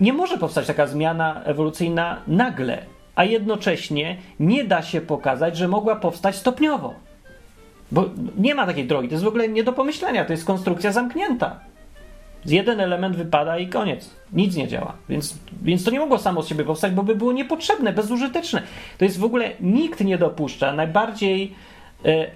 nie 0.00 0.12
może 0.12 0.38
powstać 0.38 0.66
taka 0.66 0.86
zmiana 0.86 1.42
ewolucyjna 1.44 2.22
nagle, 2.26 2.86
a 3.14 3.24
jednocześnie 3.24 4.16
nie 4.40 4.64
da 4.64 4.82
się 4.82 5.00
pokazać, 5.00 5.56
że 5.56 5.68
mogła 5.68 5.96
powstać 5.96 6.36
stopniowo. 6.36 6.94
Bo 7.92 8.04
nie 8.38 8.54
ma 8.54 8.66
takiej 8.66 8.86
drogi, 8.86 9.08
to 9.08 9.14
jest 9.14 9.24
w 9.24 9.28
ogóle 9.28 9.48
nie 9.48 9.64
do 9.64 9.72
pomyślenia, 9.72 10.24
to 10.24 10.32
jest 10.32 10.44
konstrukcja 10.44 10.92
zamknięta. 10.92 11.60
Jeden 12.46 12.80
element 12.80 13.16
wypada 13.16 13.58
i 13.58 13.68
koniec. 13.68 14.10
Nic 14.32 14.56
nie 14.56 14.68
działa. 14.68 14.92
Więc, 15.08 15.38
więc 15.62 15.84
to 15.84 15.90
nie 15.90 16.00
mogło 16.00 16.18
samo 16.18 16.42
z 16.42 16.48
siebie 16.48 16.64
powstać, 16.64 16.92
bo 16.92 17.02
by 17.02 17.14
było 17.14 17.32
niepotrzebne, 17.32 17.92
bezużyteczne. 17.92 18.62
To 18.98 19.04
jest 19.04 19.18
w 19.18 19.24
ogóle 19.24 19.50
nikt 19.60 20.00
nie 20.00 20.18
dopuszcza. 20.18 20.74
Najbardziej 20.74 21.42
e, 21.44 21.79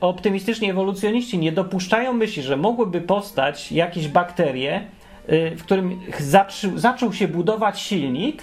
optymistyczni 0.00 0.70
ewolucjoniści 0.70 1.38
nie 1.38 1.53
dopuszczają 1.53 2.12
myśli, 2.12 2.42
że 2.42 2.57
mogłyby 2.57 3.00
powstać 3.00 3.72
jakieś 3.72 4.09
bakterie, 4.09 4.87
e, 5.27 5.57
w 5.57 5.62
którym 5.62 6.00
zaczął, 6.20 6.79
zaczął 6.79 7.12
się 7.12 7.29
budować 7.29 7.81
silnik 7.81 8.42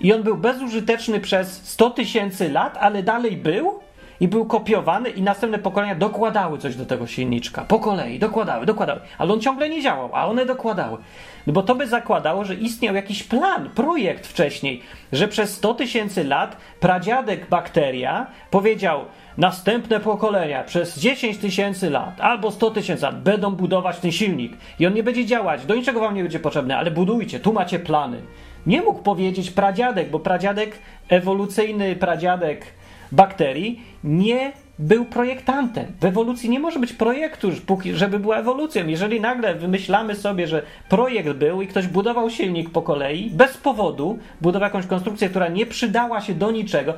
i 0.00 0.12
on 0.12 0.22
był 0.22 0.36
bezużyteczny 0.36 1.20
przez 1.20 1.62
100 1.68 1.90
tysięcy 1.90 2.48
lat, 2.48 2.76
ale 2.80 3.02
dalej 3.02 3.36
był 3.36 3.80
i 4.20 4.28
był 4.28 4.46
kopiowany 4.46 5.10
i 5.10 5.22
następne 5.22 5.58
pokolenia 5.58 5.94
dokładały 5.94 6.58
coś 6.58 6.76
do 6.76 6.86
tego 6.86 7.06
silniczka. 7.06 7.62
Po 7.62 7.78
kolei, 7.78 8.18
dokładały, 8.18 8.66
dokładały. 8.66 9.00
Ale 9.18 9.32
on 9.32 9.40
ciągle 9.40 9.68
nie 9.68 9.82
działał, 9.82 10.10
a 10.12 10.26
one 10.26 10.46
dokładały. 10.46 10.98
No 11.46 11.52
bo 11.52 11.62
to 11.62 11.74
by 11.74 11.86
zakładało, 11.86 12.44
że 12.44 12.54
istniał 12.54 12.94
jakiś 12.94 13.22
plan, 13.22 13.70
projekt 13.74 14.26
wcześniej, 14.26 14.82
że 15.12 15.28
przez 15.28 15.54
100 15.54 15.74
tysięcy 15.74 16.24
lat 16.24 16.56
pradziadek 16.80 17.48
bakteria 17.48 18.26
powiedział 18.50 19.00
następne 19.38 20.00
pokolenia 20.00 20.64
przez 20.64 20.98
10 20.98 21.38
tysięcy 21.38 21.90
lat 21.90 22.20
albo 22.20 22.50
100 22.50 22.70
tysięcy 22.70 23.02
lat 23.02 23.22
będą 23.22 23.50
budować 23.50 23.98
ten 23.98 24.12
silnik 24.12 24.52
i 24.78 24.86
on 24.86 24.94
nie 24.94 25.02
będzie 25.02 25.26
działać, 25.26 25.66
do 25.66 25.74
niczego 25.74 26.00
wam 26.00 26.14
nie 26.14 26.22
będzie 26.22 26.40
potrzebny, 26.40 26.76
ale 26.76 26.90
budujcie, 26.90 27.40
tu 27.40 27.52
macie 27.52 27.78
plany. 27.78 28.20
Nie 28.66 28.82
mógł 28.82 29.02
powiedzieć 29.02 29.50
pradziadek, 29.50 30.10
bo 30.10 30.20
pradziadek, 30.20 30.78
ewolucyjny 31.08 31.96
pradziadek 31.96 32.66
bakterii 33.12 33.80
nie 34.04 34.52
był 34.78 35.04
projektantem. 35.04 35.86
W 36.00 36.04
ewolucji 36.04 36.50
nie 36.50 36.60
może 36.60 36.78
być 36.78 36.92
projektu, 36.92 37.48
żeby 37.94 38.18
była 38.18 38.36
ewolucją. 38.36 38.86
Jeżeli 38.86 39.20
nagle 39.20 39.54
wymyślamy 39.54 40.14
sobie, 40.14 40.46
że 40.46 40.62
projekt 40.88 41.32
był 41.32 41.62
i 41.62 41.66
ktoś 41.66 41.86
budował 41.86 42.30
silnik 42.30 42.70
po 42.70 42.82
kolei, 42.82 43.30
bez 43.30 43.56
powodu, 43.56 44.18
budował 44.40 44.66
jakąś 44.66 44.86
konstrukcję, 44.86 45.28
która 45.28 45.48
nie 45.48 45.66
przydała 45.66 46.20
się 46.20 46.34
do 46.34 46.50
niczego, 46.50 46.94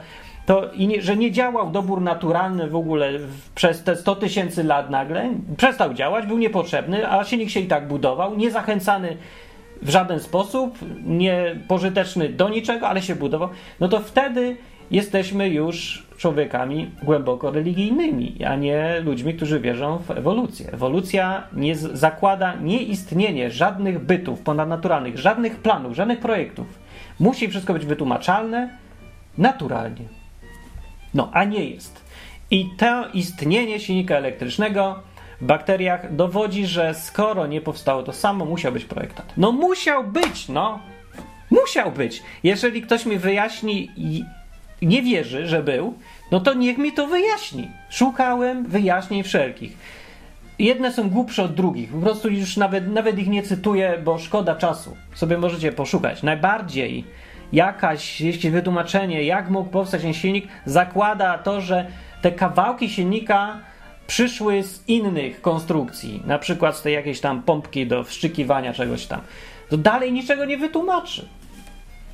to 0.49 0.71
i 0.73 0.87
nie, 0.87 1.03
że 1.03 1.17
nie 1.17 1.33
działał 1.33 1.71
dobór 1.71 2.01
naturalny 2.01 2.69
w 2.69 2.77
ogóle 2.77 3.11
przez 3.55 3.83
te 3.83 3.97
100 3.97 4.17
tysięcy 4.17 4.65
lat 4.65 4.91
nagle, 4.91 5.31
przestał 5.57 5.95
działać, 5.95 6.27
był 6.27 6.39
niepotrzebny, 6.39 7.11
a 7.11 7.25
silnik 7.25 7.51
się 7.51 7.61
i 7.61 7.67
tak 7.67 7.89
budował, 7.89 8.37
niezachęcany 8.37 9.17
w 9.83 9.91
żaden 9.91 10.21
sposób, 10.21 10.79
niepożyteczny 11.07 12.29
do 12.29 12.49
niczego, 12.49 12.89
ale 12.89 13.03
się 13.03 13.15
budował, 13.15 13.49
no 13.81 13.89
to 13.89 14.01
wtedy 14.01 14.57
jesteśmy 14.91 15.49
już 15.49 16.07
człowiekami 16.17 16.91
głęboko 17.03 17.51
religijnymi, 17.51 18.45
a 18.45 18.57
nie 18.57 19.01
ludźmi, 19.05 19.35
którzy 19.35 19.61
wierzą 19.61 19.99
w 19.99 20.11
ewolucję. 20.11 20.73
Ewolucja 20.73 21.43
nie 21.53 21.77
zakłada 21.77 22.55
nieistnienie 22.55 23.51
żadnych 23.51 23.99
bytów 23.99 24.41
ponadnaturalnych, 24.41 25.19
żadnych 25.19 25.57
planów, 25.57 25.97
żadnych 25.97 26.21
projektów. 26.21 26.67
Musi 27.21 27.49
wszystko 27.49 27.73
być 27.73 27.87
wytłumaczalne 27.87 28.69
naturalnie. 29.39 30.18
No, 31.15 31.31
a 31.33 31.45
nie 31.45 31.65
jest. 31.65 32.05
I 32.51 32.69
to 32.79 33.09
istnienie 33.15 33.81
silnika 33.81 34.17
elektrycznego 34.17 35.03
w 35.41 35.45
bakteriach 35.45 36.17
dowodzi, 36.17 36.67
że 36.67 36.95
skoro 36.95 37.47
nie 37.47 37.61
powstało 37.61 38.03
to 38.03 38.13
samo, 38.13 38.45
musiał 38.45 38.73
być 38.73 38.85
projektant. 38.85 39.33
No 39.37 39.53
musiał 39.53 40.05
być, 40.05 40.49
no. 40.49 40.79
Musiał 41.51 41.93
być. 41.93 42.23
Jeżeli 42.43 42.83
ktoś 42.83 43.07
mi 43.07 43.19
wyjaśni 43.19 43.91
i 43.97 44.25
nie 44.83 45.03
wierzy, 45.03 45.47
że 45.47 45.63
był, 45.63 45.95
no 46.33 46.41
to 46.41 46.55
niech 46.55 46.79
mi 46.79 46.93
to 46.93 47.07
wyjaśni. 47.07 47.69
Szukałem 47.91 48.67
wyjaśnień 48.67 49.23
wszelkich. 49.23 49.77
Jedne 50.59 50.93
są 50.93 51.11
głupsze 51.11 51.43
od 51.43 51.55
drugich. 51.55 51.93
Po 51.93 51.99
prostu 51.99 52.29
już 52.29 52.57
nawet, 52.57 52.89
nawet 52.89 53.19
ich 53.19 53.29
nie 53.29 53.43
cytuję, 53.43 54.01
bo 54.05 54.19
szkoda 54.19 54.55
czasu. 54.55 54.97
Sobie 55.15 55.39
możecie 55.39 55.73
poszukać. 55.73 56.23
Najbardziej 56.23 57.05
jakaś, 57.53 58.21
jeśli 58.21 58.51
wytłumaczenie, 58.51 59.25
jak 59.25 59.51
mógł 59.51 59.71
powstać 59.71 60.03
ten 60.03 60.15
silnik, 60.15 60.49
zakłada 60.65 61.39
to, 61.39 61.61
że 61.61 61.87
te 62.23 62.33
kawałki 62.33 62.89
silnika 62.89 63.59
przyszły 64.07 64.63
z 64.63 64.89
innych 64.89 65.41
konstrukcji, 65.41 66.23
na 66.27 66.39
przykład 66.39 66.77
z 66.77 66.83
tej 66.83 66.95
jakiejś 66.95 67.21
tam 67.21 67.43
pompki 67.43 67.87
do 67.87 68.05
wszczykiwania 68.05 68.73
czegoś 68.73 69.07
tam. 69.07 69.21
To 69.69 69.77
dalej 69.77 70.13
niczego 70.13 70.45
nie 70.45 70.59
wytłumaczy. 70.59 71.29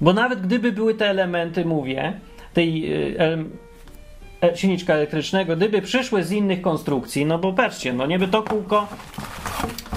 Bo 0.00 0.12
nawet 0.12 0.40
gdyby 0.40 0.72
były 0.72 0.94
te 0.94 1.10
elementy, 1.10 1.64
mówię, 1.64 2.12
tej 2.54 2.92
e, 4.42 4.56
silniczka 4.56 4.94
elektrycznego, 4.94 5.56
gdyby 5.56 5.82
przyszły 5.82 6.24
z 6.24 6.32
innych 6.32 6.60
konstrukcji, 6.60 7.26
no 7.26 7.38
bo 7.38 7.52
patrzcie, 7.52 7.92
no 7.92 8.06
niby 8.06 8.28
to 8.28 8.42
kółko, 8.42 8.88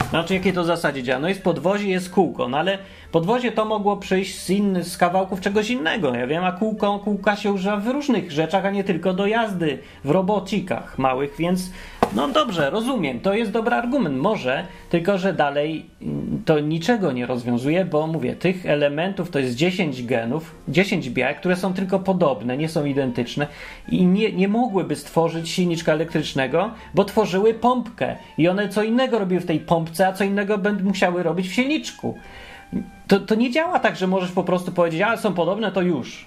znaczy 0.09 0.33
jakie 0.33 0.53
to 0.53 0.63
zasadzie 0.63 1.03
działa, 1.03 1.19
no 1.19 1.29
jest 1.29 1.43
podwozie, 1.43 1.89
jest 1.89 2.09
kółko, 2.09 2.49
no 2.49 2.57
ale 2.57 2.77
podwozie 3.11 3.51
to 3.51 3.65
mogło 3.65 3.97
przyjść 3.97 4.39
z 4.39 4.49
innych, 4.49 4.85
z 4.85 4.97
kawałków 4.97 5.41
czegoś 5.41 5.69
innego, 5.69 6.15
ja 6.15 6.27
wiem, 6.27 6.43
a 6.43 6.51
kółko, 6.51 6.99
kółka 6.99 7.35
się 7.35 7.51
używa 7.51 7.77
w 7.77 7.87
różnych 7.87 8.31
rzeczach, 8.31 8.65
a 8.65 8.71
nie 8.71 8.83
tylko 8.83 9.13
do 9.13 9.25
jazdy, 9.25 9.79
w 10.03 10.09
robocikach 10.09 10.97
małych, 10.97 11.35
więc 11.39 11.71
no 12.15 12.27
dobrze, 12.27 12.69
rozumiem, 12.69 13.19
to 13.19 13.33
jest 13.33 13.51
dobry 13.51 13.75
argument, 13.75 14.17
może, 14.17 14.67
tylko 14.89 15.17
że 15.17 15.33
dalej 15.33 15.85
mm, 16.01 16.41
to 16.45 16.59
niczego 16.59 17.11
nie 17.11 17.25
rozwiązuje, 17.25 17.85
bo 17.85 18.07
mówię, 18.07 18.35
tych 18.35 18.65
elementów 18.65 19.29
to 19.29 19.39
jest 19.39 19.55
10 19.55 20.03
genów, 20.03 20.55
10 20.67 21.09
białek, 21.09 21.39
które 21.39 21.55
są 21.55 21.73
tylko 21.73 21.99
podobne, 21.99 22.57
nie 22.57 22.69
są 22.69 22.85
identyczne 22.85 23.47
i 23.89 24.05
nie, 24.05 24.31
nie 24.31 24.47
mogłyby 24.47 24.95
stworzyć 24.95 25.49
silniczka 25.49 25.93
elektrycznego, 25.93 26.71
bo 26.93 27.05
tworzyły 27.05 27.53
pompkę 27.53 28.15
i 28.37 28.47
one 28.47 28.69
co 28.69 28.83
innego 28.83 29.19
robiły 29.19 29.41
w 29.41 29.45
tej 29.45 29.59
pompce, 29.59 30.07
a 30.07 30.13
co 30.13 30.23
innego 30.23 30.57
będą 30.57 30.83
musiały 30.83 31.23
robić 31.23 31.49
w 31.49 31.53
silniczku. 31.53 32.17
To, 33.07 33.19
to 33.19 33.35
nie 33.35 33.51
działa 33.51 33.79
tak, 33.79 33.95
że 33.95 34.07
możesz 34.07 34.31
po 34.31 34.43
prostu 34.43 34.71
powiedzieć, 34.71 35.01
a 35.01 35.17
są 35.17 35.33
podobne, 35.33 35.71
to 35.71 35.81
już. 35.81 36.26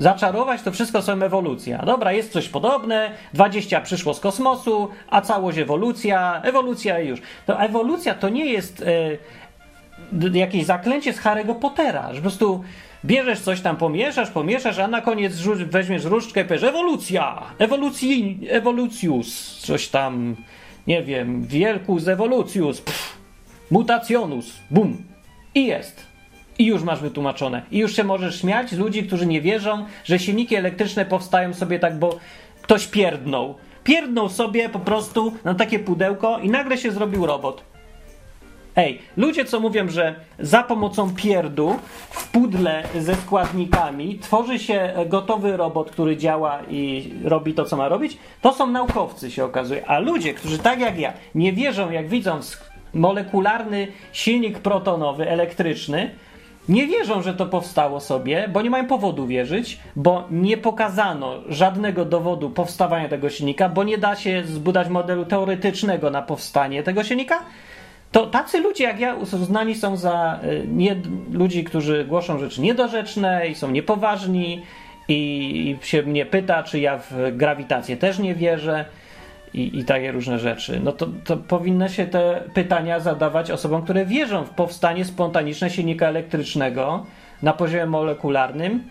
Zaczarować 0.00 0.62
to 0.62 0.72
wszystko 0.72 1.02
są 1.02 1.22
ewolucja. 1.22 1.78
Dobra, 1.78 2.12
jest 2.12 2.32
coś 2.32 2.48
podobne, 2.48 3.10
20 3.34 3.80
przyszło 3.80 4.14
z 4.14 4.20
kosmosu, 4.20 4.88
a 5.10 5.20
całość 5.20 5.58
ewolucja, 5.58 6.40
ewolucja 6.44 6.98
już. 6.98 7.20
To 7.46 7.60
ewolucja 7.60 8.14
to 8.14 8.28
nie 8.28 8.44
jest 8.44 8.84
e, 10.22 10.38
jakieś 10.38 10.64
zaklęcie 10.64 11.12
z 11.12 11.20
Harry'ego 11.20 11.54
Pottera, 11.54 12.08
że 12.08 12.14
po 12.14 12.20
prostu 12.20 12.64
bierzesz 13.04 13.40
coś 13.40 13.60
tam, 13.60 13.76
pomieszasz, 13.76 14.30
pomieszasz, 14.30 14.78
a 14.78 14.88
na 14.88 15.00
koniec 15.00 15.34
weźmiesz 15.66 16.04
różdżkę 16.04 16.40
i 16.40 16.44
powiesz 16.44 16.62
ewolucja, 16.62 17.42
ewolucji, 17.58 18.40
ewolucjus, 18.48 19.58
coś 19.58 19.88
tam, 19.88 20.36
nie 20.86 21.02
wiem, 21.02 21.46
wielkus 21.46 22.08
ewolucjus, 22.08 22.80
pff, 22.80 23.16
mutationus, 23.70 24.52
bum, 24.70 24.96
i 25.54 25.66
jest. 25.66 26.09
I 26.60 26.66
już 26.66 26.82
masz 26.82 27.00
wytłumaczone. 27.00 27.62
I 27.70 27.78
już 27.78 27.96
się 27.96 28.04
możesz 28.04 28.40
śmiać 28.40 28.70
z 28.70 28.78
ludzi, 28.78 29.02
którzy 29.02 29.26
nie 29.26 29.40
wierzą, 29.40 29.86
że 30.04 30.18
silniki 30.18 30.54
elektryczne 30.56 31.04
powstają 31.04 31.54
sobie 31.54 31.78
tak, 31.78 31.98
bo 31.98 32.18
ktoś 32.62 32.86
pierdnął. 32.86 33.54
Pierdnął 33.84 34.28
sobie 34.28 34.68
po 34.68 34.78
prostu 34.78 35.32
na 35.44 35.54
takie 35.54 35.78
pudełko 35.78 36.38
i 36.38 36.50
nagle 36.50 36.78
się 36.78 36.90
zrobił 36.90 37.26
robot. 37.26 37.62
Ej, 38.76 38.98
ludzie 39.16 39.44
co 39.44 39.60
mówią, 39.60 39.88
że 39.88 40.14
za 40.38 40.62
pomocą 40.62 41.14
pierdu 41.14 41.76
w 42.10 42.30
pudle 42.30 42.82
ze 42.98 43.14
składnikami 43.14 44.18
tworzy 44.18 44.58
się 44.58 44.94
gotowy 45.06 45.56
robot, 45.56 45.90
który 45.90 46.16
działa 46.16 46.58
i 46.70 47.12
robi 47.24 47.54
to, 47.54 47.64
co 47.64 47.76
ma 47.76 47.88
robić, 47.88 48.18
to 48.40 48.52
są 48.52 48.66
naukowcy, 48.66 49.30
się 49.30 49.44
okazuje. 49.44 49.86
A 49.86 49.98
ludzie, 49.98 50.34
którzy 50.34 50.58
tak 50.58 50.80
jak 50.80 50.98
ja 50.98 51.12
nie 51.34 51.52
wierzą, 51.52 51.90
jak 51.90 52.08
widzą 52.08 52.40
molekularny 52.94 53.88
silnik 54.12 54.58
protonowy, 54.58 55.30
elektryczny, 55.30 56.10
nie 56.70 56.86
wierzą, 56.86 57.22
że 57.22 57.34
to 57.34 57.46
powstało 57.46 58.00
sobie, 58.00 58.48
bo 58.52 58.62
nie 58.62 58.70
mają 58.70 58.86
powodu 58.86 59.26
wierzyć, 59.26 59.80
bo 59.96 60.24
nie 60.30 60.56
pokazano 60.56 61.34
żadnego 61.48 62.04
dowodu 62.04 62.50
powstawania 62.50 63.08
tego 63.08 63.30
silnika, 63.30 63.68
bo 63.68 63.84
nie 63.84 63.98
da 63.98 64.16
się 64.16 64.42
zbudować 64.44 64.88
modelu 64.88 65.24
teoretycznego 65.24 66.10
na 66.10 66.22
powstanie 66.22 66.82
tego 66.82 67.04
silnika. 67.04 67.38
To 68.12 68.26
tacy 68.26 68.60
ludzie 68.60 68.84
jak 68.84 69.00
ja 69.00 69.14
uznani 69.14 69.74
są 69.74 69.96
za 69.96 70.40
y, 70.44 70.66
nie, 70.68 70.96
ludzi, 71.32 71.64
którzy 71.64 72.04
głoszą 72.04 72.38
rzeczy 72.38 72.60
niedorzeczne 72.60 73.48
i 73.48 73.54
są 73.54 73.70
niepoważni 73.70 74.62
i, 75.08 75.78
i 75.82 75.86
się 75.86 76.02
mnie 76.02 76.26
pyta, 76.26 76.62
czy 76.62 76.80
ja 76.80 76.98
w 76.98 77.36
grawitację 77.36 77.96
też 77.96 78.18
nie 78.18 78.34
wierzę 78.34 78.84
i, 79.54 79.78
i 79.78 79.84
takie 79.84 80.12
różne 80.12 80.38
rzeczy, 80.38 80.80
no 80.84 80.92
to, 80.92 81.06
to 81.24 81.36
powinno 81.36 81.88
się 81.88 82.06
te 82.06 82.42
pytania 82.54 83.00
zadawać 83.00 83.50
osobom, 83.50 83.82
które 83.82 84.06
wierzą 84.06 84.44
w 84.44 84.50
powstanie 84.50 85.04
spontaniczne 85.04 85.70
silnika 85.70 86.06
elektrycznego 86.06 87.06
na 87.42 87.52
poziomie 87.52 87.86
molekularnym. 87.86 88.84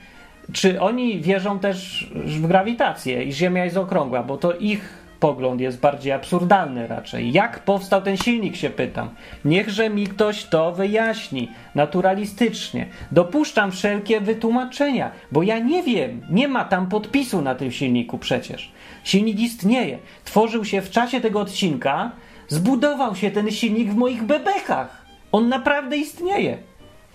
Czy 0.54 0.82
oni 0.82 1.22
wierzą 1.22 1.60
też 1.60 2.10
w 2.16 2.48
grawitację 2.48 3.24
i 3.24 3.34
Ziemia 3.34 3.66
jest 3.66 3.78
okrągła, 3.78 4.24
bo 4.24 4.38
to 4.38 4.54
ich 4.54 5.00
pogląd 5.20 5.62
jest 5.62 5.80
bardziej 5.80 6.12
absurdalny 6.12 6.88
raczej. 6.88 7.32
Jak 7.32 7.60
powstał 7.60 8.02
ten 8.02 8.18
silnik, 8.18 8.56
się 8.56 8.70
pytam. 8.70 9.10
Niechże 9.46 9.90
mi 9.90 10.08
ktoś 10.08 10.44
to 10.44 10.72
wyjaśni, 10.72 11.52
naturalistycznie. 11.76 12.86
Dopuszczam 13.12 13.72
wszelkie 13.72 14.22
wytłumaczenia, 14.22 15.12
bo 15.32 15.44
ja 15.44 15.60
nie 15.60 15.84
wiem, 15.84 16.22
nie 16.30 16.48
ma 16.48 16.66
tam 16.66 16.88
podpisu 16.88 17.42
na 17.42 17.56
tym 17.56 17.72
silniku 17.72 18.18
przecież. 18.18 18.72
Silnik 19.10 19.40
istnieje. 19.40 20.00
Tworzył 20.26 20.66
się 20.66 20.82
w 20.82 20.90
czasie 20.90 21.22
tego 21.22 21.40
odcinka, 21.40 22.12
zbudował 22.48 23.16
się 23.16 23.32
ten 23.32 23.52
silnik 23.52 23.90
w 23.92 23.96
moich 23.96 24.24
bebekach. 24.24 25.06
On 25.32 25.50
naprawdę 25.50 25.98
istnieje. 25.98 26.58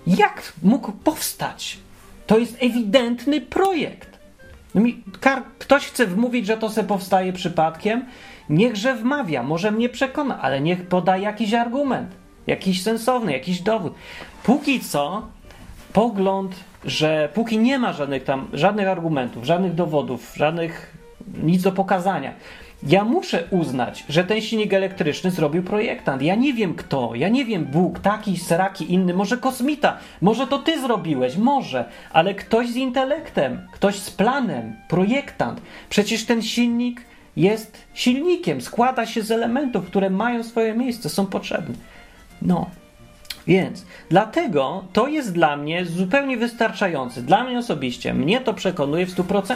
Jak 0.07 0.52
mógł 0.62 0.92
powstać? 0.92 1.78
To 2.26 2.38
jest 2.38 2.57
ewidentny 2.61 3.40
projekt. 3.40 4.18
No 4.74 4.83
ktoś 5.59 5.87
chce 5.87 6.07
wmówić, 6.07 6.46
że 6.46 6.57
to 6.57 6.70
se 6.70 6.85
powstaje 6.85 7.33
przypadkiem? 7.33 8.04
Niechże 8.48 8.94
wmawia, 8.94 9.42
może 9.42 9.70
mnie 9.70 9.88
przekona, 9.88 10.40
ale 10.40 10.61
niech 10.61 10.87
poda 10.88 11.16
jakiś 11.16 11.54
argument, 11.54 12.11
jakiś 12.46 12.83
sensowny, 12.83 13.33
jakiś 13.33 13.61
dowód. 13.61 13.94
Póki 14.42 14.80
co, 14.80 15.28
pogląd, 15.92 16.54
że 16.85 17.28
póki 17.35 17.59
nie 17.59 17.78
ma 17.78 17.92
żadnych 17.92 18.24
tam, 18.24 18.48
żadnych 18.52 18.88
argumentów, 18.88 19.44
żadnych 19.44 19.74
dowodów, 19.74 20.35
żadnych 20.37 20.93
nic 21.43 21.63
do 21.63 21.73
pokazania. 21.73 22.33
Ja 22.83 23.05
muszę 23.05 23.45
uznać, 23.51 24.05
że 24.09 24.25
ten 24.25 24.41
silnik 24.41 24.73
elektryczny 24.73 25.31
zrobił 25.31 25.63
projektant. 25.63 26.23
Ja 26.23 26.35
nie 26.35 26.53
wiem 26.53 26.75
kto, 26.75 27.15
ja 27.15 27.29
nie 27.29 27.45
wiem 27.45 27.65
Bóg, 27.65 27.99
taki, 27.99 28.37
seraki, 28.39 28.93
inny, 28.93 29.15
może 29.15 29.39
kosmita, 29.39 29.99
może 30.21 30.47
to 30.47 30.59
ty 30.59 30.81
zrobiłeś, 30.81 31.37
może, 31.37 31.85
ale 32.13 32.35
ktoś 32.35 32.69
z 32.69 32.77
intelektem, 32.77 33.69
ktoś 33.73 33.95
z 33.97 34.11
planem, 34.11 34.77
projektant. 34.89 35.61
Przecież 35.89 36.25
ten 36.25 36.43
silnik 36.43 37.01
jest 37.37 37.79
silnikiem, 37.95 38.61
składa 38.61 39.07
się 39.07 39.23
z 39.23 39.31
elementów, 39.31 39.87
które 39.87 40.11
mają 40.11 40.45
swoje 40.45 40.75
miejsce, 40.75 41.09
są 41.09 41.27
potrzebne. 41.27 41.75
No, 42.43 42.71
więc 43.46 43.87
dlatego 44.11 44.85
to 44.92 45.09
jest 45.09 45.33
dla 45.33 45.57
mnie 45.57 45.85
zupełnie 45.85 46.37
wystarczające. 46.37 47.22
Dla 47.22 47.44
mnie 47.44 47.59
osobiście, 47.59 48.14
mnie 48.14 48.40
to 48.40 48.54
przekonuje 48.54 49.07
w 49.07 49.16
100%. 49.16 49.54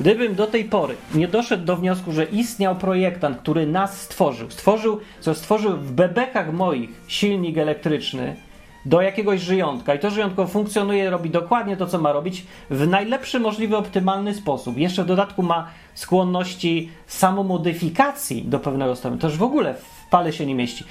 Gdybym 0.00 0.34
do 0.34 0.46
tej 0.46 0.64
pory 0.64 0.94
nie 1.14 1.28
doszedł 1.28 1.64
do 1.64 1.76
wniosku, 1.76 2.12
że 2.12 2.24
istniał 2.24 2.76
projektant, 2.76 3.38
który 3.38 3.66
nas 3.66 4.00
stworzył, 4.00 4.50
stworzył, 4.50 5.00
co 5.20 5.34
stworzył 5.34 5.76
w 5.76 5.92
bebekach 5.92 6.52
moich 6.52 6.90
silnik 7.08 7.58
elektryczny 7.58 8.36
do 8.84 9.00
jakiegoś 9.00 9.40
żyjątka 9.40 9.94
i 9.94 9.98
to 9.98 10.10
żyjątko 10.10 10.46
funkcjonuje, 10.46 11.10
robi 11.10 11.30
dokładnie 11.30 11.76
to, 11.76 11.86
co 11.86 11.98
ma 11.98 12.12
robić 12.12 12.46
w 12.70 12.88
najlepszy 12.88 13.40
możliwy, 13.40 13.76
optymalny 13.76 14.34
sposób. 14.34 14.78
Jeszcze 14.78 15.04
w 15.04 15.06
dodatku 15.06 15.42
ma 15.42 15.68
skłonności 15.94 16.90
samomodyfikacji 17.06 18.42
do 18.42 18.58
pewnego 18.58 18.96
stopnia. 18.96 19.20
To 19.20 19.26
już 19.26 19.36
w 19.36 19.42
ogóle 19.42 19.74
pale 20.10 20.32
się 20.32 20.46
nie 20.46 20.54
mieści. 20.54 20.84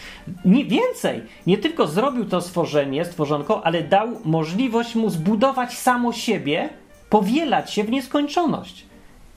Nie, 0.45 0.65
więcej, 0.65 1.22
nie 1.47 1.57
tylko 1.57 1.88
zrobił 1.88 2.26
to 2.26 2.41
stworzenie, 2.41 3.05
stworzonko, 3.05 3.65
ale 3.65 3.84
dał 3.84 4.07
możliwość 4.26 4.95
mu 4.95 5.09
zbudować 5.09 5.78
samo 5.78 6.13
siebie, 6.13 6.70
powielać 7.09 7.74
się 7.74 7.84
w 7.84 7.91
nieskończoność. 7.91 8.86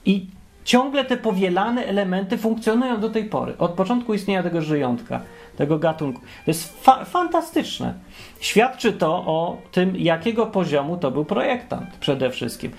I 0.04 0.26
ciągle 0.64 1.04
te 1.04 1.16
powielane 1.16 1.86
elementy 1.86 2.38
funkcjonują 2.38 3.00
do 3.00 3.10
tej 3.10 3.24
pory, 3.24 3.58
od 3.58 3.70
początku 3.70 4.14
istnienia 4.14 4.42
tego 4.42 4.62
żyjątka, 4.62 5.20
tego 5.56 5.78
gatunku. 5.78 6.20
To 6.20 6.50
jest 6.50 6.84
fa 6.84 7.04
fantastyczne. 7.04 7.94
Świadczy 8.40 8.92
to 8.92 9.14
o 9.14 9.56
tym, 9.72 9.96
jakiego 9.96 10.46
poziomu 10.46 10.96
to 10.96 11.10
był 11.10 11.24
projektant 11.24 11.96
przede 12.00 12.30
wszystkim. 12.30 12.72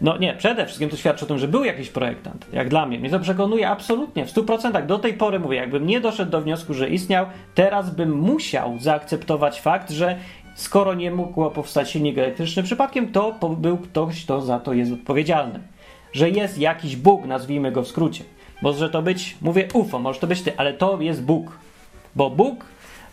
No 0.00 0.18
nie, 0.18 0.34
przede 0.34 0.66
wszystkim 0.66 0.90
to 0.90 0.96
świadczy 0.96 1.24
o 1.24 1.28
tym, 1.28 1.38
że 1.38 1.48
był 1.48 1.64
jakiś 1.64 1.88
projektant. 1.88 2.46
Jak 2.52 2.68
dla 2.68 2.86
mnie. 2.86 2.98
Mnie 2.98 3.10
to 3.10 3.20
przekonuje 3.20 3.68
absolutnie, 3.68 4.26
w 4.26 4.34
100%. 4.34 4.86
Do 4.86 4.98
tej 4.98 5.14
pory 5.14 5.40
mówię, 5.40 5.56
jakbym 5.56 5.86
nie 5.86 6.00
doszedł 6.00 6.30
do 6.30 6.40
wniosku, 6.40 6.74
że 6.74 6.88
istniał, 6.88 7.26
teraz 7.54 7.94
bym 7.94 8.12
musiał 8.12 8.78
zaakceptować 8.78 9.60
fakt, 9.60 9.90
że 9.90 10.18
skoro 10.54 10.94
nie 10.94 11.10
mógł 11.10 11.50
powstać 11.50 11.90
silnik 11.90 12.18
elektryczny 12.18 12.62
przypadkiem, 12.62 13.12
to 13.12 13.32
był 13.58 13.78
ktoś, 13.78 14.24
kto 14.24 14.40
za 14.40 14.60
to 14.60 14.72
jest 14.72 14.92
odpowiedzialny. 14.92 15.60
Że 16.12 16.30
jest 16.30 16.58
jakiś 16.58 16.96
Bóg, 16.96 17.26
nazwijmy 17.26 17.72
go 17.72 17.82
w 17.82 17.88
skrócie. 17.88 18.24
Może 18.62 18.90
to 18.90 19.02
być, 19.02 19.36
mówię 19.40 19.68
UFO, 19.74 19.98
może 19.98 20.20
to 20.20 20.26
być 20.26 20.42
ty, 20.42 20.52
ale 20.56 20.72
to 20.72 21.00
jest 21.00 21.24
Bóg. 21.24 21.58
Bo 22.16 22.30
Bóg 22.30 22.64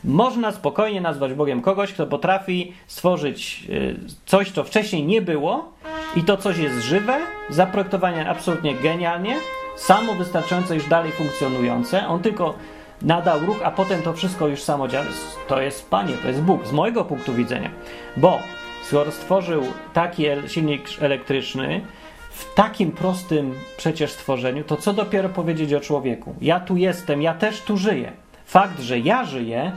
można 0.04 0.51
spokojnie 0.51 1.01
nazwać 1.01 1.34
Bogiem 1.34 1.62
kogoś, 1.62 1.93
kto 1.93 2.08
potrafi 2.08 2.74
stworzyć 2.88 3.66
y, 3.70 3.95
coś, 4.26 4.51
co 4.51 4.64
wcześniej 4.64 5.06
nie 5.06 5.22
było 5.22 5.74
i 6.16 6.24
to 6.24 6.38
coś 6.38 6.58
jest 6.58 6.82
żywe, 6.82 7.20
zaprojektowanie 7.49 8.30
absolutnie 8.30 8.76
genialnie, 8.76 9.36
samo 9.76 10.14
wystarczająco 10.14 10.74
już 10.74 10.88
dalej 10.88 11.12
funkcjonujące. 11.12 12.08
On 12.08 12.22
tylko 12.22 12.54
nadał 13.01 13.39
ruch, 13.39 13.60
a 13.64 13.72
potem 13.72 14.01
to 14.01 14.14
wszystko 14.14 14.47
już 14.47 14.62
samo 14.62 14.88
działa. 14.88 15.06
To 15.47 15.62
jest 15.62 15.89
Panie, 15.89 16.14
to 16.22 16.28
jest 16.28 16.41
Bóg, 16.41 16.68
z 16.68 16.72
mojego 16.72 17.06
punktu 17.06 17.34
widzenia. 17.34 17.70
Bo 18.18 18.39
skoro 18.84 19.12
stworzył 19.12 19.64
taki 19.93 20.24
silnik 20.47 20.88
elektryczny, 20.99 21.82
w 22.30 22.54
takim 22.54 22.91
prostym 22.91 23.54
przecież 23.78 24.12
stworzeniu, 24.12 24.64
to 24.64 24.78
co 24.78 24.93
dopiero 24.93 25.30
powiedzieć 25.30 25.74
o 25.74 25.80
człowieku? 25.80 26.36
Ja 26.41 26.60
tu 26.60 26.78
jestem, 26.78 27.22
ja 27.22 27.34
też 27.34 27.62
tu 27.62 27.78
żyję. 27.78 28.12
Fakt, 28.45 28.80
że 28.82 28.99
ja 28.99 29.26
żyję, 29.26 29.72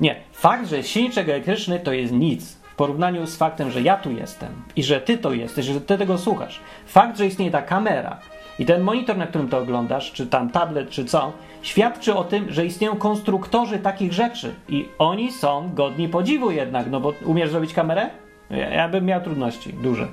nie, 0.00 0.16
fakt, 0.32 0.68
że 0.68 0.82
silniczek 0.82 1.28
elektryczny 1.28 1.80
to 1.80 1.92
jest 1.92 2.12
nic 2.12 2.56
w 2.74 2.76
porównaniu 2.76 3.26
z 3.26 3.36
faktem, 3.36 3.70
że 3.70 3.82
ja 3.82 3.96
tu 3.96 4.12
jestem 4.12 4.48
i 4.76 4.82
że 4.82 5.00
ty 5.00 5.18
to 5.18 5.32
jesteś, 5.32 5.66
że 5.66 5.80
ty 5.80 5.98
tego 5.98 6.18
słuchasz. 6.18 6.60
Fakt, 6.86 7.18
że 7.18 7.26
istnieje 7.26 7.50
ta 7.50 7.62
kamera 7.62 8.18
i 8.58 8.66
ten 8.66 8.82
monitor, 8.82 9.16
na 9.16 9.26
którym 9.26 9.48
to 9.48 9.58
oglądasz, 9.58 10.12
czy 10.12 10.26
tam 10.26 10.50
tablet, 10.50 10.90
czy 10.90 11.04
co, 11.04 11.32
świadczy 11.62 12.14
o 12.14 12.24
tym, 12.24 12.52
że 12.52 12.66
istnieją 12.66 12.96
konstruktorzy 12.96 13.78
takich 13.78 14.12
rzeczy 14.12 14.54
i 14.68 14.88
oni 14.98 15.32
są 15.32 15.70
godni 15.74 16.08
podziwu 16.08 16.50
jednak, 16.50 16.90
no 16.90 17.00
bo 17.00 17.12
umiesz 17.24 17.50
zrobić 17.50 17.74
kamerę? 17.74 18.10
Ja, 18.50 18.68
ja 18.68 18.88
bym 18.88 19.04
miał 19.04 19.20
trudności 19.20 19.72
duże. 19.72 20.08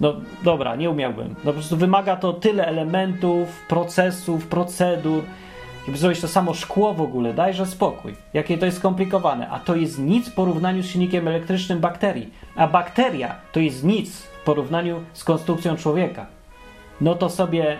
No 0.00 0.14
dobra, 0.42 0.76
nie 0.76 0.90
umiałbym. 0.90 1.28
No 1.28 1.44
po 1.44 1.52
prostu 1.52 1.76
wymaga 1.76 2.16
to 2.16 2.32
tyle 2.32 2.66
elementów, 2.66 3.66
procesów, 3.68 4.46
procedur, 4.46 5.22
żeby 5.86 5.98
zrobić 5.98 6.20
to 6.20 6.28
samo 6.28 6.54
szkło 6.54 6.94
w 6.94 7.00
ogóle, 7.00 7.34
dajże 7.34 7.66
spokój. 7.66 8.14
Jakie 8.34 8.58
to 8.58 8.66
jest 8.66 8.78
skomplikowane. 8.78 9.48
A 9.48 9.58
to 9.58 9.76
jest 9.76 9.98
nic 9.98 10.28
w 10.28 10.34
porównaniu 10.34 10.82
z 10.82 10.86
silnikiem 10.86 11.28
elektrycznym 11.28 11.80
bakterii. 11.80 12.30
A 12.56 12.66
bakteria 12.66 13.34
to 13.52 13.60
jest 13.60 13.84
nic 13.84 14.22
w 14.22 14.44
porównaniu 14.44 15.02
z 15.12 15.24
konstrukcją 15.24 15.76
człowieka. 15.76 16.26
No 17.00 17.14
to 17.14 17.30
sobie 17.30 17.76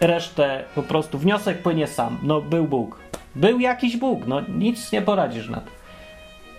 resztę 0.00 0.64
po 0.74 0.82
prostu 0.82 1.18
wniosek 1.18 1.62
płynie 1.62 1.86
sam. 1.86 2.18
No 2.22 2.40
był 2.40 2.64
Bóg. 2.64 2.98
Był 3.34 3.60
jakiś 3.60 3.96
Bóg, 3.96 4.26
no 4.26 4.40
nic 4.40 4.92
nie 4.92 5.02
poradzisz 5.02 5.48
na 5.48 5.60
to. 5.60 5.70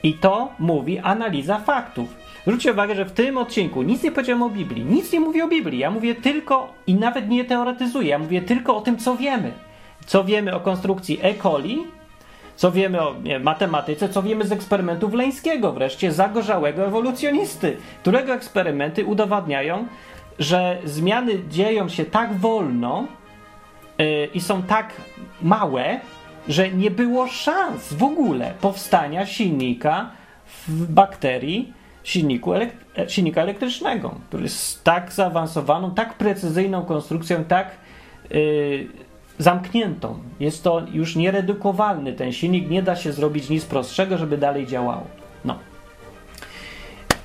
I 0.04 0.14
to 0.14 0.50
mówi 0.60 1.00
analiza 1.00 1.60
faktów. 1.60 2.16
Zwróćcie 2.42 2.72
uwagę, 2.72 2.96
że 2.96 3.06
w 3.06 3.12
tym 3.12 3.38
odcinku 3.38 3.82
nic 3.82 4.04
nie 4.04 4.12
powiedziałem 4.12 4.44
o 4.44 4.50
Biblii. 4.50 4.86
Nic 4.86 5.14
nie 5.14 5.20
mówię 5.20 5.44
o 5.44 5.48
Biblii. 5.48 5.80
Ja 5.80 5.92
mówię 5.92 6.16
tylko 6.16 6.74
i 6.88 6.96
nawet 6.96 7.30
nie 7.30 7.46
teoretyzuję. 7.46 8.10
Ja 8.10 8.20
mówię 8.20 8.42
tylko 8.42 8.78
o 8.78 8.82
tym, 8.82 8.98
co 8.98 9.16
wiemy. 9.16 9.52
Co 10.06 10.24
wiemy 10.24 10.56
o 10.56 10.60
konstrukcji 10.60 11.20
E. 11.22 11.34
coli, 11.34 11.84
co 12.56 12.72
wiemy 12.72 13.02
o 13.02 13.16
nie, 13.24 13.40
matematyce, 13.40 14.10
co 14.10 14.24
wiemy 14.24 14.46
z 14.48 14.52
eksperymentów 14.52 15.14
Leńskiego, 15.14 15.72
wreszcie 15.72 16.12
zagorzałego 16.12 16.86
ewolucjonisty, 16.86 17.78
którego 18.02 18.34
eksperymenty 18.34 19.06
udowadniają, 19.06 19.88
że 20.40 20.78
zmiany 20.84 21.34
dzieją 21.50 21.90
się 21.90 22.06
tak 22.06 22.34
wolno 22.34 23.08
yy, 23.98 24.30
i 24.34 24.42
są 24.42 24.64
tak 24.64 24.94
małe, 25.42 26.00
że 26.48 26.70
nie 26.70 26.92
było 26.92 27.28
szans 27.28 27.94
w 27.94 28.04
ogóle 28.04 28.54
powstania 28.62 29.26
silnika 29.26 30.12
w 30.68 30.92
bakterii, 30.94 31.74
silniku 32.04 32.54
elek 32.54 32.72
silnika 33.08 33.42
elektrycznego, 33.42 34.16
który 34.28 34.44
jest 34.44 34.84
tak 34.84 35.14
zaawansowaną, 35.14 35.92
tak 35.92 36.14
precyzyjną 36.14 36.86
konstrukcją, 36.86 37.44
tak 37.44 37.72
yy, 38.30 38.88
zamkniętą. 39.40 40.20
Jest 40.40 40.64
to 40.64 40.82
już 40.92 41.16
nieredukowalny 41.16 42.14
ten 42.14 42.32
silnik, 42.32 42.70
nie 42.70 42.84
da 42.84 42.96
się 42.96 43.12
zrobić 43.12 43.50
nic 43.50 43.66
prostszego, 43.66 44.18
żeby 44.18 44.38
dalej 44.38 44.68
działało. 44.68 45.04
No. 45.46 45.60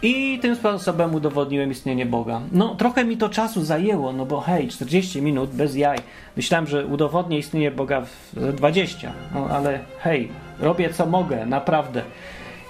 I 0.03 0.39
tym 0.39 0.57
sposobem 0.57 1.15
udowodniłem 1.15 1.71
istnienie 1.71 2.07
Boga. 2.07 2.41
No, 2.53 2.75
trochę 2.75 3.05
mi 3.05 3.17
to 3.17 3.29
czasu 3.29 3.65
zajęło, 3.65 4.13
no 4.13 4.27
bo 4.27 4.41
hej, 4.41 4.69
40 4.69 5.23
minut 5.23 5.51
bez 5.51 5.77
jaj. 5.77 5.99
Myślałem, 6.37 6.67
że 6.67 6.87
udowodnię 6.87 7.39
istnienie 7.39 7.71
Boga 7.71 8.01
w 8.33 8.53
20, 8.53 9.13
no 9.35 9.47
ale 9.47 9.81
hej, 9.99 10.29
robię 10.61 10.93
co 10.93 11.07
mogę, 11.07 11.47
naprawdę. 11.47 12.03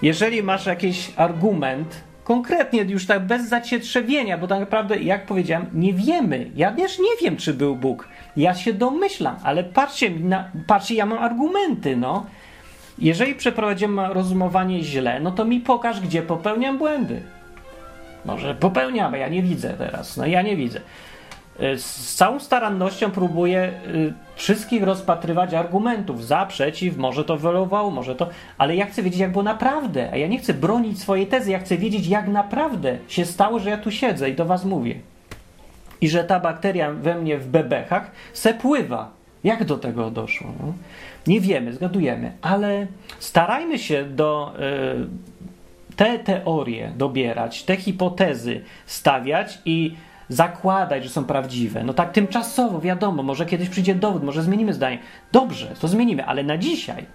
Jeżeli 0.03 0.43
masz 0.43 0.67
jakiś 0.67 1.13
argument, 1.17 2.01
konkretnie 2.31 2.83
już 2.83 3.07
tak 3.07 3.27
bez 3.27 3.49
zacietrzewienia, 3.49 4.39
bo 4.39 4.47
tak 4.47 4.61
naprawdę, 4.61 4.97
jak 4.97 5.27
powiedziałem, 5.27 5.67
nie 5.75 5.93
wiemy. 5.93 6.51
Ja 6.57 6.73
też 6.73 6.99
nie 6.99 7.17
wiem, 7.23 7.37
czy 7.37 7.55
był 7.55 7.77
Bóg. 7.77 8.09
Ja 8.37 8.55
się 8.55 8.73
domyślam, 8.73 9.37
ale 9.43 9.65
patrzcie, 9.65 10.11
na, 10.11 10.51
patrzcie, 10.67 10.95
ja 10.95 11.07
mam 11.07 11.19
argumenty, 11.19 11.97
no. 11.97 12.27
Jeżeli 12.99 13.35
przeprowadziłem 13.35 14.01
rozumowanie 14.01 14.83
źle, 14.83 15.21
no 15.21 15.31
to 15.31 15.45
mi 15.45 15.61
pokaż, 15.61 16.01
gdzie 16.01 16.23
popełniam 16.23 16.79
błędy. 16.79 17.23
Może 18.25 18.55
popełniam, 18.55 19.15
ja 19.15 19.29
nie 19.29 19.43
widzę 19.43 19.75
teraz. 19.79 20.17
No 20.17 20.27
ja 20.27 20.43
nie 20.43 20.57
widzę. 20.57 20.81
Y, 21.63 21.79
z 21.79 22.15
całą 22.15 22.41
starannością 22.41 23.11
próbuję 23.11 23.73
y, 23.87 24.13
wszystkich 24.35 24.83
rozpatrywać 24.83 25.55
argumentów 25.55 26.27
za, 26.27 26.47
przeciw, 26.47 26.97
może 26.97 27.25
to 27.25 27.37
wylowało, 27.37 27.91
może 27.91 28.15
to, 28.15 28.29
ale 28.59 28.77
ja 28.77 28.87
chcę 28.87 29.03
wiedzieć, 29.03 29.21
jak 29.21 29.33
było 29.33 29.45
naprawdę, 29.45 30.11
a 30.13 30.17
ja 30.17 30.27
nie 30.27 30.39
chcę 30.39 30.55
bronić 30.55 31.01
swojej 31.01 31.27
tezy, 31.27 31.51
ja 31.51 31.59
chcę 31.59 31.77
wiedzieć, 31.77 32.07
jak 32.07 32.29
naprawdę 32.29 32.99
się 33.09 33.25
stało, 33.25 33.59
że 33.59 33.71
ja 33.71 33.79
tu 33.79 33.91
siedzę 33.91 34.31
i 34.31 34.35
do 34.35 34.45
was 34.45 34.65
mówię. 34.65 34.95
I 36.01 36.09
że 36.09 36.25
ta 36.25 36.41
bakteria 36.41 36.93
we 36.93 37.15
mnie 37.15 37.39
w 37.39 37.49
bebechach 37.49 38.11
se 38.33 38.55
pływa. 38.55 39.11
Jak 39.45 39.65
do 39.65 39.79
tego 39.79 40.11
doszło? 40.11 40.53
No? 40.61 40.73
Nie 41.27 41.41
wiemy, 41.41 41.73
zgadujemy, 41.73 42.33
ale 42.43 42.87
starajmy 43.19 43.79
się 43.79 44.05
do 44.05 44.53
y, 45.93 45.97
te 45.97 46.19
teorie 46.19 46.93
dobierać, 46.97 47.63
te 47.63 47.77
hipotezy 47.77 48.61
stawiać 48.87 49.59
i 49.65 49.95
zakładać, 50.31 51.05
że 51.05 51.11
są 51.11 51.25
prawdziwe. 51.25 51.85
No 51.85 51.95
tak 51.95 52.13
tymczasowo, 52.13 52.81
wiadomo, 52.81 53.23
może 53.23 53.47
kiedyś 53.47 53.69
przyjdzie 53.69 53.95
dowód, 53.95 54.23
może 54.23 54.43
zmienimy 54.43 54.73
zdanie. 54.73 54.99
Dobrze, 55.33 55.67
to 55.81 55.89
zmienimy, 55.89 56.27
ale 56.27 56.43
na 56.43 56.59
dzisiaj, 56.59 57.07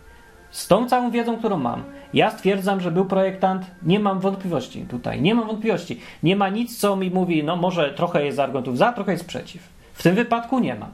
z 0.51 0.68
tą 0.68 0.89
całą 0.89 1.11
wiedzą, 1.11 1.38
którą 1.38 1.57
mam, 1.57 1.84
ja 2.13 2.32
stwierdzam, 2.32 2.82
że 2.82 2.91
był 2.91 3.05
projektant, 3.05 3.66
nie 3.84 3.99
mam 3.99 4.20
wątpliwości 4.20 4.82
tutaj, 4.82 5.22
nie 5.22 5.36
mam 5.36 5.47
wątpliwości. 5.47 5.99
Nie 6.24 6.36
ma 6.36 6.49
nic, 6.49 6.78
co 6.80 6.95
mi 6.95 7.09
mówi, 7.09 7.43
no 7.43 7.55
może 7.55 7.93
trochę 7.93 8.26
jest 8.26 8.39
argumentów 8.39 8.78
za, 8.78 8.93
trochę 8.93 9.11
jest 9.11 9.26
przeciw. 9.26 9.61
W 9.93 10.03
tym 10.03 10.16
wypadku 10.16 10.59
nie 10.59 10.76
ma. 10.76 10.88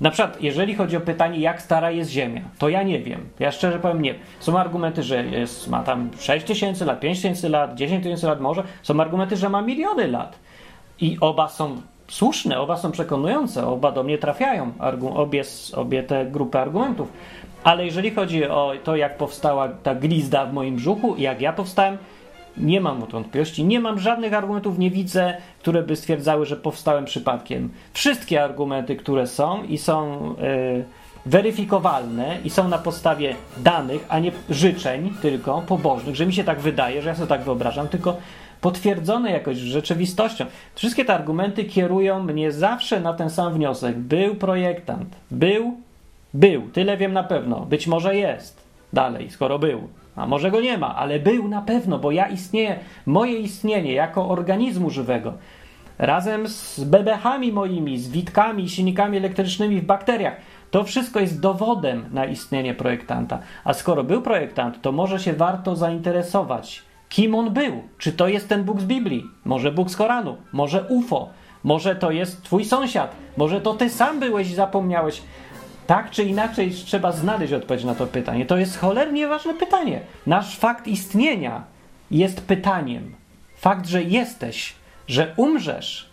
Na 0.00 0.10
przykład, 0.10 0.42
jeżeli 0.42 0.74
chodzi 0.74 0.96
o 0.96 1.00
pytanie, 1.00 1.38
jak 1.38 1.62
stara 1.62 1.90
jest 1.90 2.10
Ziemia, 2.10 2.42
to 2.58 2.68
ja 2.68 2.82
nie 2.82 3.00
wiem. 3.00 3.28
Ja 3.38 3.52
szczerze 3.52 3.78
powiem, 3.78 4.02
nie. 4.02 4.14
Są 4.40 4.58
argumenty, 4.58 5.02
że 5.02 5.24
jest, 5.24 5.68
ma 5.68 5.82
tam 5.82 6.10
6 6.18 6.46
tysięcy 6.46 6.84
lat, 6.84 7.00
5 7.00 7.18
tysięcy 7.18 7.48
lat, 7.48 7.74
10 7.74 8.02
tysięcy 8.02 8.26
lat 8.26 8.40
może. 8.40 8.62
Są 8.82 9.00
argumenty, 9.00 9.36
że 9.36 9.48
ma 9.48 9.62
miliony 9.62 10.08
lat. 10.08 10.38
I 11.00 11.18
oba 11.20 11.48
są 11.48 11.80
słuszne, 12.08 12.60
oba 12.60 12.76
są 12.76 12.92
przekonujące, 12.92 13.66
oba 13.66 13.92
do 13.92 14.02
mnie 14.02 14.18
trafiają, 14.18 14.72
obie, 15.14 15.42
obie 15.76 16.02
te 16.02 16.26
grupy 16.26 16.58
argumentów. 16.58 17.08
Ale 17.64 17.84
jeżeli 17.84 18.10
chodzi 18.10 18.44
o 18.44 18.72
to, 18.84 18.96
jak 18.96 19.16
powstała 19.16 19.68
ta 19.68 19.94
glizda 19.94 20.46
w 20.46 20.52
moim 20.52 20.76
brzuchu 20.76 21.14
jak 21.18 21.40
ja 21.40 21.52
powstałem, 21.52 21.98
nie 22.56 22.80
mam 22.80 23.00
wątpliwości, 23.00 23.64
nie 23.64 23.80
mam 23.80 23.98
żadnych 23.98 24.34
argumentów, 24.34 24.78
nie 24.78 24.90
widzę, 24.90 25.36
które 25.58 25.82
by 25.82 25.96
stwierdzały, 25.96 26.46
że 26.46 26.56
powstałem 26.56 27.04
przypadkiem. 27.04 27.70
Wszystkie 27.92 28.44
argumenty, 28.44 28.96
które 28.96 29.26
są 29.26 29.62
i 29.62 29.78
są 29.78 30.22
yy, 30.38 30.84
weryfikowalne 31.26 32.38
i 32.44 32.50
są 32.50 32.68
na 32.68 32.78
podstawie 32.78 33.34
danych, 33.56 34.06
a 34.08 34.18
nie 34.18 34.32
życzeń 34.50 35.14
tylko 35.22 35.62
pobożnych, 35.66 36.16
że 36.16 36.26
mi 36.26 36.32
się 36.32 36.44
tak 36.44 36.60
wydaje, 36.60 37.02
że 37.02 37.08
ja 37.08 37.14
sobie 37.14 37.28
tak 37.28 37.42
wyobrażam, 37.42 37.88
tylko 37.88 38.16
potwierdzone 38.60 39.30
jakoś 39.30 39.56
rzeczywistością. 39.56 40.44
Wszystkie 40.74 41.04
te 41.04 41.14
argumenty 41.14 41.64
kierują 41.64 42.22
mnie 42.22 42.52
zawsze 42.52 43.00
na 43.00 43.14
ten 43.14 43.30
sam 43.30 43.54
wniosek. 43.54 43.96
Był 43.96 44.34
projektant. 44.34 45.16
Był, 45.30 45.76
był. 46.34 46.62
Tyle 46.72 46.96
wiem 46.96 47.12
na 47.12 47.24
pewno. 47.24 47.60
Być 47.60 47.86
może 47.86 48.16
jest. 48.16 48.60
Dalej, 48.92 49.30
skoro 49.30 49.58
był. 49.58 49.88
A 50.16 50.26
może 50.26 50.50
go 50.50 50.60
nie 50.60 50.78
ma, 50.78 50.96
ale 50.96 51.18
był 51.18 51.48
na 51.48 51.62
pewno, 51.62 51.98
bo 51.98 52.10
ja 52.10 52.28
istnieję, 52.28 52.78
moje 53.06 53.38
istnienie 53.38 53.92
jako 53.92 54.28
organizmu 54.28 54.90
żywego, 54.90 55.32
razem 55.98 56.48
z 56.48 56.84
bebechami 56.84 57.52
moimi, 57.52 57.98
z 57.98 58.08
witkami, 58.08 58.68
silnikami 58.68 59.16
elektrycznymi 59.16 59.80
w 59.80 59.84
bakteriach, 59.84 60.36
to 60.70 60.84
wszystko 60.84 61.20
jest 61.20 61.40
dowodem 61.40 62.04
na 62.12 62.24
istnienie 62.24 62.74
projektanta. 62.74 63.38
A 63.64 63.74
skoro 63.74 64.04
był 64.04 64.22
projektant, 64.22 64.82
to 64.82 64.92
może 64.92 65.18
się 65.20 65.32
warto 65.32 65.76
zainteresować 65.76 66.89
kim 67.10 67.34
on 67.34 67.50
był. 67.50 67.82
Czy 67.98 68.12
to 68.12 68.28
jest 68.28 68.48
ten 68.48 68.64
Bóg 68.64 68.80
z 68.80 68.84
Biblii? 68.84 69.24
Może 69.44 69.72
Bóg 69.72 69.90
z 69.90 69.96
Koranu? 69.96 70.36
Może 70.52 70.82
UFO? 70.88 71.28
Może 71.64 71.96
to 71.96 72.10
jest 72.10 72.42
twój 72.42 72.64
sąsiad, 72.64 73.14
może 73.36 73.60
to 73.60 73.74
ty 73.74 73.90
sam 73.90 74.20
byłeś 74.20 74.50
i 74.50 74.54
zapomniałeś. 74.54 75.22
Tak 75.86 76.10
czy 76.10 76.24
inaczej 76.24 76.70
trzeba 76.70 77.12
znaleźć 77.12 77.52
odpowiedź 77.52 77.84
na 77.84 77.94
to 77.94 78.06
pytanie. 78.06 78.46
To 78.46 78.56
jest 78.56 78.78
cholernie 78.78 79.28
ważne 79.28 79.54
pytanie. 79.54 80.00
Nasz 80.26 80.58
fakt 80.58 80.86
istnienia 80.86 81.64
jest 82.10 82.40
pytaniem. 82.40 83.14
Fakt, 83.56 83.86
że 83.86 84.02
jesteś, 84.02 84.74
że 85.08 85.34
umrzesz, 85.36 86.09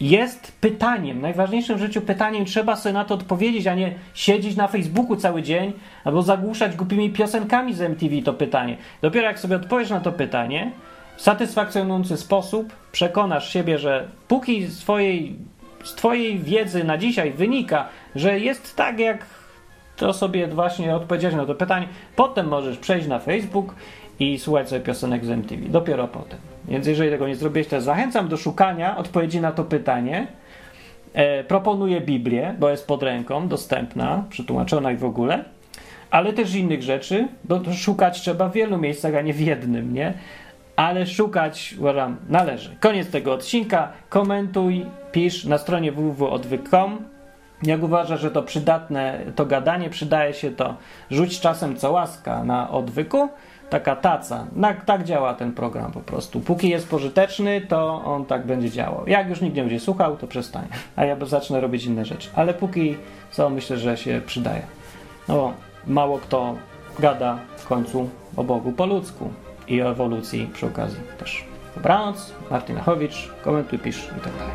jest 0.00 0.52
pytaniem, 0.60 1.20
najważniejszym 1.20 1.76
w 1.76 1.80
życiu 1.80 2.00
pytaniem. 2.00 2.44
Trzeba 2.44 2.76
sobie 2.76 2.92
na 2.92 3.04
to 3.04 3.14
odpowiedzieć, 3.14 3.66
a 3.66 3.74
nie 3.74 3.94
siedzieć 4.14 4.56
na 4.56 4.68
Facebooku 4.68 5.16
cały 5.16 5.42
dzień 5.42 5.72
albo 6.04 6.22
zagłuszać 6.22 6.76
głupimi 6.76 7.10
piosenkami 7.10 7.74
z 7.74 7.80
MTV 7.80 8.22
to 8.24 8.32
pytanie. 8.32 8.76
Dopiero 9.02 9.26
jak 9.26 9.38
sobie 9.38 9.56
odpowiesz 9.56 9.90
na 9.90 10.00
to 10.00 10.12
pytanie, 10.12 10.72
w 11.16 11.22
satysfakcjonujący 11.22 12.16
sposób 12.16 12.72
przekonasz 12.92 13.52
siebie, 13.52 13.78
że 13.78 14.08
póki 14.28 14.68
swojej, 14.68 15.36
z 15.84 15.94
Twojej 15.94 16.38
wiedzy 16.38 16.84
na 16.84 16.98
dzisiaj 16.98 17.32
wynika, 17.32 17.88
że 18.14 18.40
jest 18.40 18.76
tak, 18.76 18.98
jak 18.98 19.26
to 19.96 20.12
sobie 20.12 20.48
właśnie 20.48 20.96
odpowiedziałeś 20.96 21.36
na 21.36 21.46
to 21.46 21.54
pytanie, 21.54 21.88
potem 22.16 22.48
możesz 22.48 22.78
przejść 22.78 23.08
na 23.08 23.18
Facebook 23.18 23.74
i 24.18 24.38
słuchać 24.38 24.68
sobie 24.68 24.80
piosenek 24.80 25.24
z 25.24 25.30
MTV. 25.30 25.62
Dopiero 25.68 26.08
potem. 26.08 26.53
Więc 26.68 26.86
jeżeli 26.86 27.10
tego 27.10 27.28
nie 27.28 27.36
zrobiłeś, 27.36 27.68
to 27.68 27.80
zachęcam 27.80 28.28
do 28.28 28.36
szukania 28.36 28.96
odpowiedzi 28.96 29.40
na 29.40 29.52
to 29.52 29.64
pytanie. 29.64 30.26
E, 31.12 31.44
proponuję 31.44 32.00
Biblię, 32.00 32.54
bo 32.58 32.70
jest 32.70 32.86
pod 32.86 33.02
ręką, 33.02 33.48
dostępna, 33.48 34.24
przetłumaczona 34.30 34.92
i 34.92 34.96
w 34.96 35.04
ogóle, 35.04 35.44
ale 36.10 36.32
też 36.32 36.54
innych 36.54 36.82
rzeczy, 36.82 37.28
bo 37.44 37.60
szukać 37.72 38.20
trzeba 38.20 38.48
w 38.48 38.52
wielu 38.52 38.78
miejscach, 38.78 39.14
a 39.14 39.20
nie 39.20 39.34
w 39.34 39.40
jednym, 39.40 39.94
nie? 39.94 40.14
Ale 40.76 41.06
szukać, 41.06 41.74
uważam, 41.78 42.16
należy. 42.28 42.76
Koniec 42.80 43.10
tego 43.10 43.32
odcinka. 43.32 43.92
Komentuj, 44.08 44.86
pisz 45.12 45.44
na 45.44 45.58
stronie 45.58 45.92
www.odwyk.com. 45.92 46.98
Jak 47.62 47.82
uważasz, 47.82 48.20
że 48.20 48.30
to 48.30 48.42
przydatne, 48.42 49.20
to 49.34 49.46
gadanie 49.46 49.90
przydaje 49.90 50.34
się, 50.34 50.50
to 50.50 50.76
rzuć 51.10 51.40
czasem 51.40 51.76
co 51.76 51.92
łaska 51.92 52.44
na 52.44 52.70
odwyku 52.70 53.28
taka 53.70 53.96
taca. 53.96 54.46
tak 54.84 55.04
działa 55.04 55.34
ten 55.34 55.52
program 55.52 55.92
po 55.92 56.00
prostu. 56.00 56.40
Póki 56.40 56.68
jest 56.68 56.88
pożyteczny, 56.88 57.60
to 57.60 58.04
on 58.04 58.24
tak 58.26 58.46
będzie 58.46 58.70
działał. 58.70 59.06
Jak 59.06 59.28
już 59.28 59.40
nikt 59.40 59.56
nie 59.56 59.62
będzie 59.62 59.80
słuchał, 59.80 60.16
to 60.16 60.26
przestanie. 60.26 60.68
A 60.96 61.04
ja 61.04 61.16
zacznę 61.26 61.60
robić 61.60 61.84
inne 61.84 62.04
rzeczy. 62.04 62.28
Ale 62.34 62.54
póki 62.54 62.96
co, 63.30 63.50
myślę, 63.50 63.76
że 63.76 63.96
się 63.96 64.20
przydaje. 64.26 64.62
No, 65.28 65.52
mało 65.86 66.18
kto 66.18 66.54
gada 66.98 67.38
w 67.56 67.66
końcu 67.66 68.08
o 68.36 68.44
Bogu 68.44 68.72
po 68.72 68.86
ludzku 68.86 69.30
i 69.68 69.82
o 69.82 69.90
ewolucji 69.90 70.50
przy 70.52 70.66
okazji 70.66 71.00
też. 71.18 71.44
Dobranoc, 71.74 72.32
Martin 72.50 72.76
Lechowicz, 72.76 73.30
komentuj, 73.42 73.78
pisz 73.78 74.04
i 74.04 74.20
tak 74.20 74.32
dalej. 74.38 74.54